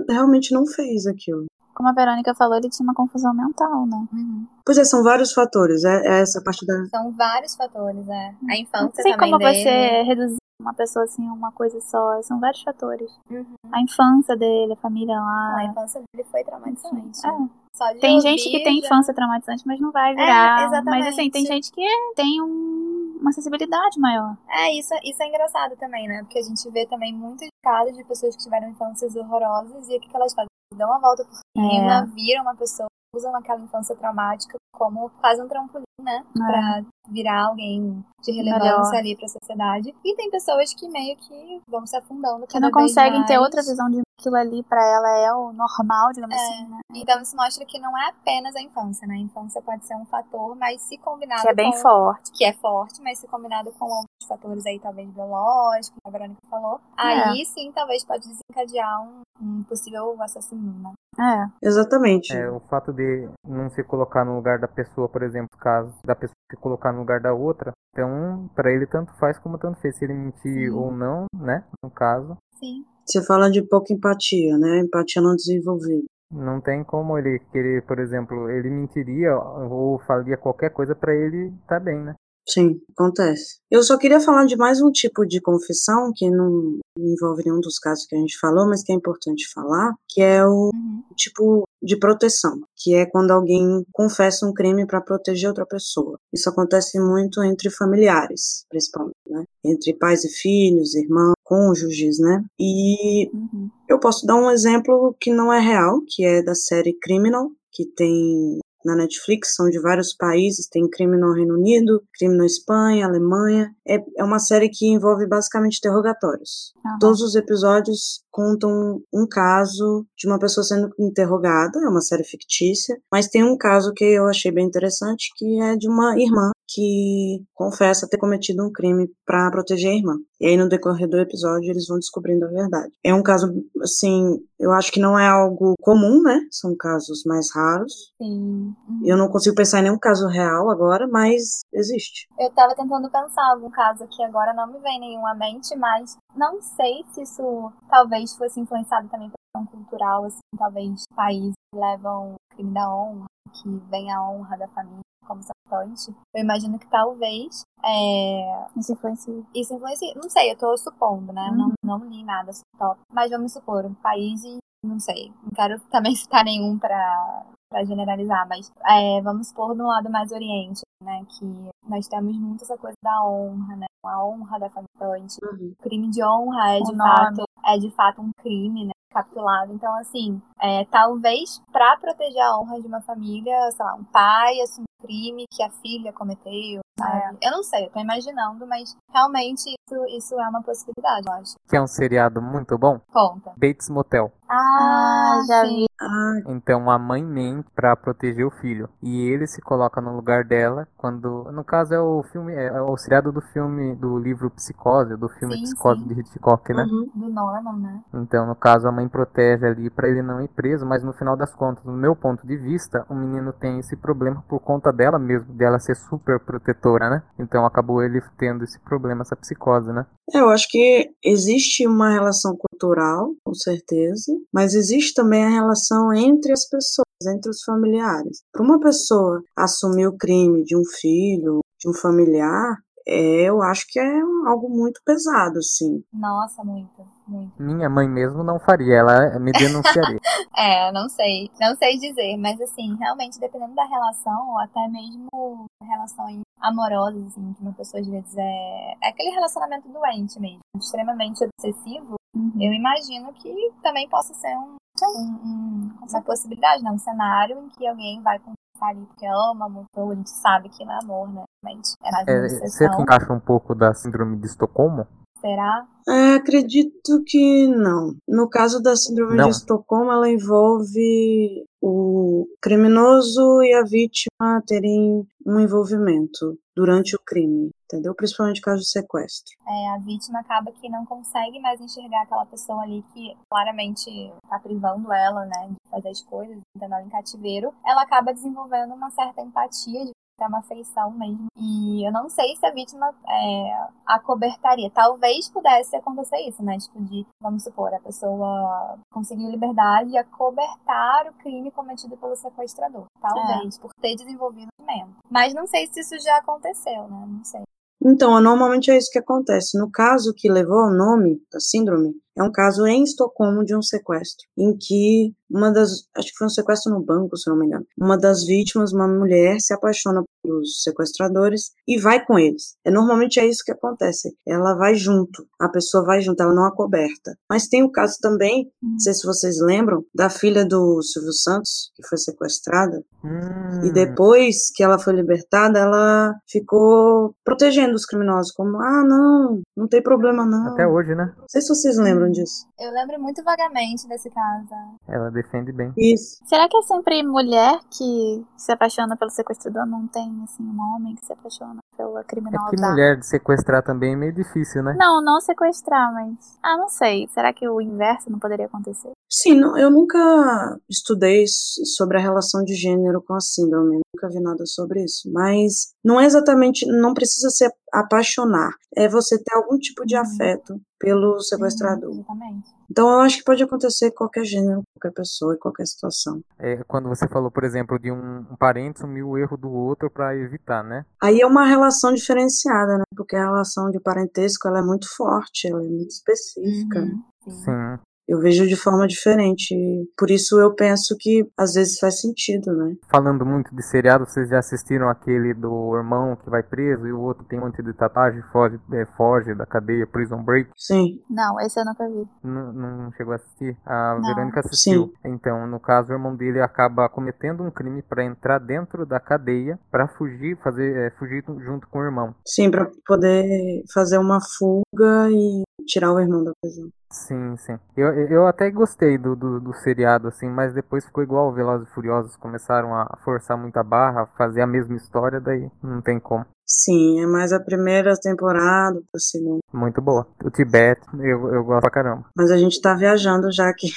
realmente 0.09 0.53
não 0.53 0.67
fez 0.67 1.07
aquilo. 1.07 1.47
Como 1.75 1.89
a 1.89 1.93
Verônica 1.93 2.35
falou, 2.35 2.57
ele 2.59 2.69
tinha 2.69 2.85
uma 2.85 2.95
confusão 2.95 3.33
mental, 3.33 3.87
né? 3.87 4.07
Uhum. 4.13 4.47
Pois 4.67 4.77
é, 4.77 4.85
são 4.85 5.03
vários 5.03 5.33
fatores. 5.33 5.83
É, 5.85 6.07
é, 6.07 6.21
essa 6.21 6.43
parte 6.43 6.67
da. 6.67 6.75
São 6.87 7.11
vários 7.13 7.57
fatores, 7.57 8.07
é. 8.07 8.35
A 8.51 8.57
infância 8.57 8.85
não 8.85 8.93
sei 8.93 9.13
também 9.13 9.31
como 9.31 9.39
dele. 9.39 9.63
você 9.63 10.03
reduzir 10.03 10.37
uma 10.61 10.75
pessoa 10.75 11.05
assim 11.07 11.23
uma 11.23 11.51
coisa 11.53 11.81
só. 11.81 12.21
São 12.23 12.39
vários 12.39 12.63
fatores. 12.63 13.11
Uhum. 13.31 13.47
A 13.73 13.81
infância 13.81 14.37
dele, 14.37 14.75
a 14.75 14.77
família 14.77 15.15
lá. 15.19 15.57
a 15.57 15.65
infância 15.65 16.03
dele 16.13 16.29
foi 16.31 16.45
traumatizante. 16.45 17.27
É. 17.27 17.60
tem 18.01 18.21
gente 18.21 18.51
que 18.51 18.63
tem 18.63 18.79
infância 18.79 19.15
traumatizante, 19.15 19.67
mas 19.67 19.81
não 19.81 19.91
vai 19.91 20.13
é, 20.13 20.15
virar. 20.15 20.63
É, 20.63 20.67
exatamente. 20.67 21.05
Mas 21.05 21.15
assim, 21.15 21.31
tem 21.31 21.47
gente 21.47 21.71
que 21.71 21.87
tem 22.15 22.43
um, 22.43 23.19
uma 23.21 23.33
sensibilidade 23.33 23.99
maior. 23.99 24.37
É, 24.49 24.73
isso, 24.77 24.95
isso 25.05 25.23
é 25.23 25.29
engraçado 25.29 25.77
também, 25.77 26.07
né? 26.09 26.21
Porque 26.23 26.39
a 26.39 26.43
gente 26.43 26.69
vê 26.71 26.87
também 26.87 27.13
muitos 27.13 27.49
casos 27.63 27.97
de 27.97 28.05
pessoas 28.05 28.37
que 28.37 28.43
tiveram 28.43 28.69
infâncias 28.69 29.15
horrorosas 29.17 29.89
e 29.89 29.97
o 29.97 30.01
que, 30.01 30.15
elas 30.15 30.35
fazem? 30.35 30.49
Dão 30.75 30.89
uma 30.89 31.01
volta 31.01 31.25
por 31.25 31.35
cima, 31.35 32.03
é. 32.03 32.07
viram 32.07 32.43
uma 32.43 32.55
pessoa, 32.55 32.87
usam 33.15 33.35
aquela 33.35 33.61
infância 33.61 33.97
traumática 33.97 34.57
como 34.73 35.11
faz 35.21 35.39
um 35.39 35.49
trampolim 35.49 35.85
né? 36.01 36.25
É. 36.29 36.33
Pra 36.33 36.85
virar 37.09 37.47
alguém 37.47 38.05
de 38.23 38.33
relevância 38.33 38.69
Melhor. 38.69 38.95
ali 38.97 39.17
para 39.17 39.27
a 39.27 39.29
sociedade. 39.29 39.95
E 40.05 40.15
tem 40.15 40.31
pessoas 40.31 40.73
que 40.75 40.89
meio 40.89 41.17
que 41.17 41.61
vão 41.69 41.87
se 41.87 41.97
afundando. 41.97 42.47
Que 42.47 42.59
não 42.59 42.71
conseguem 42.71 43.19
mais. 43.19 43.27
ter 43.27 43.39
outra 43.39 43.63
visão 43.63 43.91
de 43.91 44.01
aquilo 44.21 44.37
ali 44.37 44.63
para 44.63 44.85
ela 44.85 45.19
é 45.19 45.33
o 45.33 45.53
normal, 45.53 46.13
digamos 46.13 46.37
é. 46.37 46.39
assim, 46.39 46.69
né? 46.69 46.81
Então 46.95 47.21
isso 47.23 47.35
mostra 47.35 47.65
que 47.65 47.79
não 47.79 47.97
é 47.97 48.11
apenas 48.11 48.55
a 48.55 48.61
infância, 48.61 49.09
né? 49.09 49.15
A 49.15 49.19
infância 49.19 49.63
pode 49.63 49.85
ser 49.87 49.95
um 49.95 50.05
fator, 50.05 50.55
mas 50.55 50.83
se 50.83 50.99
combinado 50.99 51.41
que 51.41 51.49
é 51.49 51.55
bem 51.55 51.73
com, 51.73 51.79
forte, 51.79 52.33
que 52.33 52.45
é 52.45 52.53
forte, 52.53 53.03
mas 53.03 53.19
se 53.19 53.27
combinado 53.27 53.73
com 53.73 53.87
outros 53.87 54.29
fatores 54.29 54.67
aí 54.67 54.79
talvez 54.79 55.09
biológicos, 55.11 55.99
como 56.03 56.15
a 56.15 56.19
Verônica 56.19 56.41
falou, 56.49 56.81
é. 56.99 57.03
aí 57.03 57.45
sim 57.47 57.73
talvez 57.73 58.05
pode 58.05 58.29
desencadear 58.29 59.03
um, 59.03 59.23
um 59.41 59.63
possível 59.65 60.17
assassino, 60.23 60.73
né? 60.79 60.93
É. 61.19 61.67
Exatamente. 61.67 62.37
É, 62.37 62.49
o 62.51 62.61
fato 62.61 62.93
de 62.93 63.29
não 63.45 63.69
se 63.71 63.83
colocar 63.83 64.25
no 64.25 64.37
lugar 64.37 64.59
da 64.59 64.69
pessoa, 64.69 65.09
por 65.09 65.23
exemplo, 65.23 65.59
caso 65.59 65.93
da 66.05 66.15
pessoa 66.15 66.35
se 66.51 66.57
colocar 66.57 66.93
no 66.93 67.01
lugar 67.01 67.21
da 67.21 67.33
outra, 67.33 67.73
então 67.93 68.49
para 68.55 68.71
ele 68.71 68.87
tanto 68.87 69.13
faz 69.19 69.39
como 69.39 69.59
tanto 69.59 69.81
fez, 69.81 69.97
se 69.97 70.05
ele 70.05 70.15
mentir 70.15 70.71
Sim. 70.71 70.71
ou 70.71 70.93
não, 70.93 71.27
né, 71.35 71.65
no 71.83 71.91
caso. 71.91 72.37
Sim. 72.59 72.85
Você 73.05 73.25
fala 73.25 73.51
de 73.51 73.63
pouca 73.63 73.93
empatia, 73.93 74.57
né? 74.57 74.81
Empatia 74.81 75.21
não 75.21 75.35
desenvolvida. 75.35 76.05
Não 76.31 76.61
tem 76.61 76.85
como 76.85 77.19
ele 77.19 77.41
querer, 77.51 77.85
por 77.87 77.99
exemplo, 77.99 78.49
ele 78.51 78.71
mentiria 78.71 79.37
ou 79.37 79.99
faria 79.99 80.37
qualquer 80.37 80.71
coisa 80.71 80.95
para 80.95 81.15
ele 81.15 81.53
tá 81.67 81.81
bem, 81.81 81.99
né? 81.99 82.15
Sim, 82.53 82.81
acontece. 82.91 83.61
Eu 83.71 83.81
só 83.83 83.97
queria 83.97 84.21
falar 84.21 84.45
de 84.45 84.57
mais 84.57 84.83
um 84.83 84.91
tipo 84.91 85.25
de 85.25 85.41
confissão 85.41 86.11
que 86.13 86.29
não 86.29 86.81
envolve 86.99 87.45
nenhum 87.45 87.61
dos 87.61 87.79
casos 87.79 88.07
que 88.07 88.17
a 88.17 88.19
gente 88.19 88.37
falou, 88.41 88.67
mas 88.67 88.83
que 88.83 88.93
é 88.93 88.95
importante 88.95 89.49
falar, 89.55 89.95
que 90.09 90.21
é 90.21 90.45
o 90.45 90.71
uhum. 90.75 91.03
tipo 91.17 91.63
de 91.81 91.97
proteção, 91.97 92.61
que 92.77 92.93
é 92.95 93.07
quando 93.07 93.31
alguém 93.31 93.85
confessa 93.93 94.45
um 94.47 94.53
crime 94.53 94.85
para 94.85 95.01
proteger 95.01 95.49
outra 95.49 95.65
pessoa. 95.65 96.19
Isso 96.33 96.49
acontece 96.49 96.99
muito 96.99 97.41
entre 97.45 97.71
familiares, 97.71 98.65
principalmente, 98.69 99.15
né? 99.29 99.45
Entre 99.65 99.95
pais 99.95 100.25
e 100.25 100.29
filhos, 100.29 100.97
irmãos, 100.97 101.35
cônjuges, 101.45 102.19
né? 102.19 102.43
E 102.59 103.31
uhum. 103.33 103.71
eu 103.89 104.01
posso 104.01 104.27
dar 104.27 104.35
um 104.35 104.51
exemplo 104.51 105.15
que 105.21 105.33
não 105.33 105.53
é 105.53 105.61
real, 105.61 106.01
que 106.05 106.25
é 106.25 106.43
da 106.43 106.55
série 106.57 106.99
Criminal, 107.01 107.49
que 107.73 107.87
tem 107.87 108.59
na 108.85 108.97
Netflix, 108.97 109.55
são 109.55 109.69
de 109.69 109.81
vários 109.81 110.15
países, 110.15 110.69
tem 110.69 110.89
crime 110.89 111.17
no 111.17 111.33
Reino 111.33 111.55
Unido, 111.55 112.03
crime 112.15 112.37
na 112.37 112.47
Espanha, 112.47 113.07
Alemanha. 113.07 113.71
É, 113.87 113.99
é 114.19 114.25
uma 114.25 114.39
série 114.39 114.69
que 114.69 114.87
envolve 114.87 115.27
basicamente 115.27 115.79
interrogatórios. 115.79 116.73
Uhum. 116.85 116.99
Todos 116.99 117.21
os 117.21 117.35
episódios 117.35 118.23
contam 118.31 119.03
um 119.13 119.27
caso 119.29 120.07
de 120.17 120.27
uma 120.27 120.39
pessoa 120.39 120.65
sendo 120.65 120.91
interrogada, 120.99 121.79
é 121.79 121.89
uma 121.89 122.01
série 122.01 122.25
fictícia, 122.25 122.97
mas 123.11 123.29
tem 123.29 123.43
um 123.43 123.57
caso 123.57 123.93
que 123.93 124.05
eu 124.05 124.27
achei 124.27 124.51
bem 124.51 124.67
interessante, 124.67 125.31
que 125.37 125.61
é 125.61 125.77
de 125.77 125.89
uma 125.89 126.19
irmã 126.19 126.51
que 126.73 127.45
confessa 127.53 128.09
ter 128.09 128.19
cometido 128.19 128.65
um 128.65 128.73
crime 128.73 129.11
para 129.27 129.51
proteger 129.51 129.91
a 129.91 129.95
irmã. 129.95 130.17
E 130.41 130.47
aí, 130.47 130.57
no 130.57 130.69
decorrer 130.69 131.09
do 131.09 131.19
episódio, 131.19 131.71
eles 131.71 131.87
vão 131.87 131.99
descobrindo 131.99 132.47
a 132.47 132.49
verdade. 132.49 132.93
É 133.05 133.13
um 133.13 133.23
caso, 133.23 133.53
assim, 133.83 134.39
eu 134.59 134.73
acho 134.73 134.93
que 134.93 135.01
não 135.01 135.19
é 135.19 135.27
algo 135.27 135.75
comum, 135.81 136.23
né? 136.23 136.41
São 136.51 136.75
casos 136.77 137.25
mais 137.27 137.53
raros. 137.55 138.13
Sim. 138.17 138.75
Uhum. 138.89 139.01
Eu 139.05 139.17
não 139.17 139.29
consigo 139.29 139.57
pensar 139.57 139.81
em 139.81 139.83
nenhum 139.83 139.99
caso 139.99 140.27
real 140.29 140.71
agora, 140.71 141.07
mas 141.09 141.61
existe. 141.73 142.27
Eu 142.39 142.51
tava 142.51 142.75
tentando 142.75 143.11
pensar 143.11 143.51
algum 143.51 143.71
caso 143.71 144.07
que 144.07 144.23
agora 144.23 144.55
não 144.55 144.67
me 144.67 144.79
vem 144.79 145.01
nenhum 145.01 145.27
à 145.27 145.35
mente, 145.35 145.77
mas 145.77 146.17
não 146.37 146.61
sei 146.63 147.05
se 147.13 147.23
isso 147.23 147.73
talvez 147.91 148.20
fosse 148.27 148.61
influenciado 148.61 149.09
também 149.09 149.31
por 149.31 149.39
questão 149.39 149.67
cultural, 149.67 150.25
assim, 150.25 150.41
talvez 150.57 151.05
países 151.15 151.55
levam 151.75 152.35
o 152.35 152.55
crime 152.55 152.73
da 152.73 152.95
honra, 152.95 153.27
que 153.53 153.69
vem 153.91 154.13
a 154.13 154.23
honra 154.23 154.57
da 154.57 154.69
família 154.69 155.01
como 155.27 155.43
satélite, 155.43 156.13
eu 156.35 156.43
imagino 156.43 156.79
que 156.79 156.89
talvez 156.89 157.63
é... 157.85 158.67
isso 158.77 158.93
influencia. 158.93 159.43
Isso 159.55 159.75
influencia. 159.75 160.13
Não 160.17 160.29
sei, 160.29 160.51
eu 160.51 160.59
tô 160.59 160.77
supondo, 160.77 161.33
né? 161.33 161.49
Uhum. 161.51 161.73
Não, 161.83 161.99
não 161.99 162.09
li 162.09 162.25
nada 162.25 162.53
sobre 162.53 162.79
top. 162.79 163.01
Mas 163.13 163.31
vamos 163.31 163.53
supor, 163.53 163.87
um 163.87 163.95
país 163.95 164.43
e 164.43 164.59
não 164.85 164.99
sei, 164.99 165.33
não 165.45 165.51
quero 165.55 165.79
também 165.91 166.15
citar 166.17 166.45
nenhum 166.45 166.79
pra, 166.79 167.47
pra 167.71 167.85
generalizar, 167.85 168.49
mas 168.49 168.73
é, 168.89 169.21
vamos 169.21 169.49
supor 169.49 169.75
no 169.77 169.87
lado 169.87 170.11
mais 170.11 170.33
oriente, 170.33 170.81
né? 171.03 171.25
Que 171.29 171.45
nós 171.89 172.09
temos 172.09 172.37
muito 172.37 172.65
essa 172.65 172.77
coisa 172.77 172.97
da 173.03 173.25
honra, 173.25 173.77
né? 173.77 173.87
A 174.05 174.25
honra 174.25 174.59
da 174.59 174.71
família. 174.71 174.91
Uhum. 175.01 175.75
Crime 175.81 176.11
de 176.11 176.25
honra 176.25 176.73
é 176.73 176.81
de 176.81 176.97
fato 176.97 177.45
é 177.75 177.79
de 177.79 177.91
fato 177.91 178.21
um 178.21 178.31
crime, 178.43 178.87
né? 178.87 178.93
capitulado. 179.13 179.73
Então, 179.73 179.93
assim, 179.97 180.41
é, 180.61 180.85
talvez 180.85 181.61
para 181.73 181.97
proteger 181.97 182.41
a 182.41 182.59
honra 182.59 182.81
de 182.81 182.87
uma 182.87 183.01
família, 183.01 183.71
sei 183.73 183.85
lá, 183.85 183.95
um 183.95 184.05
pai 184.05 184.61
assumir 184.61 184.87
crime 185.01 185.47
que 185.51 185.63
a 185.63 185.71
filha 185.71 186.13
cometeu, 186.13 186.81
sabe? 186.99 187.37
É. 187.41 187.49
Eu 187.49 187.53
não 187.53 187.63
sei, 187.63 187.87
eu 187.87 187.91
tô 187.91 187.99
imaginando, 187.99 188.67
mas 188.67 188.97
realmente 189.13 189.63
isso, 189.69 190.05
isso 190.17 190.41
é 190.41 190.49
uma 190.49 190.63
possibilidade, 190.63 191.27
eu 191.27 191.33
acho. 191.35 191.55
Que 191.69 191.77
é 191.77 191.83
um 191.83 191.87
seriado 191.87 192.41
muito 192.41 192.77
bom? 192.79 193.01
Conta. 193.13 193.53
Bates 193.57 193.89
Motel. 193.89 194.31
Ah, 194.51 195.41
já 195.47 195.63
vi. 195.63 195.87
Ah. 196.01 196.41
Então 196.47 196.91
a 196.91 196.99
mãe 196.99 197.23
mente 197.23 197.69
para 197.75 197.95
proteger 197.95 198.45
o 198.45 198.51
filho. 198.51 198.89
E 199.03 199.21
ele 199.29 199.47
se 199.47 199.61
coloca 199.61 200.01
no 200.01 200.17
lugar 200.17 200.45
dela 200.45 200.89
quando. 200.97 201.45
No 201.53 201.63
caso 201.63 201.95
é 201.95 202.01
o 202.01 202.23
filme. 202.25 202.53
É 202.55 202.81
o 202.83 202.97
seriado 202.97 203.31
do 203.31 203.41
filme 203.41 203.95
do 203.95 204.19
livro 204.19 204.51
Psicose, 204.51 205.17
do 205.17 205.29
filme 205.29 205.55
sim, 205.57 205.63
Psicose 205.63 206.01
sim. 206.01 206.09
de 206.09 206.21
Hitchcock, 206.21 206.73
né? 206.73 206.85
Uhum. 206.85 207.11
Do 207.15 207.29
Norman, 207.29 207.77
né? 207.77 208.01
Então, 208.15 208.47
no 208.47 208.57
caso, 208.57 208.89
a 208.89 208.93
mãe 208.93 209.07
protege 209.09 209.67
ali 209.67 209.89
para 209.91 210.09
ele 210.09 210.23
não 210.23 210.41
ir 210.41 210.49
preso, 210.49 210.85
mas 210.85 211.05
no 211.05 211.13
final 211.13 211.37
das 211.37 211.55
contas, 211.55 211.85
no 211.85 211.93
meu 211.93 212.17
ponto 212.17 212.47
de 212.47 212.57
vista, 212.57 213.05
o 213.09 213.15
menino 213.15 213.53
tem 213.53 213.79
esse 213.79 213.97
problema 213.97 214.43
por 214.49 214.61
conta 214.61 214.93
dela 214.93 215.19
mesmo, 215.19 215.53
dela 215.53 215.79
ser 215.79 215.95
super 215.95 216.41
protetora, 216.41 217.11
né? 217.11 217.23
Então 217.39 217.65
acabou 217.65 218.03
ele 218.03 218.21
tendo 218.37 218.65
esse 218.65 218.81
problema, 218.81 219.23
essa 219.23 219.37
psicose, 219.37 219.93
né? 219.93 220.07
É, 220.33 220.41
eu 220.41 220.49
acho 220.49 220.69
que 220.69 221.11
existe 221.23 221.87
uma 221.87 222.11
relação 222.11 222.57
cultural, 222.81 223.35
com 223.45 223.55
certeza, 223.55 224.33
mas 224.53 224.75
existe 224.75 225.13
também 225.15 225.45
a 225.45 225.51
relação 225.51 226.13
entre 226.13 226.53
as 226.53 226.67
pessoas, 226.69 227.05
entre 227.27 227.51
os 227.51 227.63
familiares. 227.63 228.43
Para 228.51 228.63
uma 228.63 228.81
pessoa 228.81 229.43
assumir 229.57 230.07
o 230.07 230.17
crime 230.17 230.65
de 230.65 230.77
um 230.77 230.83
filho, 230.85 231.61
de 231.79 231.89
um 231.89 231.93
familiar, 231.93 232.79
é, 233.07 233.43
eu 233.43 233.63
acho 233.63 233.87
que 233.89 233.99
é 233.99 234.21
algo 234.47 234.69
muito 234.69 235.01
pesado, 235.05 235.63
sim. 235.63 236.03
Nossa, 236.13 236.63
muito, 236.63 237.05
muito. 237.27 237.61
Minha 237.61 237.89
mãe 237.89 238.09
mesmo 238.09 238.45
não 238.45 238.59
faria, 238.61 238.97
ela 238.97 239.39
me 239.39 239.53
denunciaria. 239.53 240.21
é, 240.57 240.93
não 240.93 241.09
sei, 241.09 241.51
não 241.61 241.75
sei 241.77 241.99
dizer, 241.99 242.37
mas 242.37 242.61
assim, 242.61 242.95
realmente 242.99 243.41
dependendo 243.41 243.75
da 243.75 243.85
relação, 243.85 244.51
ou 244.51 244.59
até 244.61 244.87
mesmo 244.89 245.67
relações 245.83 246.41
amorosas, 246.61 247.27
assim, 247.27 247.53
que 247.55 247.63
uma 247.63 247.73
pessoa 247.73 248.01
às 248.01 248.07
vezes 248.07 248.37
é, 248.37 248.95
é 249.03 249.09
aquele 249.09 249.31
relacionamento 249.31 249.89
doente 249.89 250.39
mesmo, 250.39 250.61
extremamente 250.77 251.43
obsessivo, 251.43 252.20
uhum. 252.35 252.53
eu 252.61 252.73
imagino 252.73 253.33
que 253.35 253.73
também 253.83 254.09
possa 254.09 254.35
ser 254.35 254.55
um, 254.57 254.77
um, 255.03 255.31
um, 255.45 255.91
uma 256.09 256.23
possibilidade, 256.23 256.83
né? 256.83 256.91
um 256.91 256.99
cenário 256.99 257.59
em 257.59 257.69
que 257.69 257.87
alguém 257.87 258.21
vai 258.23 258.39
com 258.39 258.53
ali 258.83 259.05
porque 259.07 259.27
ama 259.27 259.69
muito, 259.69 259.89
a 259.95 260.15
gente 260.15 260.31
sabe 260.31 260.69
que 260.71 260.85
não 260.85 260.95
é 260.95 260.99
amor, 261.03 261.29
né? 261.29 261.45
Realmente 261.63 261.91
é 262.03 262.11
mais 262.11 262.29
é, 262.29 262.67
Você 262.67 262.87
encaixa 262.87 263.33
um 263.33 263.41
pouco 263.41 263.75
da 263.75 263.93
síndrome 263.93 264.39
de 264.39 264.47
Estocolmo? 264.47 265.07
Será? 265.41 265.87
É, 266.09 266.35
acredito 266.35 267.23
que 267.27 267.67
não. 267.69 268.15
No 268.29 268.49
caso 268.49 268.83
da 268.83 268.97
síndrome 268.97 269.37
não. 269.37 269.45
de 269.45 269.51
Estocolmo, 269.57 270.11
ela 270.11 270.29
envolve 270.29 271.65
o 271.81 272.47
criminoso 272.61 273.63
e 273.63 273.73
a 273.73 273.83
vítima 273.83 274.63
terem 274.67 275.27
um 275.47 275.61
envolvimento 275.61 276.59
durante 276.77 277.17
o 277.17 277.19
crime, 277.19 277.71
entendeu? 277.85 278.15
Principalmente 278.15 278.61
caso 278.61 278.81
de 278.81 278.89
sequestro. 278.89 279.53
É, 279.67 279.91
a 279.95 279.99
vítima 279.99 280.41
acaba 280.41 280.73
que 280.73 280.89
não 280.89 281.05
consegue 281.07 281.59
mais 281.61 281.81
enxergar 281.81 282.23
aquela 282.23 282.47
pessoa 282.47 282.83
ali 282.83 283.05
que 283.15 283.35
claramente 283.51 284.33
tá 284.49 284.59
privando 284.59 285.13
ela, 285.13 285.45
né, 285.47 285.69
de 285.71 285.91
fazer 285.91 286.09
as 286.09 286.23
coisas, 286.23 286.59
tentando 286.75 286.95
ela 286.95 287.03
em 287.03 287.09
cativeiro. 287.09 287.73
Ela 287.87 288.03
acaba 288.03 288.33
desenvolvendo 288.33 288.95
uma 288.95 289.11
certa 289.11 289.41
empatia 289.43 290.05
de 290.05 290.13
é 290.43 290.47
uma 290.47 290.63
feição 290.63 291.11
mesmo. 291.13 291.47
E 291.57 292.07
eu 292.07 292.13
não 292.13 292.29
sei 292.29 292.57
se 292.57 292.67
a 292.67 292.73
vítima 292.73 293.15
é, 293.29 293.89
acobertaria. 294.07 294.91
Talvez 294.91 295.49
pudesse 295.49 295.97
acontecer 295.97 296.39
isso, 296.49 296.63
né? 296.63 296.79
Tipo, 296.79 297.01
de, 297.05 297.27
vamos 297.41 297.63
supor, 297.63 297.93
a 297.95 298.01
pessoa 298.01 298.99
conseguiu 299.13 299.51
liberdade 299.51 300.11
e 300.11 300.19
acobertar 300.19 301.29
o 301.29 301.35
crime 301.35 301.71
cometido 301.71 302.17
pelo 302.17 302.37
sequestrador. 302.37 303.05
Talvez, 303.21 303.77
é. 303.77 303.81
por 303.81 303.93
ter 304.01 304.17
desenvolvido 304.17 304.69
o 304.81 304.87
mesmo. 304.87 305.17
Mas 305.31 305.55
não 305.55 305.67
sei 305.67 305.87
se 305.87 306.01
isso 306.01 306.19
já 306.23 306.39
aconteceu, 306.39 307.09
né? 307.09 307.27
Não 307.29 307.45
sei. 307.45 307.63
Então, 308.03 308.41
normalmente 308.41 308.91
é 308.91 308.97
isso 308.97 309.11
que 309.11 309.19
acontece. 309.19 309.79
No 309.79 309.91
caso 309.91 310.33
que 310.35 310.51
levou 310.51 310.79
ao 310.79 310.91
nome 310.91 311.43
da 311.53 311.61
síndrome, 311.61 312.15
É 312.35 312.43
um 312.43 312.51
caso 312.51 312.87
em 312.87 313.03
Estocolmo 313.03 313.63
de 313.63 313.77
um 313.77 313.83
sequestro, 313.83 314.47
em 314.57 314.75
que 314.75 315.35
uma 315.51 315.71
das, 315.71 316.09
acho 316.17 316.29
que 316.29 316.39
foi 316.39 316.47
um 316.47 316.51
sequestro 316.51 316.91
no 316.91 317.05
banco, 317.05 317.37
se 317.37 317.51
não 317.51 317.59
me 317.59 317.67
engano, 317.67 317.85
uma 317.99 318.17
das 318.17 318.47
vítimas, 318.47 318.95
uma 318.95 319.07
mulher, 319.07 319.61
se 319.61 319.75
apaixona 319.75 320.25
pelos 320.43 320.83
sequestradores 320.83 321.73
e 321.87 321.99
vai 321.99 322.25
com 322.25 322.39
eles. 322.39 322.77
É 322.85 322.91
normalmente 322.91 323.41
é 323.41 323.47
isso 323.47 323.65
que 323.65 323.73
acontece. 323.73 324.35
Ela 324.47 324.75
vai 324.75 324.95
junto, 324.95 325.47
a 325.59 325.69
pessoa 325.69 326.05
vai 326.05 326.21
junto, 326.21 326.43
ela 326.43 326.55
não 326.55 326.67
é 326.67 326.75
coberta. 326.75 327.37
Mas 327.49 327.69
tem 327.69 327.83
o 327.83 327.91
caso 327.91 328.17
também, 328.21 328.71
não 328.83 328.99
sei 328.99 329.15
se 329.15 329.27
vocês 329.27 329.61
lembram, 329.61 330.05
da 330.15 330.29
filha 330.29 330.65
do 330.65 331.03
Silvio 331.03 331.33
Santos, 331.33 331.91
que 331.95 332.07
foi 332.07 332.19
sequestrada. 332.19 333.03
Hum. 333.25 333.85
E 333.85 333.93
depois 333.93 334.71
que 334.75 334.83
ela 334.83 334.99
foi 334.99 335.15
libertada, 335.15 335.79
ela 335.79 336.35
ficou 336.49 337.35
protegendo 337.45 337.95
os 337.95 338.07
criminosos, 338.07 338.53
como, 338.53 338.81
ah, 338.81 339.05
não, 339.05 339.61
não 339.77 339.89
tem 339.89 340.03
problema 340.03 340.47
não. 340.47 340.73
Até 340.73 340.87
hoje, 340.87 341.15
né? 341.15 341.33
Não 341.37 341.49
sei 341.49 341.61
se 341.61 341.69
vocês 341.69 341.97
lembram 341.99 342.31
disso. 342.31 342.67
Eu 342.79 342.91
lembro 342.93 343.21
muito 343.21 343.43
vagamente 343.43 344.09
desse 344.09 344.31
caso. 344.31 344.69
Ela 345.09 345.31
defende 345.31 345.73
bem. 345.73 345.93
Isso. 345.97 346.39
Será 346.47 346.69
que 346.69 346.77
é 346.77 346.83
sempre 346.83 347.23
mulher 347.23 347.79
que 347.91 348.45
se 348.57 348.73
apaixona 348.73 349.17
pelo 349.17 349.31
sequestrador? 349.31 349.87
Não 349.87 350.07
tem, 350.07 350.30
assim, 350.45 350.63
um 350.63 350.81
homem 350.81 351.15
que 351.15 351.25
se 351.25 351.33
apaixona 351.33 351.81
pela 352.01 352.25
criminosa? 352.25 352.67
É 352.67 352.71
que 352.71 352.81
mulher 352.81 353.17
de 353.19 353.27
sequestrar 353.27 353.83
também 353.83 354.15
é 354.15 354.17
meio 354.17 354.33
difícil, 354.33 354.83
né? 354.83 354.97
Não, 354.99 355.23
não 355.23 355.41
sequestrar, 355.41 356.13
mas... 356.13 356.59
Ah, 356.63 356.77
não 356.77 356.89
sei. 356.89 357.29
Será 357.29 357.53
que 357.53 357.69
o 357.69 357.81
inverso 357.81 358.31
não 358.31 358.39
poderia 358.39 358.67
acontecer? 358.67 359.11
Sim, 359.29 359.55
não, 359.55 359.79
eu 359.79 359.91
nunca 359.91 360.79
estudei 360.89 361.45
sobre 361.47 362.19
a 362.19 362.21
relação 362.21 362.65
de 362.65 362.75
gênero 362.75 363.23
com 363.23 363.35
a 363.35 363.41
síndrome, 363.41 364.01
nunca 364.13 364.29
vi 364.29 364.41
nada 364.43 364.67
sobre 364.67 365.05
isso, 365.05 365.31
mas 365.33 365.93
não 366.05 366.21
é 366.21 366.25
exatamente, 366.25 366.85
não 366.87 367.15
precisa 367.15 367.49
ser 367.49 367.71
apaixonar, 367.93 368.73
é 368.97 369.09
você 369.09 369.41
ter 369.41 369.55
algum 369.55 369.79
tipo 369.79 370.05
de 370.05 370.17
uhum. 370.17 370.23
afeto 370.23 370.81
pelo 370.99 371.41
sequestrador. 371.41 372.11
exatamente. 372.11 372.69
Então 372.91 373.09
eu 373.09 373.21
acho 373.21 373.39
que 373.39 373.45
pode 373.45 373.63
acontecer 373.63 374.11
qualquer 374.11 374.45
gênero, 374.45 374.83
qualquer 374.95 375.15
pessoa, 375.15 375.55
em 375.55 375.59
qualquer 375.59 375.87
situação. 375.87 376.43
É 376.59 376.83
quando 376.89 377.09
você 377.09 377.29
falou, 377.29 377.51
por 377.51 377.63
exemplo, 377.63 377.99
de 378.01 378.11
um, 378.11 378.45
um 378.51 378.57
parente 378.57 378.99
assumir 378.99 379.23
o 379.23 379.39
erro 379.39 379.57
do 379.57 379.71
outro 379.71 380.11
para 380.11 380.37
evitar, 380.37 380.83
né? 380.83 381.07
Aí 381.23 381.41
é 381.41 381.47
uma 381.47 381.65
relação 381.65 381.90
diferenciada, 382.13 382.99
né? 382.99 383.05
Porque 383.17 383.37
a 383.37 383.45
relação 383.45 383.91
de 383.91 384.01
parentesco 384.01 384.69
ela 384.69 384.81
é 384.81 384.83
muito 384.83 385.07
forte, 385.17 385.69
ela 385.69 385.83
é 385.83 385.89
muito 385.89 386.11
específica. 386.11 387.01
Uhum. 387.01 387.23
Sim 387.51 388.10
eu 388.31 388.39
vejo 388.39 388.65
de 388.65 388.77
forma 388.77 389.09
diferente. 389.09 389.75
Por 390.17 390.31
isso 390.31 390.61
eu 390.61 390.73
penso 390.73 391.17
que 391.19 391.51
às 391.59 391.75
vezes 391.75 391.99
faz 391.99 392.21
sentido, 392.21 392.73
né? 392.73 392.95
Falando 393.11 393.45
muito 393.45 393.75
de 393.75 393.83
seriado, 393.83 394.25
vocês 394.25 394.49
já 394.49 394.61
assistiram 394.61 395.09
aquele 395.09 395.53
do 395.53 395.97
irmão 395.97 396.37
que 396.37 396.49
vai 396.49 396.63
preso 396.63 397.09
e 397.09 397.13
o 397.13 397.21
outro 397.21 397.43
tem 397.45 397.59
um 397.59 397.63
monte 397.63 397.83
de 397.83 397.93
tatuagem 397.93 398.41
foge, 398.53 398.79
é, 398.93 399.05
foge 399.17 399.53
da 399.57 399.67
cadeia, 399.67 400.07
Prison 400.07 400.45
Break? 400.45 400.71
Sim. 400.77 401.21
Não, 401.29 401.59
esse 401.61 401.81
eu 401.81 401.85
nunca 401.85 402.09
vi. 402.09 402.25
Não, 402.45 402.73
não 402.73 403.13
chegou 403.13 403.33
a 403.33 403.37
assistir? 403.37 403.77
A 403.85 404.15
não. 404.15 404.23
Verônica 404.23 404.61
assistiu. 404.61 405.07
Sim. 405.07 405.13
Então, 405.25 405.67
no 405.67 405.81
caso, 405.81 406.11
o 406.11 406.15
irmão 406.15 406.37
dele 406.37 406.61
acaba 406.61 407.09
cometendo 407.09 407.65
um 407.65 407.71
crime 407.71 408.01
para 408.01 408.25
entrar 408.25 408.61
dentro 408.61 409.05
da 409.05 409.19
cadeia 409.19 409.77
para 409.91 410.07
fugir, 410.07 410.57
fazer 410.63 410.97
é, 410.97 411.11
fugir 411.19 411.43
junto 411.65 411.89
com 411.89 411.99
o 411.99 412.05
irmão. 412.05 412.33
Sim, 412.47 412.71
para 412.71 412.89
poder 413.05 413.83
fazer 413.93 414.19
uma 414.19 414.39
fuga 414.41 415.29
e 415.31 415.65
tirar 415.85 416.13
o 416.13 416.21
irmão 416.21 416.45
da 416.45 416.53
prisão. 416.63 416.89
Sim, 417.13 417.57
sim. 417.57 417.77
Eu, 417.97 418.13
eu 418.29 418.47
até 418.47 418.71
gostei 418.71 419.19
do, 419.19 419.35
do, 419.35 419.61
do, 419.61 419.75
seriado, 419.75 420.29
assim, 420.29 420.49
mas 420.49 420.73
depois 420.73 421.05
ficou 421.05 421.25
igual 421.25 421.53
Velozes 421.53 421.89
e 421.89 421.91
Furiosos. 421.93 422.37
Começaram 422.37 422.95
a 422.95 423.19
forçar 423.25 423.59
muita 423.59 423.83
barra, 423.83 424.27
fazer 424.39 424.61
a 424.61 424.67
mesma 424.67 424.97
história, 424.97 425.41
daí 425.41 425.69
não 425.83 426.01
tem 426.01 426.21
como. 426.21 426.47
Sim, 426.65 427.21
é 427.21 427.27
mais 427.27 427.53
a 427.53 427.59
primeira 427.59 428.15
temporada 428.15 429.03
a 429.13 429.19
segunda. 429.19 429.59
Muito 429.73 430.01
boa. 430.01 430.25
O 430.45 430.51
Tibete, 430.51 431.01
eu, 431.15 431.53
eu 431.53 431.65
gosto 431.65 431.81
pra 431.81 431.91
caramba. 431.91 432.27
Mas 432.37 432.53
a 432.53 432.57
gente 432.57 432.81
tá 432.81 432.95
viajando 432.95 433.51
já 433.51 433.69
aqui. 433.69 433.89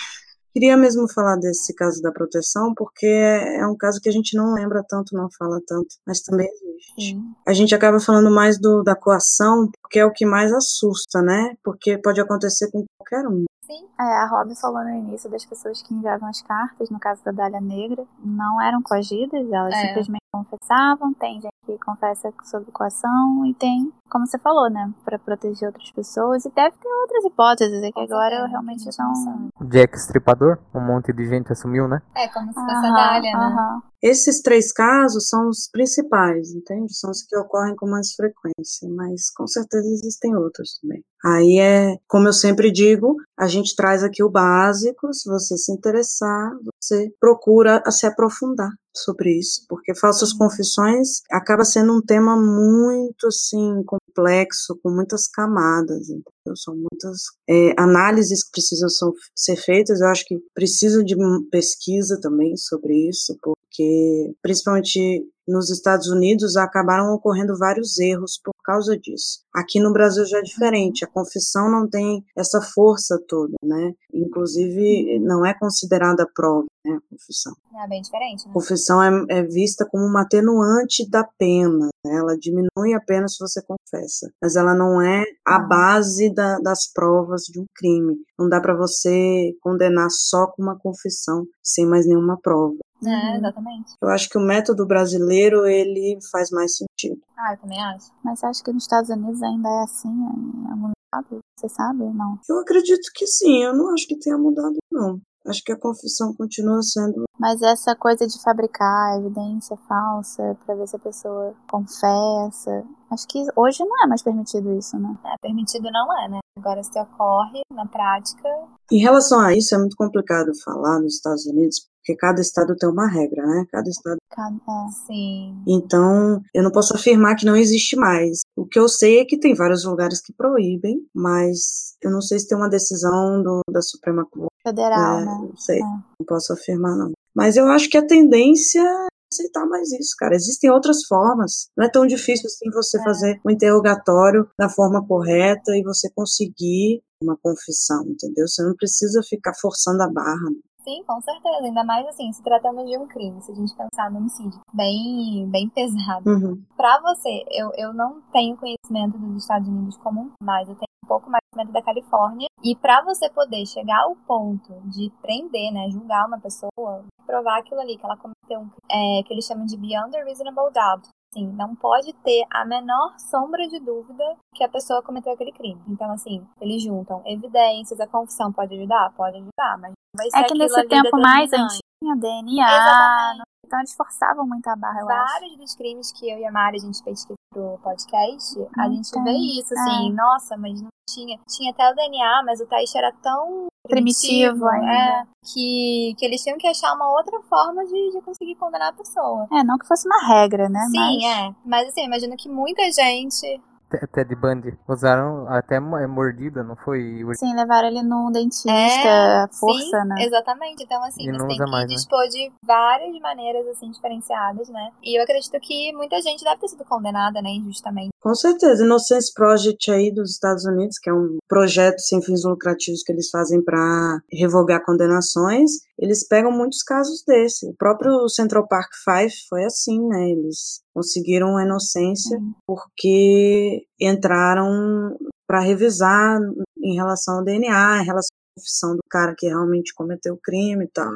Queria 0.53 0.77
mesmo 0.77 1.11
falar 1.11 1.35
desse 1.37 1.73
caso 1.73 1.99
da 1.99 2.11
proteção, 2.11 2.75
porque 2.75 3.07
é 3.07 3.65
um 3.65 3.75
caso 3.75 3.99
que 3.99 4.07
a 4.07 4.11
gente 4.11 4.37
não 4.37 4.53
lembra 4.53 4.83
tanto, 4.87 5.15
não 5.15 5.27
fala 5.37 5.59
tanto, 5.67 5.87
mas 6.05 6.21
também 6.21 6.47
existe. 6.47 7.15
Sim. 7.15 7.33
A 7.47 7.53
gente 7.53 7.73
acaba 7.73 7.99
falando 7.99 8.29
mais 8.29 8.59
do, 8.59 8.83
da 8.83 8.95
coação, 8.95 9.67
porque 9.81 9.97
é 9.97 10.05
o 10.05 10.13
que 10.13 10.27
mais 10.27 10.53
assusta, 10.53 11.23
né? 11.23 11.55
Porque 11.63 11.97
pode 11.97 12.21
acontecer 12.21 12.69
com 12.69 12.85
qualquer 12.97 13.27
um. 13.27 13.45
Sim. 13.65 13.87
É, 13.99 14.03
a 14.03 14.27
Robin 14.27 14.53
falou 14.55 14.83
no 14.83 14.89
início 14.91 15.27
das 15.27 15.43
pessoas 15.43 15.81
que 15.81 15.93
enviavam 15.93 16.29
as 16.29 16.41
cartas, 16.43 16.89
no 16.91 16.99
caso 16.99 17.23
da 17.23 17.31
Dália 17.31 17.59
Negra, 17.59 18.05
não 18.23 18.61
eram 18.61 18.81
coagidas, 18.83 19.51
elas 19.51 19.73
é. 19.73 19.87
simplesmente 19.87 20.22
confessavam. 20.33 21.13
Tem 21.13 21.39
gente 21.39 21.53
que 21.65 21.77
confessa 21.77 22.33
sob 22.43 22.65
coação 22.71 23.45
e 23.45 23.53
tem, 23.53 23.91
como 24.09 24.25
você 24.25 24.39
falou, 24.39 24.69
né, 24.69 24.91
para 25.05 25.19
proteger 25.19 25.67
outras 25.67 25.91
pessoas. 25.91 26.43
E 26.45 26.51
deve 26.51 26.75
ter 26.77 26.89
outras 26.89 27.23
hipóteses, 27.23 27.83
é 27.83 27.91
que 27.91 27.99
agora 27.99 28.35
eu 28.35 28.47
realmente 28.47 28.83
não. 28.97 29.49
Jack 29.69 29.95
Stripador, 29.97 30.57
um 30.73 30.81
monte 30.81 31.13
de 31.13 31.25
gente 31.25 31.51
assumiu, 31.53 31.87
né? 31.87 32.01
É, 32.15 32.27
como 32.27 32.47
se 32.47 32.53
fosse 32.53 32.85
a 32.85 32.91
Dália, 32.91 33.37
né? 33.37 33.81
Esses 34.01 34.41
três 34.41 34.73
casos 34.73 35.29
são 35.29 35.47
os 35.47 35.69
principais, 35.71 36.53
entende? 36.53 36.93
São 36.93 37.09
os 37.09 37.23
que 37.23 37.37
ocorrem 37.37 37.73
com 37.75 37.89
mais 37.89 38.13
frequência, 38.13 38.89
mas 38.89 39.31
com 39.33 39.47
certeza 39.47 39.87
existem 39.87 40.35
outros 40.35 40.77
também. 40.81 41.01
Aí 41.25 41.57
é, 41.57 41.95
como 42.05 42.27
eu 42.27 42.33
sempre 42.33 42.69
digo, 42.69 43.15
a 43.39 43.47
gente 43.47 43.73
traz 43.77 44.03
aqui 44.03 44.21
o 44.21 44.29
básico, 44.29 45.13
se 45.13 45.29
você 45.29 45.55
se 45.57 45.71
interessar, 45.71 46.51
você 46.81 47.13
procura 47.17 47.81
se 47.89 48.05
aprofundar 48.05 48.71
sobre 48.95 49.37
isso, 49.37 49.65
porque 49.67 49.95
falsas 49.95 50.33
confissões 50.33 51.21
acaba 51.31 51.65
sendo 51.65 51.97
um 51.97 52.01
tema 52.01 52.35
muito 52.35 53.27
assim 53.27 53.83
complexo, 54.13 54.79
com 54.81 54.91
muitas 54.91 55.27
camadas, 55.27 56.09
entendeu? 56.09 56.55
São 56.55 56.75
muitas 56.75 57.21
é, 57.49 57.73
análises 57.77 58.43
que 58.43 58.51
precisam 58.51 58.89
ser 59.35 59.55
feitas. 59.55 60.01
Eu 60.01 60.07
acho 60.07 60.25
que 60.25 60.37
precisa 60.53 61.03
de 61.03 61.15
pesquisa 61.51 62.19
também 62.21 62.55
sobre 62.55 63.09
isso, 63.09 63.37
porque 63.41 64.35
principalmente 64.41 65.25
nos 65.47 65.69
Estados 65.69 66.07
Unidos 66.07 66.55
acabaram 66.55 67.13
ocorrendo 67.13 67.57
vários 67.57 67.99
erros 67.99 68.39
por 68.41 68.53
causa 68.63 68.97
disso. 68.97 69.41
Aqui 69.53 69.79
no 69.79 69.91
Brasil 69.91 70.25
já 70.25 70.39
é 70.39 70.41
diferente, 70.41 71.03
a 71.03 71.07
confissão 71.07 71.69
não 71.69 71.87
tem 71.87 72.23
essa 72.35 72.61
força 72.61 73.21
toda, 73.27 73.53
né? 73.61 73.93
Inclusive 74.13 75.19
não 75.19 75.45
é 75.45 75.53
considerada 75.53 76.27
prova, 76.33 76.65
né, 76.85 76.95
a 76.95 77.09
confissão. 77.09 77.53
É 77.83 77.87
bem 77.89 78.01
diferente, 78.01 78.47
né? 78.47 78.53
Confissão 78.53 79.03
é, 79.03 79.25
é 79.39 79.43
vista 79.43 79.85
como 79.85 80.05
uma 80.05 80.21
atenuante 80.21 81.09
da 81.09 81.23
pena, 81.37 81.89
né? 82.05 82.15
ela 82.15 82.37
diminui 82.37 82.93
a 82.95 83.01
pena 83.01 83.27
se 83.27 83.37
você 83.39 83.61
confessa, 83.61 84.31
mas 84.41 84.55
ela 84.55 84.73
não 84.73 85.01
é 85.01 85.23
a 85.45 85.59
base 85.59 86.33
da, 86.33 86.59
das 86.59 86.91
provas 86.91 87.43
de 87.43 87.59
um 87.59 87.65
crime. 87.75 88.15
Não 88.37 88.49
dá 88.49 88.59
para 88.61 88.75
você 88.75 89.51
condenar 89.61 90.09
só 90.09 90.47
com 90.47 90.61
uma 90.61 90.77
confissão, 90.77 91.45
sem 91.63 91.85
mais 91.85 92.05
nenhuma 92.05 92.37
prova. 92.41 92.75
É, 93.05 93.09
uhum. 93.09 93.35
exatamente. 93.35 93.93
Eu 94.01 94.09
acho 94.09 94.29
que 94.29 94.37
o 94.37 94.41
método 94.41 94.85
brasileiro, 94.85 95.65
ele 95.65 96.17
faz 96.31 96.49
mais 96.51 96.77
sentido. 96.77 97.21
Ah, 97.37 97.53
eu 97.53 97.57
também 97.57 97.81
acho. 97.83 98.11
Mas 98.23 98.43
acho 98.43 98.63
que 98.63 98.71
nos 98.71 98.83
Estados 98.83 99.09
Unidos 99.09 99.41
ainda 99.41 99.67
é 99.67 99.83
assim, 99.83 100.09
em 100.09 100.71
algum 100.71 100.91
estado? 100.91 101.39
Você 101.59 101.69
sabe 101.69 102.01
ou 102.03 102.13
não? 102.13 102.39
Eu 102.49 102.59
acredito 102.59 103.11
que 103.13 103.27
sim, 103.27 103.63
eu 103.63 103.75
não 103.75 103.93
acho 103.93 104.07
que 104.07 104.19
tenha 104.19 104.37
mudado, 104.37 104.75
não. 104.91 105.19
Acho 105.45 105.61
que 105.63 105.71
a 105.71 105.79
confissão 105.79 106.33
continua 106.33 106.81
sendo. 106.81 107.23
Mas 107.37 107.61
essa 107.61 107.95
coisa 107.95 108.25
de 108.25 108.41
fabricar 108.41 109.19
evidência 109.19 109.75
falsa 109.87 110.57
para 110.65 110.75
ver 110.75 110.87
se 110.87 110.95
a 110.95 110.99
pessoa 110.99 111.53
confessa, 111.69 112.83
acho 113.11 113.27
que 113.27 113.45
hoje 113.55 113.83
não 113.83 114.03
é 114.03 114.07
mais 114.07 114.21
permitido 114.21 114.73
isso, 114.77 114.97
né? 114.97 115.15
É, 115.25 115.37
permitido 115.41 115.89
não 115.91 116.23
é, 116.23 116.29
né? 116.29 116.39
Agora 116.57 116.81
se 116.83 116.97
ocorre 116.99 117.61
na 117.73 117.85
prática. 117.85 118.47
Em 118.91 118.99
relação 118.99 119.39
a 119.39 119.53
isso, 119.53 119.73
é 119.75 119.77
muito 119.77 119.95
complicado 119.97 120.51
falar 120.63 120.99
nos 120.99 121.15
Estados 121.15 121.45
Unidos, 121.45 121.89
porque 121.97 122.15
cada 122.15 122.39
estado 122.39 122.75
tem 122.75 122.89
uma 122.89 123.07
regra, 123.07 123.45
né? 123.45 123.65
Cada 123.71 123.89
estado. 123.89 124.17
Cada, 124.29 124.55
é. 124.55 124.91
Sim. 125.07 125.63
Então, 125.67 126.41
eu 126.53 126.63
não 126.63 126.71
posso 126.71 126.95
afirmar 126.95 127.35
que 127.35 127.45
não 127.45 127.55
existe 127.55 127.95
mais. 127.95 128.41
O 128.55 128.65
que 128.65 128.77
eu 128.77 128.87
sei 128.87 129.19
é 129.19 129.25
que 129.25 129.39
tem 129.39 129.55
vários 129.55 129.83
lugares 129.83 130.21
que 130.21 130.33
proíbem, 130.33 130.99
mas 131.13 131.95
eu 132.01 132.11
não 132.11 132.21
sei 132.21 132.39
se 132.39 132.47
tem 132.47 132.57
uma 132.57 132.69
decisão 132.69 133.41
do, 133.41 133.61
da 133.69 133.81
Suprema 133.81 134.25
Corte. 134.29 134.52
Federal, 134.65 135.19
é, 135.19 135.25
né? 135.25 135.47
Não 135.49 135.57
sei. 135.57 135.79
É. 135.79 135.83
Não 135.83 136.25
posso 136.27 136.53
afirmar, 136.53 136.95
não. 136.95 137.11
Mas 137.35 137.57
eu 137.57 137.67
acho 137.67 137.89
que 137.89 137.97
a 137.97 138.05
tendência 138.05 138.81
é 138.81 139.07
aceitar 139.31 139.65
mais 139.65 139.91
isso, 139.91 140.15
cara. 140.17 140.35
Existem 140.35 140.69
outras 140.69 141.05
formas. 141.05 141.67
Não 141.75 141.85
é 141.85 141.89
tão 141.89 142.05
difícil 142.05 142.45
assim 142.45 142.69
você 142.71 142.99
é. 142.99 143.03
fazer 143.03 143.41
um 143.45 143.49
interrogatório 143.49 144.47
da 144.57 144.69
forma 144.69 145.05
correta 145.05 145.75
e 145.75 145.83
você 145.83 146.09
conseguir 146.13 147.01
uma 147.21 147.37
confissão, 147.41 148.03
entendeu? 148.05 148.47
Você 148.47 148.63
não 148.63 148.75
precisa 148.75 149.21
ficar 149.23 149.53
forçando 149.59 150.03
a 150.03 150.11
barra. 150.11 150.49
Né? 150.51 150.59
Sim, 150.83 151.01
com 151.07 151.19
certeza. 151.21 151.63
Ainda 151.63 151.83
mais 151.83 152.05
assim, 152.07 152.31
se 152.33 152.43
tratando 152.43 152.85
de 152.85 152.97
um 152.97 153.07
crime, 153.07 153.41
se 153.41 153.51
a 153.51 153.55
gente 153.55 153.73
pensar 153.75 154.11
no 154.11 154.19
homicídio 154.19 154.59
bem, 154.73 155.49
bem 155.49 155.69
pesado. 155.69 156.29
Uhum. 156.29 156.61
Pra 156.75 156.99
você, 157.01 157.43
eu, 157.51 157.71
eu 157.77 157.93
não 157.93 158.21
tenho 158.33 158.57
conhecimento 158.57 159.17
dos 159.17 159.43
Estados 159.43 159.67
Unidos 159.67 159.97
como 159.97 160.21
um, 160.21 160.31
mas 160.41 160.67
eu 160.67 160.75
tenho 160.75 160.92
um 161.03 161.05
pouco 161.05 161.29
mais 161.29 161.43
da 161.71 161.81
Califórnia. 161.81 162.47
E 162.63 162.75
para 162.75 163.03
você 163.03 163.29
poder 163.29 163.65
chegar 163.65 164.01
ao 164.03 164.15
ponto 164.15 164.73
de 164.89 165.11
prender, 165.21 165.71
né, 165.71 165.89
julgar 165.91 166.25
uma 166.25 166.39
pessoa, 166.39 167.03
provar 167.25 167.59
aquilo 167.59 167.81
ali, 167.81 167.97
que 167.97 168.05
ela 168.05 168.17
cometeu 168.17 168.61
um 168.61 168.69
é, 168.89 169.23
que 169.23 169.33
eles 169.33 169.45
chamam 169.45 169.65
de 169.65 169.77
beyond 169.77 170.15
a 170.15 170.23
reasonable 170.23 170.71
doubt. 170.73 171.07
Assim, 171.33 171.47
não 171.53 171.75
pode 171.75 172.13
ter 172.23 172.45
a 172.51 172.63
menor 172.63 173.15
sombra 173.17 173.67
de 173.67 173.79
dúvida 173.79 174.23
que 174.55 174.63
a 174.63 174.69
pessoa 174.69 175.01
cometeu 175.01 175.33
aquele 175.33 175.51
crime. 175.51 175.81
Então, 175.87 176.11
assim, 176.11 176.45
eles 176.61 176.81
juntam 176.83 177.21
evidências, 177.25 177.99
a 177.99 178.07
confissão 178.07 178.51
pode 178.53 178.75
ajudar? 178.75 179.11
Pode 179.17 179.37
ajudar, 179.37 179.77
mas 179.79 179.93
vai 180.15 180.29
ser 180.29 180.37
É 180.37 180.43
que 180.43 180.53
nesse 180.57 180.87
tempo 180.87 181.19
mais 181.19 181.51
antigo, 181.51 181.81
DNA, 182.19 182.63
Exatamente. 182.67 183.43
então 183.65 183.79
eles 183.79 183.95
forçavam 183.95 184.45
muito 184.47 184.67
a 184.67 184.75
barra, 184.75 184.99
eu 185.01 185.09
acho. 185.09 185.33
Vários 185.33 185.57
dos 185.57 185.75
crimes 185.75 186.11
que 186.11 186.29
eu 186.29 186.37
e 186.37 186.45
a 186.45 186.51
Mari 186.51 186.77
a 186.77 186.81
gente 186.81 187.03
pesquisa 187.03 187.33
pro 187.51 187.79
podcast, 187.81 188.59
a 188.77 188.87
Não 188.87 188.95
gente 188.95 189.11
tem. 189.11 189.23
vê 189.23 189.31
isso, 189.31 189.73
assim, 189.73 190.11
É. 190.11 190.13
nossa, 190.13 190.55
mas 190.57 190.79
não 190.81 190.89
tinha. 191.09 191.39
Tinha 191.47 191.71
até 191.71 191.89
o 191.89 191.95
DNA, 191.95 192.43
mas 192.45 192.59
o 192.59 192.65
teste 192.65 192.97
era 192.97 193.11
tão 193.21 193.67
Primitivo 193.87 194.65
ainda. 194.67 194.91
é, 194.91 195.23
que, 195.43 196.15
que 196.17 196.25
eles 196.25 196.41
tinham 196.41 196.57
que 196.57 196.67
achar 196.67 196.93
uma 196.93 197.09
outra 197.11 197.39
forma 197.41 197.85
de, 197.85 198.11
de 198.11 198.21
conseguir 198.21 198.55
condenar 198.55 198.89
a 198.89 198.93
pessoa. 198.93 199.47
É, 199.51 199.63
não 199.63 199.77
que 199.77 199.87
fosse 199.87 200.07
uma 200.07 200.25
regra, 200.27 200.69
né? 200.69 200.79
Sim, 200.91 200.97
mas... 200.97 201.23
é. 201.23 201.55
Mas 201.65 201.87
assim, 201.89 202.05
imagino 202.05 202.35
que 202.37 202.49
muita 202.49 202.83
gente. 202.91 203.61
Te- 203.99 204.07
Ted 204.07 204.35
Bundy 204.35 204.77
usaram 204.87 205.47
até 205.47 205.75
é, 205.75 206.07
mordida, 206.07 206.63
não 206.63 206.75
foi? 206.75 207.21
Sim, 207.35 207.55
levaram 207.55 207.87
ele 207.87 208.01
num 208.01 208.31
dentista, 208.31 208.71
É, 208.71 209.47
força, 209.59 210.01
sim, 210.01 210.07
né? 210.07 210.15
Exatamente. 210.25 210.83
Então, 210.83 211.03
assim, 211.03 211.23
E 211.23 211.25
você 211.25 211.31
não 211.37 211.47
tem 211.47 211.55
usa 211.55 211.65
que 211.65 211.71
mais, 211.71 211.87
né? 211.89 211.95
dispor 211.95 212.27
de 212.29 212.51
várias 212.65 213.19
maneiras, 213.19 213.67
assim, 213.67 213.91
diferenciadas, 213.91 214.67
né? 214.69 214.89
E 215.03 215.17
eu 215.17 215.23
acredito 215.23 215.59
que 215.59 215.93
muita 215.93 216.19
gente 216.21 216.43
deve 216.43 216.57
ter 216.59 216.67
sido 216.69 216.83
condenada, 216.85 217.41
né, 217.41 217.49
injustamente. 217.49 218.09
Com 218.19 218.33
certeza, 218.33 218.83
Innocence 218.83 219.31
Project 219.33 219.91
aí 219.91 220.11
dos 220.11 220.31
Estados 220.31 220.65
Unidos, 220.65 220.97
que 220.97 221.09
é 221.09 221.13
um 221.13 221.37
projeto 221.47 221.99
sem 221.99 222.21
fins 222.21 222.43
lucrativos 222.45 223.03
que 223.03 223.11
eles 223.11 223.29
fazem 223.29 223.61
para 223.63 224.19
revogar 224.31 224.83
condenações, 224.85 225.71
eles 225.99 226.25
pegam 226.27 226.51
muitos 226.51 226.81
casos 226.83 227.23
desse. 227.27 227.67
O 227.67 227.75
próprio 227.75 228.27
Central 228.29 228.67
Park 228.67 228.91
Five 229.03 229.33
foi 229.49 229.65
assim, 229.65 229.99
né? 230.07 230.29
Eles 230.29 230.81
conseguiram 230.93 231.57
a 231.57 231.63
inocência 231.63 232.37
Sim. 232.37 232.53
porque 232.67 233.85
entraram 233.99 235.17
para 235.47 235.59
revisar 235.59 236.39
em 236.77 236.95
relação 236.95 237.37
ao 237.37 237.43
DNA, 237.43 238.01
em 238.01 238.05
relação 238.05 238.29
à 238.33 238.59
confissão 238.59 238.95
do 238.95 239.03
cara 239.09 239.33
que 239.37 239.47
realmente 239.47 239.93
cometeu 239.93 240.33
o 240.35 240.39
crime 240.41 240.85
e 240.85 240.89
tal. 240.89 241.11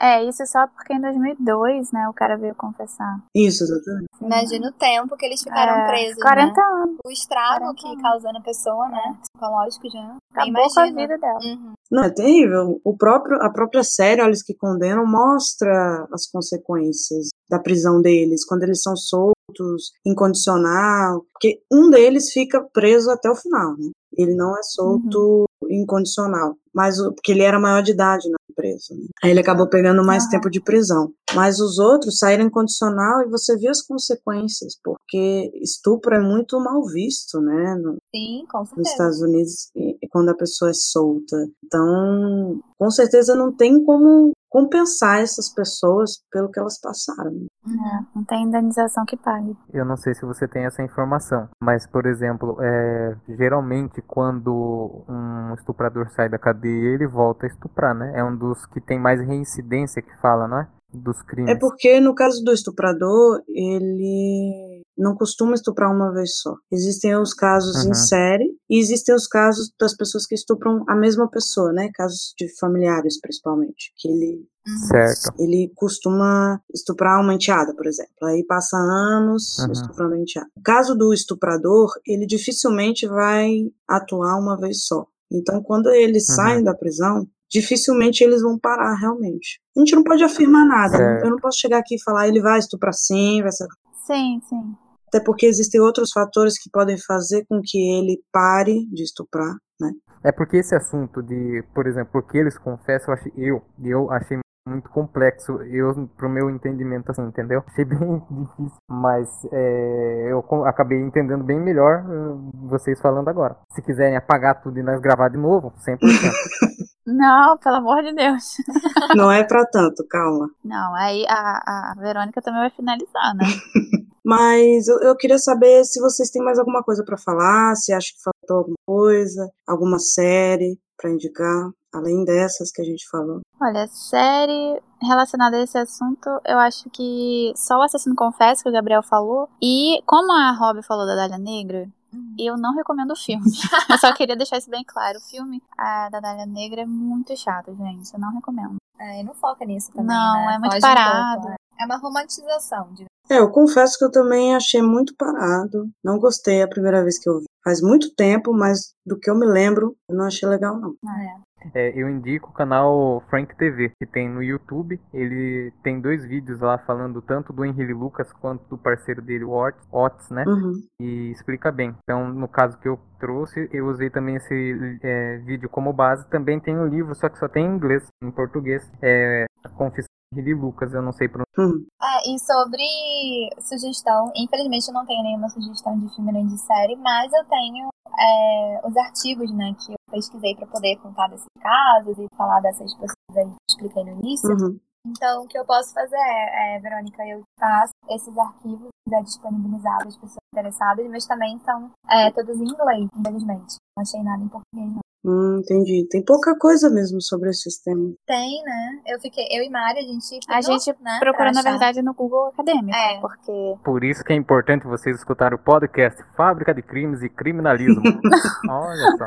É, 0.00 0.22
isso 0.22 0.46
só 0.46 0.64
porque 0.68 0.94
em 0.94 1.00
2002, 1.00 1.90
né, 1.90 2.08
o 2.08 2.12
cara 2.12 2.36
veio 2.36 2.54
confessar. 2.54 3.18
Isso, 3.34 3.64
exatamente. 3.64 4.06
Imagina 4.22 4.68
o 4.68 4.72
tempo 4.72 5.16
que 5.16 5.26
eles 5.26 5.42
ficaram 5.42 5.72
É, 5.72 5.88
presos, 5.88 6.22
40 6.22 6.52
né? 6.52 6.66
anos. 6.82 6.96
O 7.04 7.10
estrago 7.10 7.74
40 7.74 7.74
que 7.82 8.02
causou 8.02 8.32
na 8.32 8.40
pessoa, 8.40 8.88
né? 8.88 9.16
Psicológico 9.22 9.90
já. 9.90 10.16
Acabou 10.32 10.68
com 10.72 10.80
a 10.80 10.86
vida 10.86 11.18
dela. 11.18 11.40
Uhum. 11.42 11.72
Não, 11.90 12.04
é 12.04 12.10
terrível. 12.10 12.80
O 12.84 12.96
próprio, 12.96 13.40
a 13.42 13.50
própria 13.50 13.82
série, 13.82 14.20
Olhos 14.22 14.42
que 14.42 14.54
Condenam, 14.54 15.06
mostra 15.06 16.06
as 16.12 16.26
consequências 16.26 17.30
da 17.48 17.58
prisão 17.58 18.02
deles, 18.02 18.44
quando 18.44 18.62
eles 18.64 18.82
são 18.82 18.94
soltos, 18.94 19.92
incondicional, 20.04 21.24
porque 21.32 21.60
um 21.72 21.88
deles 21.88 22.30
fica 22.32 22.60
preso 22.72 23.10
até 23.10 23.30
o 23.30 23.34
final, 23.36 23.70
né? 23.78 23.90
Ele 24.16 24.34
não 24.34 24.56
é 24.58 24.62
solto 24.62 25.46
incondicional, 25.70 26.54
mas 26.74 26.98
o- 27.00 27.12
porque 27.12 27.32
ele 27.32 27.42
era 27.42 27.58
maior 27.58 27.82
de 27.82 27.92
idade 27.92 28.28
na 28.28 28.36
empresa. 28.58 28.94
Né? 28.94 29.06
Aí 29.22 29.30
ele 29.30 29.40
acabou 29.40 29.68
pegando 29.68 30.04
mais 30.04 30.24
Aham. 30.24 30.30
tempo 30.32 30.50
de 30.50 30.60
prisão. 30.60 31.12
Mas 31.34 31.60
os 31.60 31.78
outros 31.78 32.18
saíram 32.18 32.44
incondicional 32.44 33.22
e 33.22 33.28
você 33.30 33.56
vê 33.56 33.68
as 33.68 33.82
consequências, 33.82 34.76
porque 34.82 35.50
estupro 35.62 36.14
é 36.14 36.20
muito 36.20 36.58
mal 36.58 36.84
visto, 36.86 37.40
né? 37.40 37.74
No- 37.76 37.96
Sim, 38.14 38.44
com 38.50 38.58
nos 38.60 38.68
certeza. 38.70 38.90
Estados 38.90 39.20
Unidos 39.20 39.70
quando 40.10 40.30
a 40.30 40.34
pessoa 40.34 40.70
é 40.70 40.74
solta. 40.74 41.36
Então, 41.64 42.58
com 42.78 42.90
certeza 42.90 43.34
não 43.34 43.52
tem 43.54 43.82
como 43.84 44.32
compensar 44.48 45.20
essas 45.20 45.52
pessoas 45.52 46.22
pelo 46.30 46.50
que 46.50 46.58
elas 46.58 46.80
passaram. 46.80 47.46
É, 47.66 48.04
não 48.14 48.24
tem 48.24 48.44
indenização 48.44 49.04
que 49.04 49.16
pague. 49.16 49.56
Eu 49.72 49.84
não 49.84 49.96
sei 49.96 50.14
se 50.14 50.24
você 50.24 50.48
tem 50.48 50.64
essa 50.64 50.82
informação, 50.82 51.48
mas, 51.60 51.86
por 51.86 52.06
exemplo, 52.06 52.56
é, 52.60 53.16
geralmente 53.28 54.00
quando 54.02 55.04
um 55.08 55.54
estuprador 55.54 56.08
sai 56.10 56.28
da 56.28 56.38
cadeia, 56.38 56.94
ele 56.94 57.06
volta 57.06 57.46
a 57.46 57.48
estuprar, 57.48 57.94
né? 57.94 58.12
É 58.14 58.24
um 58.24 58.36
dos 58.36 58.64
que 58.66 58.80
tem 58.80 58.98
mais 58.98 59.20
reincidência 59.20 60.02
que 60.02 60.16
fala, 60.20 60.48
não 60.48 60.60
é? 60.60 60.68
Dos 60.92 61.20
crimes. 61.22 61.50
É 61.50 61.54
porque 61.54 62.00
no 62.00 62.14
caso 62.14 62.42
do 62.42 62.52
estuprador, 62.52 63.42
ele 63.48 64.82
não 64.96 65.14
costuma 65.14 65.54
estuprar 65.54 65.94
uma 65.94 66.12
vez 66.12 66.38
só. 66.38 66.54
Existem 66.72 67.14
os 67.16 67.34
casos 67.34 67.84
Uhum. 67.84 67.90
em 67.90 67.94
série 67.94 68.56
e 68.70 68.78
existem 68.80 69.14
os 69.14 69.26
casos 69.28 69.70
das 69.78 69.94
pessoas 69.94 70.26
que 70.26 70.34
estupram 70.34 70.84
a 70.88 70.96
mesma 70.96 71.28
pessoa, 71.30 71.72
né? 71.72 71.90
Casos 71.94 72.32
de 72.38 72.48
familiares, 72.58 73.20
principalmente, 73.20 73.92
que 73.96 74.08
ele 74.08 74.46
Uhum. 74.66 74.78
Certo. 74.88 75.34
ele 75.38 75.70
costuma 75.74 76.60
estuprar 76.74 77.20
uma 77.20 77.32
enteada, 77.34 77.74
por 77.74 77.86
exemplo. 77.86 78.12
Aí 78.24 78.44
passa 78.44 78.76
anos 78.76 79.58
Uhum. 79.60 79.72
estuprando 79.72 80.14
a 80.14 80.18
enteada. 80.18 80.48
No 80.56 80.62
caso 80.62 80.94
do 80.94 81.12
estuprador, 81.12 81.90
ele 82.06 82.26
dificilmente 82.26 83.06
vai 83.06 83.50
atuar 83.86 84.36
uma 84.38 84.58
vez 84.58 84.84
só. 84.84 85.06
Então, 85.30 85.62
quando 85.62 85.90
eles 85.90 86.28
Uhum. 86.30 86.34
saem 86.34 86.64
da 86.64 86.74
prisão, 86.74 87.26
dificilmente 87.50 88.22
eles 88.22 88.42
vão 88.42 88.58
parar 88.58 88.94
realmente. 88.94 89.60
A 89.76 89.80
gente 89.80 89.94
não 89.94 90.04
pode 90.04 90.22
afirmar 90.22 90.66
nada. 90.66 90.96
Certo. 90.96 91.24
Eu 91.24 91.30
não 91.30 91.38
posso 91.38 91.58
chegar 91.58 91.78
aqui 91.78 91.96
e 91.96 92.02
falar 92.02 92.28
ele 92.28 92.40
vai 92.40 92.58
estuprar 92.58 92.92
sim, 92.92 93.42
vai 93.42 93.52
ser. 93.52 93.66
Sim, 94.06 94.40
sim. 94.48 94.76
Até 95.08 95.20
porque 95.20 95.46
existem 95.46 95.80
outros 95.80 96.10
fatores 96.12 96.60
que 96.62 96.70
podem 96.70 96.96
fazer 96.98 97.44
com 97.48 97.60
que 97.64 97.78
ele 97.78 98.20
pare 98.30 98.86
de 98.92 99.02
estuprar, 99.02 99.54
né? 99.80 99.90
É 100.22 100.32
porque 100.32 100.58
esse 100.58 100.74
assunto 100.74 101.22
de, 101.22 101.64
por 101.74 101.86
exemplo, 101.86 102.12
porque 102.12 102.36
eles 102.36 102.58
confessam, 102.58 103.14
eu 103.14 103.18
achei, 103.18 103.32
eu, 103.36 103.62
eu 103.82 104.10
achei 104.10 104.38
muito 104.68 104.90
complexo, 104.90 105.62
eu, 105.62 106.08
pro 106.16 106.28
meu 106.28 106.50
entendimento, 106.50 107.10
assim, 107.10 107.22
entendeu? 107.22 107.64
Achei 107.66 107.84
bem 107.84 107.98
difícil, 108.30 108.78
mas 108.90 109.28
é, 109.50 110.28
eu 110.30 110.44
acabei 110.66 111.00
entendendo 111.00 111.42
bem 111.42 111.58
melhor 111.58 112.04
eh, 112.04 112.68
vocês 112.68 113.00
falando 113.00 113.28
agora. 113.28 113.56
Se 113.72 113.80
quiserem 113.80 114.16
apagar 114.16 114.60
tudo 114.60 114.78
e 114.78 114.82
nós 114.82 115.00
gravar 115.00 115.30
de 115.30 115.38
novo, 115.38 115.72
100%. 115.78 115.98
Não, 117.08 117.56
pelo 117.56 117.76
amor 117.76 118.02
de 118.02 118.12
Deus. 118.12 118.56
Não 119.16 119.32
é 119.32 119.42
pra 119.42 119.64
tanto, 119.64 120.06
calma. 120.06 120.50
Não, 120.62 120.94
aí 120.94 121.24
a, 121.26 121.92
a 121.92 121.94
Verônica 121.98 122.42
também 122.42 122.60
vai 122.60 122.70
finalizar, 122.70 123.34
né? 123.34 123.44
Mas 124.24 124.86
eu, 124.88 124.98
eu 125.00 125.16
queria 125.16 125.38
saber 125.38 125.84
se 125.86 125.98
vocês 126.00 126.28
têm 126.28 126.42
mais 126.42 126.58
alguma 126.58 126.82
coisa 126.82 127.02
pra 127.02 127.16
falar, 127.16 127.74
se 127.76 127.94
acham 127.94 128.12
que 128.14 128.22
faltou 128.22 128.58
alguma 128.58 128.76
coisa, 128.86 129.50
alguma 129.66 129.98
série 129.98 130.78
pra 130.98 131.10
indicar, 131.10 131.70
além 131.94 132.24
dessas 132.26 132.70
que 132.70 132.82
a 132.82 132.84
gente 132.84 133.08
falou. 133.08 133.40
Olha, 133.58 133.86
série 133.88 134.82
relacionada 135.00 135.56
a 135.56 135.62
esse 135.62 135.78
assunto, 135.78 136.28
eu 136.44 136.58
acho 136.58 136.90
que 136.90 137.52
só 137.56 137.78
o 137.78 137.82
Assassino 137.82 138.14
Confesso, 138.14 138.62
que 138.62 138.68
o 138.68 138.72
Gabriel 138.72 139.02
falou. 139.02 139.48
E 139.62 140.02
como 140.04 140.30
a 140.32 140.52
Rob 140.52 140.82
falou 140.82 141.06
da 141.06 141.14
Dália 141.14 141.38
Negra, 141.38 141.88
Uhum. 142.12 142.34
eu 142.38 142.56
não 142.56 142.74
recomendo 142.74 143.12
o 143.12 143.16
filme. 143.16 143.44
eu 143.90 143.98
só 143.98 144.12
queria 144.14 144.36
deixar 144.36 144.58
isso 144.58 144.70
bem 144.70 144.84
claro. 144.84 145.18
O 145.18 145.22
filme 145.22 145.62
a, 145.76 146.08
da 146.10 146.20
Dália 146.20 146.46
Negra 146.46 146.82
é 146.82 146.86
muito 146.86 147.36
chato, 147.36 147.74
gente. 147.74 148.12
Eu 148.12 148.20
não 148.20 148.32
recomendo. 148.32 148.76
É, 148.98 149.20
e 149.20 149.22
não 149.22 149.34
foca 149.34 149.64
nisso 149.64 149.92
também, 149.92 150.06
Não, 150.06 150.46
né? 150.46 150.54
é 150.54 150.58
muito 150.58 150.72
Foge 150.72 150.78
um 150.78 150.80
parado. 150.80 151.42
pouco, 151.42 151.52
é. 151.52 151.58
É 151.80 151.86
uma 151.86 151.96
romantização. 151.96 152.92
De... 152.92 153.04
É, 153.30 153.38
eu 153.38 153.50
confesso 153.50 153.96
que 153.96 154.04
eu 154.04 154.10
também 154.10 154.56
achei 154.56 154.82
muito 154.82 155.14
parado. 155.16 155.88
Não 156.02 156.18
gostei 156.18 156.62
a 156.62 156.68
primeira 156.68 157.02
vez 157.02 157.18
que 157.18 157.28
eu 157.28 157.38
vi. 157.38 157.44
Faz 157.62 157.80
muito 157.80 158.12
tempo, 158.14 158.52
mas 158.52 158.92
do 159.06 159.18
que 159.18 159.30
eu 159.30 159.36
me 159.36 159.46
lembro, 159.46 159.96
eu 160.08 160.16
não 160.16 160.24
achei 160.24 160.48
legal, 160.48 160.76
não. 160.76 160.94
É. 161.08 161.36
É, 161.74 161.92
eu 162.00 162.08
indico 162.08 162.50
o 162.50 162.52
canal 162.52 163.22
Frank 163.28 163.54
TV, 163.56 163.90
que 163.98 164.06
tem 164.06 164.28
no 164.28 164.42
YouTube. 164.42 165.00
Ele 165.12 165.72
tem 165.82 166.00
dois 166.00 166.24
vídeos 166.24 166.60
lá 166.60 166.78
falando 166.78 167.20
tanto 167.20 167.52
do 167.52 167.64
Henry 167.64 167.92
Lucas 167.92 168.32
quanto 168.32 168.64
do 168.68 168.78
parceiro 168.78 169.20
dele, 169.20 169.44
o 169.44 169.50
Otis, 169.50 169.86
Otis, 169.90 170.30
né? 170.30 170.44
Uhum. 170.46 170.72
e 171.00 171.30
explica 171.30 171.70
bem. 171.72 171.94
Então, 172.02 172.28
no 172.28 172.48
caso 172.48 172.78
que 172.78 172.88
eu 172.88 172.98
trouxe, 173.18 173.68
eu 173.72 173.86
usei 173.88 174.10
também 174.10 174.36
esse 174.36 174.98
é, 175.02 175.38
vídeo 175.38 175.68
como 175.68 175.92
base. 175.92 176.28
Também 176.28 176.60
tem 176.60 176.76
um 176.76 176.86
livro, 176.86 177.14
só 177.14 177.28
que 177.28 177.38
só 177.38 177.48
tem 177.48 177.66
em 177.66 177.74
inglês, 177.74 178.06
em 178.22 178.30
português. 178.30 178.90
É 179.02 179.44
A 179.64 179.68
Confissão 179.68 180.08
de 180.34 180.54
Lucas, 180.54 180.92
eu 180.92 181.02
não 181.02 181.12
sei 181.12 181.28
pronunciar. 181.28 181.48
Uhum. 181.58 181.86
É, 182.00 182.34
e 182.34 182.38
sobre 182.38 183.60
sugestão, 183.60 184.30
infelizmente 184.36 184.86
eu 184.88 184.94
não 184.94 185.06
tenho 185.06 185.22
nenhuma 185.22 185.48
sugestão 185.48 185.98
de 185.98 186.14
filme 186.14 186.32
nem 186.32 186.46
de 186.46 186.58
série, 186.58 186.96
mas 186.96 187.32
eu 187.32 187.44
tenho 187.46 187.88
é, 188.20 188.80
os 188.86 188.96
artigos, 188.96 189.52
né, 189.54 189.74
que 189.84 189.97
pesquisei 190.10 190.54
para 190.56 190.66
poder 190.66 190.96
contar 190.96 191.28
desses 191.28 191.46
casos 191.60 192.18
e 192.18 192.26
falar 192.36 192.60
dessas 192.60 192.92
pessoas 192.94 193.36
aí 193.36 193.44
que 193.44 193.50
eu 193.50 193.56
expliquei 193.70 194.04
no 194.04 194.20
início. 194.20 194.50
Uhum. 194.50 194.78
Então, 195.06 195.42
o 195.42 195.46
que 195.46 195.58
eu 195.58 195.64
posso 195.64 195.94
fazer 195.94 196.16
é, 196.16 196.76
é, 196.76 196.80
Verônica, 196.80 197.22
eu 197.26 197.42
faço 197.58 197.92
esses 198.10 198.36
arquivos 198.36 198.88
já 199.08 199.20
disponibilizados 199.20 200.08
às 200.08 200.16
pessoas 200.16 200.36
interessadas, 200.52 201.06
mas 201.08 201.26
também 201.26 201.58
são 201.60 201.90
é, 202.10 202.30
todos 202.30 202.56
em 202.60 202.64
inglês, 202.64 203.08
infelizmente. 203.16 203.76
Não 203.96 204.02
achei 204.02 204.22
nada 204.22 204.42
em 204.42 204.48
português, 204.48 204.90
não. 204.92 205.00
Hum, 205.24 205.58
entendi. 205.60 206.06
Tem 206.08 206.24
pouca 206.24 206.56
coisa 206.56 206.88
mesmo 206.88 207.20
sobre 207.20 207.50
esses 207.50 207.82
temas. 207.82 208.14
Tem, 208.26 208.62
né? 208.62 209.02
Eu 209.06 209.20
fiquei, 209.20 209.46
eu 209.50 209.64
e 209.64 209.68
Mari, 209.68 209.98
a 209.98 210.02
gente 210.02 210.38
A 210.48 210.60
gente 210.60 210.94
né, 211.02 211.18
Procura, 211.18 211.50
pra 211.50 211.52
na 211.52 211.62
verdade, 211.62 212.00
no 212.02 212.14
Google 212.14 212.46
Acadêmico. 212.46 212.96
É. 212.96 213.20
Porque 213.20 213.74
Por 213.84 214.04
isso 214.04 214.22
que 214.22 214.32
é 214.32 214.36
importante 214.36 214.86
vocês 214.86 215.16
escutarem 215.16 215.58
o 215.58 215.62
podcast 215.62 216.22
Fábrica 216.36 216.72
de 216.72 216.82
Crimes 216.82 217.22
e 217.22 217.28
Criminalismo. 217.28 218.02
Olha 218.70 219.16
só. 219.18 219.26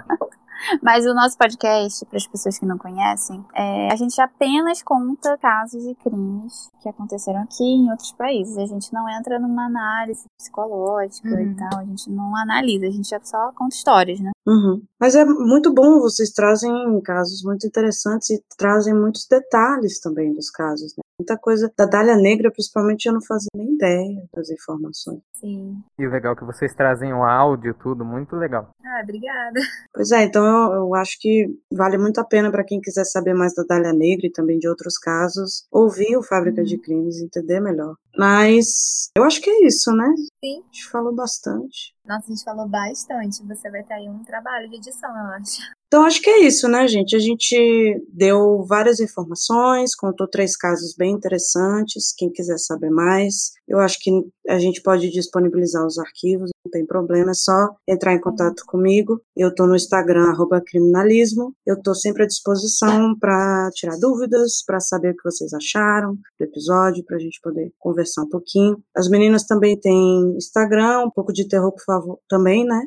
Mas 0.82 1.05
o 1.05 1.14
nosso 1.14 1.38
podcast, 1.38 2.05
para 2.05 2.18
as 2.18 2.28
pessoas 2.28 2.57
que 2.57 2.66
não 2.66 2.78
conhecem, 2.78 3.43
é, 3.53 3.91
a 3.91 3.95
gente 3.95 4.20
apenas 4.22 4.82
conta 4.82 5.38
casos 5.38 5.84
de 5.84 5.95
crimes 5.95 6.70
que 6.82 6.89
aconteceram 6.89 7.41
aqui 7.41 7.64
em 7.64 7.89
outros 7.89 8.12
países. 8.12 8.57
A 8.57 8.66
gente 8.66 8.91
não 8.93 9.09
entra 9.09 9.39
numa 9.39 9.66
análise 9.66 10.26
psicológica 10.38 11.30
uhum. 11.30 11.41
e 11.41 11.55
tal, 11.55 11.80
a 11.80 11.86
gente 11.86 12.09
não 12.09 12.36
analisa, 12.36 12.88
a 12.88 12.91
gente 12.91 13.09
só 13.24 13.51
conta 13.53 13.76
histórias, 13.76 14.20
né? 14.20 14.32
Uhum. 14.48 14.82
Mas 15.00 15.16
é 15.16 15.24
muito 15.24 15.74
bom, 15.74 16.00
vocês 16.00 16.32
trazem 16.32 16.72
casos 17.02 17.44
muito 17.44 17.66
interessantes 17.66 18.30
e 18.32 18.44
trazem 18.58 18.94
muitos 18.94 19.28
detalhes 19.28 20.00
também 20.00 20.34
dos 20.34 20.50
casos, 20.50 20.96
né? 20.96 21.02
Muita 21.20 21.38
coisa 21.38 21.72
da 21.78 21.86
Dália 21.86 22.16
Negra, 22.16 22.50
principalmente, 22.50 23.06
eu 23.06 23.14
não 23.14 23.22
fazia 23.22 23.50
nem 23.56 23.76
ideia 23.76 24.24
das 24.34 24.50
informações. 24.50 25.20
Sim. 25.34 25.78
E 26.00 26.08
o 26.08 26.10
legal 26.10 26.34
é 26.34 26.36
que 26.36 26.44
vocês 26.44 26.74
trazem 26.74 27.14
o 27.14 27.24
áudio, 27.24 27.76
tudo, 27.76 28.04
muito 28.04 28.36
legal. 28.36 28.70
Ah, 28.84 29.02
obrigada. 29.04 29.60
Pois 29.94 30.12
é, 30.12 30.24
então 30.24 30.44
eu, 30.44 30.74
eu 30.74 30.96
acho 30.96 31.20
que 31.20 31.48
vale 31.72 32.00
muito 32.00 32.20
a 32.20 32.24
pena 32.24 32.50
para 32.50 32.64
quem 32.64 32.82
quiser 32.82 33.06
saber 33.06 33.36
mais 33.36 33.54
da 33.54 33.64
Dália 33.64 33.94
Negra 33.94 34.26
e 34.26 34.32
também 34.32 34.58
de 34.58 34.68
outros 34.68 34.98
casos, 34.98 35.68
ouvir 35.72 36.18
o 36.18 36.24
Fábrica 36.24 36.62
uhum. 36.62 36.68
de 36.68 36.78
Crimes 36.80 37.18
e 37.18 37.26
entender 37.26 37.60
melhor. 37.60 37.96
Mas 38.18 39.10
eu 39.16 39.24
acho 39.24 39.42
que 39.42 39.50
é 39.50 39.66
isso, 39.66 39.92
né? 39.92 40.08
Sim. 40.44 40.60
A 40.60 40.66
gente 40.66 40.89
falou 40.89 41.14
bastante. 41.14 41.94
Nossa, 42.12 42.26
a 42.28 42.36
gente 42.36 42.43
falou 42.43 42.68
bastante. 42.68 43.41
Você 43.45 43.72
vai 43.72 43.84
ter 43.84 43.93
aí 43.93 44.09
um 44.09 44.22
trabalho 44.26 44.70
de 44.70 44.76
edição, 44.76 45.09
eu 45.18 45.26
acho. 45.28 45.62
Então, 45.92 46.06
acho 46.06 46.22
que 46.22 46.30
é 46.30 46.46
isso, 46.46 46.70
né, 46.70 46.88
gente? 46.88 47.18
A 47.18 47.20
gente 47.20 48.02
deu 48.08 48.64
várias 48.64 49.02
informações, 49.02 49.94
contou 49.94 50.26
três 50.26 50.56
casos 50.56 50.96
bem 50.96 51.12
interessantes. 51.12 52.14
Quem 52.18 52.32
quiser 52.32 52.58
saber 52.60 52.89
mais, 52.89 53.52
eu 53.68 53.78
acho 53.78 54.00
que 54.00 54.10
a 54.48 54.58
gente 54.58 54.82
pode 54.82 55.10
disponibilizar 55.10 55.86
os 55.86 55.98
arquivos, 55.98 56.50
não 56.66 56.72
tem 56.72 56.86
problema, 56.86 57.32
é 57.32 57.34
só 57.34 57.76
entrar 57.86 58.14
em 58.14 58.22
contato 58.22 58.64
comigo. 58.66 59.22
Eu 59.36 59.50
estou 59.50 59.68
no 59.68 59.76
Instagram, 59.76 60.34
criminalismo. 60.66 61.54
Eu 61.66 61.76
estou 61.76 61.94
sempre 61.94 62.24
à 62.24 62.26
disposição 62.26 63.14
para 63.20 63.70
tirar 63.74 63.98
dúvidas, 64.00 64.64
para 64.66 64.80
saber 64.80 65.10
o 65.10 65.18
que 65.18 65.30
vocês 65.30 65.54
acharam 65.54 66.14
do 66.39 66.44
episódio, 66.46 67.04
para 67.04 67.18
a 67.18 67.20
gente 67.20 67.38
poder 67.44 67.70
conversar 67.78 68.22
um 68.22 68.30
pouquinho. 68.30 68.82
As 68.96 69.10
meninas 69.10 69.44
também 69.44 69.78
têm 69.78 70.38
Instagram, 70.38 71.02
um 71.02 71.12
pouco 71.12 71.34
de 71.34 71.50
terror, 71.50 71.74
por 71.74 71.84
favor, 71.84 72.20
também, 72.30 72.64
né? 72.64 72.82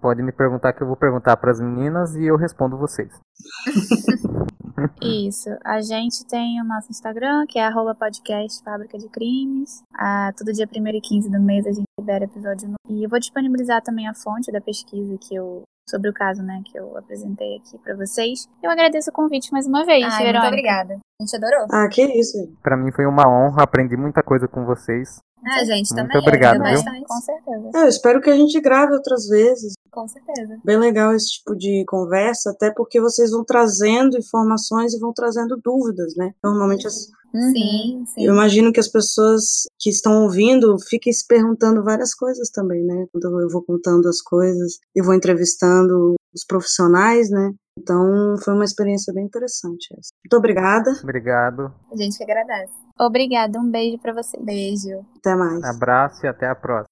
Pode 0.00 0.22
me 0.22 0.32
perguntar 0.32 0.72
que 0.72 0.82
eu 0.82 0.86
vou 0.86 0.96
perguntar 0.96 1.36
para 1.36 1.50
as 1.50 1.60
meninas 1.60 2.14
e 2.16 2.24
eu 2.24 2.36
respondo 2.36 2.78
vocês. 2.78 3.12
Isso. 5.02 5.50
A 5.64 5.80
gente 5.82 6.24
tem 6.26 6.60
o 6.60 6.64
nosso 6.64 6.90
Instagram, 6.90 7.44
que 7.46 7.58
é 7.58 7.66
arroba 7.66 7.94
podcast 7.94 8.62
Fábrica 8.64 8.98
de 8.98 9.08
Crimes. 9.08 9.82
Ah, 9.94 10.32
todo 10.36 10.52
dia 10.52 10.66
1 10.66 10.86
e 10.88 11.00
15 11.00 11.30
do 11.30 11.40
mês 11.40 11.66
a 11.66 11.72
gente 11.72 11.84
libera 11.98 12.24
episódio 12.24 12.68
novo. 12.68 12.78
E 12.88 13.04
eu 13.04 13.10
vou 13.10 13.18
disponibilizar 13.18 13.82
também 13.82 14.08
a 14.08 14.14
fonte 14.14 14.50
da 14.50 14.60
pesquisa 14.60 15.18
que 15.20 15.34
eu 15.34 15.62
sobre 15.88 16.08
o 16.08 16.12
caso, 16.12 16.40
né, 16.42 16.62
que 16.64 16.78
eu 16.78 16.96
apresentei 16.96 17.56
aqui 17.56 17.76
para 17.78 17.96
vocês. 17.96 18.48
Eu 18.62 18.70
agradeço 18.70 19.10
o 19.10 19.12
convite 19.12 19.50
mais 19.50 19.66
uma 19.66 19.84
vez, 19.84 20.04
Ai, 20.04 20.32
Muito 20.32 20.46
obrigada. 20.46 20.94
A 20.94 21.24
gente 21.24 21.36
adorou. 21.36 21.66
Ah, 21.70 21.88
que 21.88 22.02
isso. 22.02 22.38
Para 22.62 22.76
mim 22.76 22.92
foi 22.92 23.06
uma 23.06 23.28
honra, 23.28 23.64
aprendi 23.64 23.96
muita 23.96 24.22
coisa 24.22 24.46
com 24.46 24.64
vocês. 24.64 25.18
Ah, 25.44 25.64
gente, 25.64 25.92
Muito 25.92 25.96
também. 25.96 26.18
obrigado, 26.18 26.62
viu? 26.62 27.04
Com 27.06 27.16
certeza. 27.16 27.70
Eu 27.74 27.88
espero 27.88 28.20
que 28.20 28.30
a 28.30 28.36
gente 28.36 28.60
grave 28.60 28.92
outras 28.92 29.26
vezes. 29.26 29.72
Com 29.90 30.06
certeza. 30.08 30.58
Bem 30.64 30.78
legal 30.78 31.14
esse 31.14 31.38
tipo 31.38 31.54
de 31.54 31.84
conversa, 31.86 32.50
até 32.50 32.70
porque 32.70 33.00
vocês 33.00 33.30
vão 33.30 33.44
trazendo 33.44 34.16
informações 34.16 34.94
e 34.94 34.98
vão 34.98 35.12
trazendo 35.12 35.60
dúvidas, 35.62 36.14
né? 36.16 36.32
Normalmente 36.42 36.86
as, 36.86 37.08
Uhum. 37.34 37.52
Sim, 37.52 38.04
sim. 38.06 38.24
Eu 38.24 38.34
imagino 38.34 38.72
que 38.72 38.80
as 38.80 38.88
pessoas 38.88 39.66
que 39.78 39.88
estão 39.88 40.24
ouvindo 40.24 40.76
fiquem 40.88 41.12
se 41.12 41.26
perguntando 41.26 41.82
várias 41.82 42.14
coisas 42.14 42.50
também, 42.50 42.84
né? 42.84 43.06
Quando 43.12 43.40
eu 43.40 43.48
vou 43.48 43.62
contando 43.62 44.08
as 44.08 44.20
coisas 44.20 44.78
e 44.94 45.02
vou 45.02 45.14
entrevistando 45.14 46.14
os 46.34 46.44
profissionais, 46.44 47.30
né? 47.30 47.52
Então 47.78 48.36
foi 48.44 48.54
uma 48.54 48.64
experiência 48.64 49.12
bem 49.12 49.24
interessante 49.24 49.88
essa. 49.96 50.10
Muito 50.24 50.36
obrigada. 50.36 50.90
Obrigado. 51.02 51.72
A 51.90 51.96
gente 51.96 52.16
que 52.16 52.24
agradece. 52.24 52.72
Obrigada, 52.98 53.58
um 53.58 53.70
beijo 53.70 53.98
para 53.98 54.12
você. 54.12 54.36
Beijo. 54.38 55.04
Até 55.16 55.34
mais. 55.34 55.64
Abraço 55.64 56.26
e 56.26 56.28
até 56.28 56.46
a 56.46 56.54
próxima. 56.54 56.89